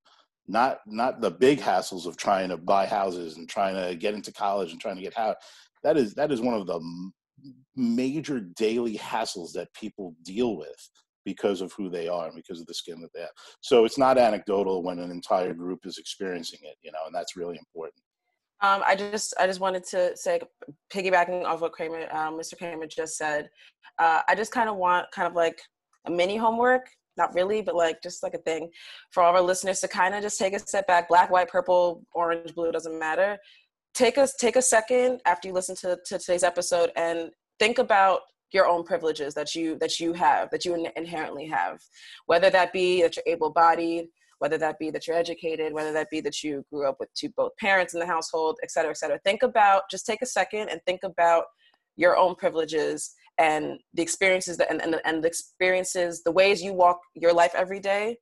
Not 0.46 0.80
not 0.86 1.22
the 1.22 1.30
big 1.30 1.58
hassles 1.58 2.04
of 2.04 2.18
trying 2.18 2.50
to 2.50 2.58
buy 2.58 2.84
houses 2.84 3.38
and 3.38 3.48
trying 3.48 3.76
to 3.76 3.96
get 3.96 4.12
into 4.12 4.30
college 4.30 4.72
and 4.72 4.80
trying 4.80 4.96
to 4.96 5.02
get 5.02 5.16
out. 5.16 5.36
That 5.82 5.96
is 5.96 6.12
that 6.16 6.30
is 6.30 6.42
one 6.42 6.52
of 6.52 6.66
the 6.66 7.10
major 7.76 8.40
daily 8.40 8.98
hassles 8.98 9.52
that 9.54 9.72
people 9.72 10.14
deal 10.22 10.58
with 10.58 10.90
because 11.24 11.62
of 11.62 11.72
who 11.72 11.88
they 11.88 12.08
are 12.08 12.26
and 12.26 12.36
because 12.36 12.60
of 12.60 12.66
the 12.66 12.74
skin 12.74 13.00
that 13.00 13.10
they 13.14 13.20
have. 13.20 13.30
So 13.62 13.86
it's 13.86 13.96
not 13.96 14.18
anecdotal 14.18 14.82
when 14.82 14.98
an 14.98 15.10
entire 15.10 15.54
group 15.54 15.86
is 15.86 15.96
experiencing 15.96 16.60
it, 16.62 16.76
you 16.82 16.92
know, 16.92 17.00
and 17.06 17.14
that's 17.14 17.36
really 17.36 17.56
important. 17.56 18.02
Um, 18.62 18.82
I 18.86 18.96
just 18.96 19.34
I 19.38 19.46
just 19.46 19.60
wanted 19.60 19.84
to 19.84 20.16
say, 20.16 20.40
piggybacking 20.92 21.44
off 21.44 21.60
what 21.60 21.72
Kramer, 21.72 22.08
um, 22.10 22.38
Mr. 22.38 22.56
Kramer 22.56 22.86
just 22.86 23.16
said, 23.18 23.50
uh, 23.98 24.22
I 24.28 24.34
just 24.34 24.52
kind 24.52 24.68
of 24.68 24.76
want 24.76 25.10
kind 25.10 25.28
of 25.28 25.34
like 25.34 25.60
a 26.06 26.10
mini 26.10 26.36
homework, 26.36 26.88
not 27.16 27.34
really, 27.34 27.60
but 27.60 27.74
like 27.74 28.02
just 28.02 28.22
like 28.22 28.34
a 28.34 28.38
thing 28.38 28.70
for 29.10 29.22
all 29.22 29.34
our 29.34 29.42
listeners 29.42 29.80
to 29.80 29.88
kind 29.88 30.14
of 30.14 30.22
just 30.22 30.38
take 30.38 30.54
a 30.54 30.58
step 30.58 30.86
back, 30.86 31.08
black, 31.08 31.30
white, 31.30 31.48
purple, 31.48 32.02
orange, 32.12 32.54
blue, 32.54 32.72
doesn't 32.72 32.98
matter. 32.98 33.36
Take 33.94 34.16
us 34.18 34.34
take 34.34 34.56
a 34.56 34.62
second 34.62 35.20
after 35.26 35.48
you 35.48 35.54
listen 35.54 35.76
to, 35.76 35.98
to 36.06 36.18
today's 36.18 36.42
episode 36.42 36.90
and 36.96 37.30
think 37.58 37.78
about 37.78 38.20
your 38.52 38.66
own 38.66 38.84
privileges 38.84 39.34
that 39.34 39.54
you 39.54 39.76
that 39.78 39.98
you 40.00 40.12
have 40.12 40.50
that 40.50 40.64
you 40.64 40.88
inherently 40.96 41.46
have, 41.46 41.80
whether 42.26 42.48
that 42.48 42.72
be 42.72 43.02
that 43.02 43.16
you're 43.16 43.34
able-bodied 43.34 44.08
whether 44.38 44.58
that 44.58 44.78
be 44.78 44.90
that 44.90 45.06
you're 45.06 45.16
educated, 45.16 45.72
whether 45.72 45.92
that 45.92 46.10
be 46.10 46.20
that 46.20 46.42
you 46.42 46.64
grew 46.70 46.88
up 46.88 46.96
with 47.00 47.12
two 47.14 47.30
both 47.36 47.56
parents 47.58 47.94
in 47.94 48.00
the 48.00 48.06
household, 48.06 48.58
et 48.62 48.70
cetera, 48.70 48.90
et 48.90 48.98
cetera. 48.98 49.18
Think 49.24 49.42
about, 49.42 49.82
just 49.90 50.06
take 50.06 50.22
a 50.22 50.26
second 50.26 50.68
and 50.68 50.80
think 50.86 51.00
about 51.04 51.44
your 51.96 52.16
own 52.16 52.34
privileges 52.34 53.14
and 53.38 53.78
the 53.94 54.02
experiences 54.02 54.56
that, 54.58 54.70
and, 54.70 54.82
and, 54.82 55.00
and 55.04 55.22
the 55.22 55.28
experiences, 55.28 56.22
the 56.22 56.32
ways 56.32 56.62
you 56.62 56.72
walk 56.72 56.98
your 57.14 57.32
life 57.32 57.52
every 57.54 57.80
day 57.80 58.16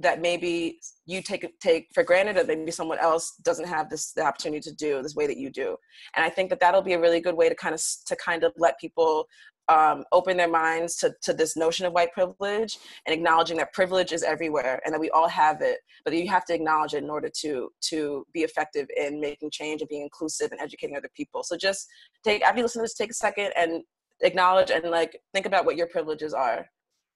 that 0.00 0.20
maybe 0.20 0.78
you 1.04 1.22
take 1.22 1.46
take 1.60 1.86
for 1.92 2.02
granted 2.02 2.36
or 2.36 2.44
maybe 2.44 2.70
someone 2.70 2.98
else 2.98 3.34
doesn't 3.42 3.68
have 3.68 3.88
this 3.90 4.12
the 4.12 4.22
opportunity 4.22 4.60
to 4.60 4.74
do 4.74 5.02
this 5.02 5.14
way 5.14 5.26
that 5.26 5.36
you 5.36 5.50
do 5.50 5.76
and 6.16 6.24
i 6.24 6.28
think 6.28 6.48
that 6.48 6.58
that'll 6.58 6.82
be 6.82 6.94
a 6.94 7.00
really 7.00 7.20
good 7.20 7.36
way 7.36 7.48
to 7.48 7.54
kind 7.54 7.74
of 7.74 7.82
to 8.06 8.16
kind 8.16 8.42
of 8.42 8.52
let 8.56 8.78
people 8.80 9.26
um, 9.70 10.04
open 10.12 10.36
their 10.36 10.50
minds 10.50 10.96
to, 10.96 11.14
to 11.22 11.32
this 11.32 11.56
notion 11.56 11.86
of 11.86 11.92
white 11.92 12.12
privilege 12.12 12.78
and 13.06 13.14
acknowledging 13.14 13.56
that 13.58 13.72
privilege 13.72 14.12
is 14.12 14.22
everywhere 14.22 14.80
and 14.84 14.92
that 14.92 15.00
we 15.00 15.10
all 15.10 15.28
have 15.28 15.62
it 15.62 15.78
but 16.04 16.14
you 16.14 16.28
have 16.28 16.44
to 16.46 16.54
acknowledge 16.54 16.94
it 16.94 17.02
in 17.02 17.10
order 17.10 17.28
to 17.28 17.70
to 17.80 18.26
be 18.32 18.40
effective 18.40 18.86
in 18.96 19.20
making 19.20 19.50
change 19.50 19.80
and 19.80 19.88
being 19.88 20.02
inclusive 20.02 20.50
and 20.52 20.60
educating 20.60 20.96
other 20.96 21.10
people. 21.14 21.42
So 21.42 21.56
just 21.56 21.86
take 22.24 22.42
after 22.42 22.58
you 22.58 22.64
listen 22.64 22.80
to 22.80 22.84
this 22.84 22.94
take 22.94 23.10
a 23.10 23.14
second 23.14 23.52
and 23.56 23.82
acknowledge 24.22 24.70
and 24.70 24.84
like 24.90 25.20
think 25.32 25.46
about 25.46 25.64
what 25.64 25.76
your 25.76 25.86
privileges 25.86 26.34
are. 26.34 26.66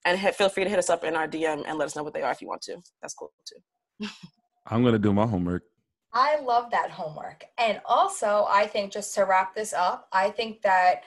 And 0.07 0.19
hit, 0.19 0.35
feel 0.35 0.51
free 0.51 0.65
to 0.65 0.71
hit 0.71 0.79
us 0.79 0.91
up 0.91 1.03
in 1.05 1.17
our 1.17 1.27
dm 1.27 1.65
and 1.67 1.79
let 1.79 1.87
us 1.87 1.97
know 1.97 2.03
what 2.03 2.13
they 2.13 2.23
are 2.23 2.33
if 2.33 2.43
you 2.43 2.49
want 2.49 2.63
to. 2.63 2.77
That's 3.01 3.15
cool 3.15 3.33
too. 3.47 4.09
I'm 4.67 4.85
gonna 4.85 4.99
do 4.99 5.13
my 5.13 5.27
homework. 5.27 5.63
I 6.13 6.41
love 6.41 6.71
that 6.71 6.91
homework. 6.91 7.45
And 7.59 7.81
also 7.85 8.47
i 8.51 8.67
think 8.67 8.93
just 8.93 9.15
to 9.15 9.25
wrap 9.25 9.55
this 9.55 9.73
up 9.73 10.09
i 10.13 10.31
think 10.31 10.63
that 10.63 11.03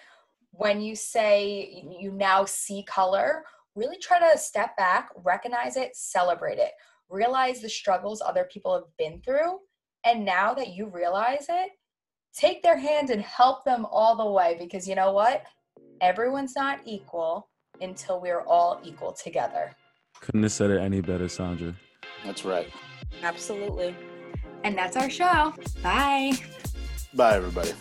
when 0.58 0.82
you 0.82 0.96
say 0.96 1.84
you 2.00 2.12
now 2.12 2.46
see 2.46 2.84
color 2.84 3.44
really 3.76 3.98
try 3.98 4.20
to 4.20 4.38
step 4.38 4.76
back 4.78 5.10
recognize 5.24 5.78
it 5.78 5.96
celebrate 5.96 6.58
it 6.58 6.72
realize 7.10 7.62
the 7.62 7.70
struggles 7.70 8.22
other 8.22 8.48
people 8.52 8.74
have 8.74 8.98
been 8.98 9.22
through 9.22 9.60
and 10.06 10.26
now 10.26 10.54
that 10.54 10.70
you 10.70 10.88
realize 10.88 11.46
it 11.50 11.72
take 12.34 12.62
their 12.62 12.78
hand 12.78 13.10
and 13.10 13.22
help 13.22 13.66
them 13.66 13.86
all 13.90 14.16
the 14.16 14.32
way 14.32 14.56
because 14.60 14.88
you 14.88 14.96
know 14.96 15.12
what 15.12 15.44
everyone's 16.02 16.56
not 16.56 16.80
equal 16.86 17.50
until 17.82 18.20
we're 18.22 18.42
all 18.42 18.80
equal 18.84 19.12
together. 19.12 19.76
Couldn't 20.20 20.44
have 20.44 20.52
said 20.52 20.72
it 20.72 20.80
any 20.80 21.02
better, 21.02 21.28
Sandra. 21.28 21.74
That's 22.26 22.46
right. 22.46 22.70
Absolutely. 23.24 23.96
And 24.64 24.78
that's 24.78 24.98
our 24.98 25.10
show. 25.10 25.54
Bye. 25.82 26.34
Bye, 27.14 27.36
everybody. 27.36 27.72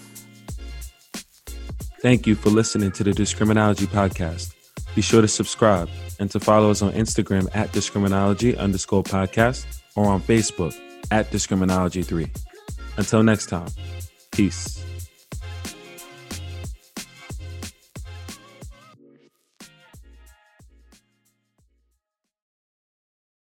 Thank 2.00 2.26
you 2.26 2.34
for 2.34 2.50
listening 2.50 2.92
to 2.92 3.04
the 3.04 3.12
Discriminology 3.12 3.86
Podcast. 3.86 4.54
Be 4.94 5.02
sure 5.02 5.22
to 5.22 5.28
subscribe 5.28 5.88
and 6.18 6.30
to 6.30 6.40
follow 6.40 6.70
us 6.70 6.82
on 6.82 6.92
Instagram 6.92 7.48
at 7.54 7.72
discriminology 7.72 8.56
underscore 8.56 9.02
podcast 9.02 9.64
or 9.94 10.06
on 10.06 10.20
Facebook 10.20 10.78
at 11.10 11.30
discriminology3. 11.30 12.28
Until 12.96 13.22
next 13.22 13.46
time, 13.46 13.68
peace. 14.32 14.82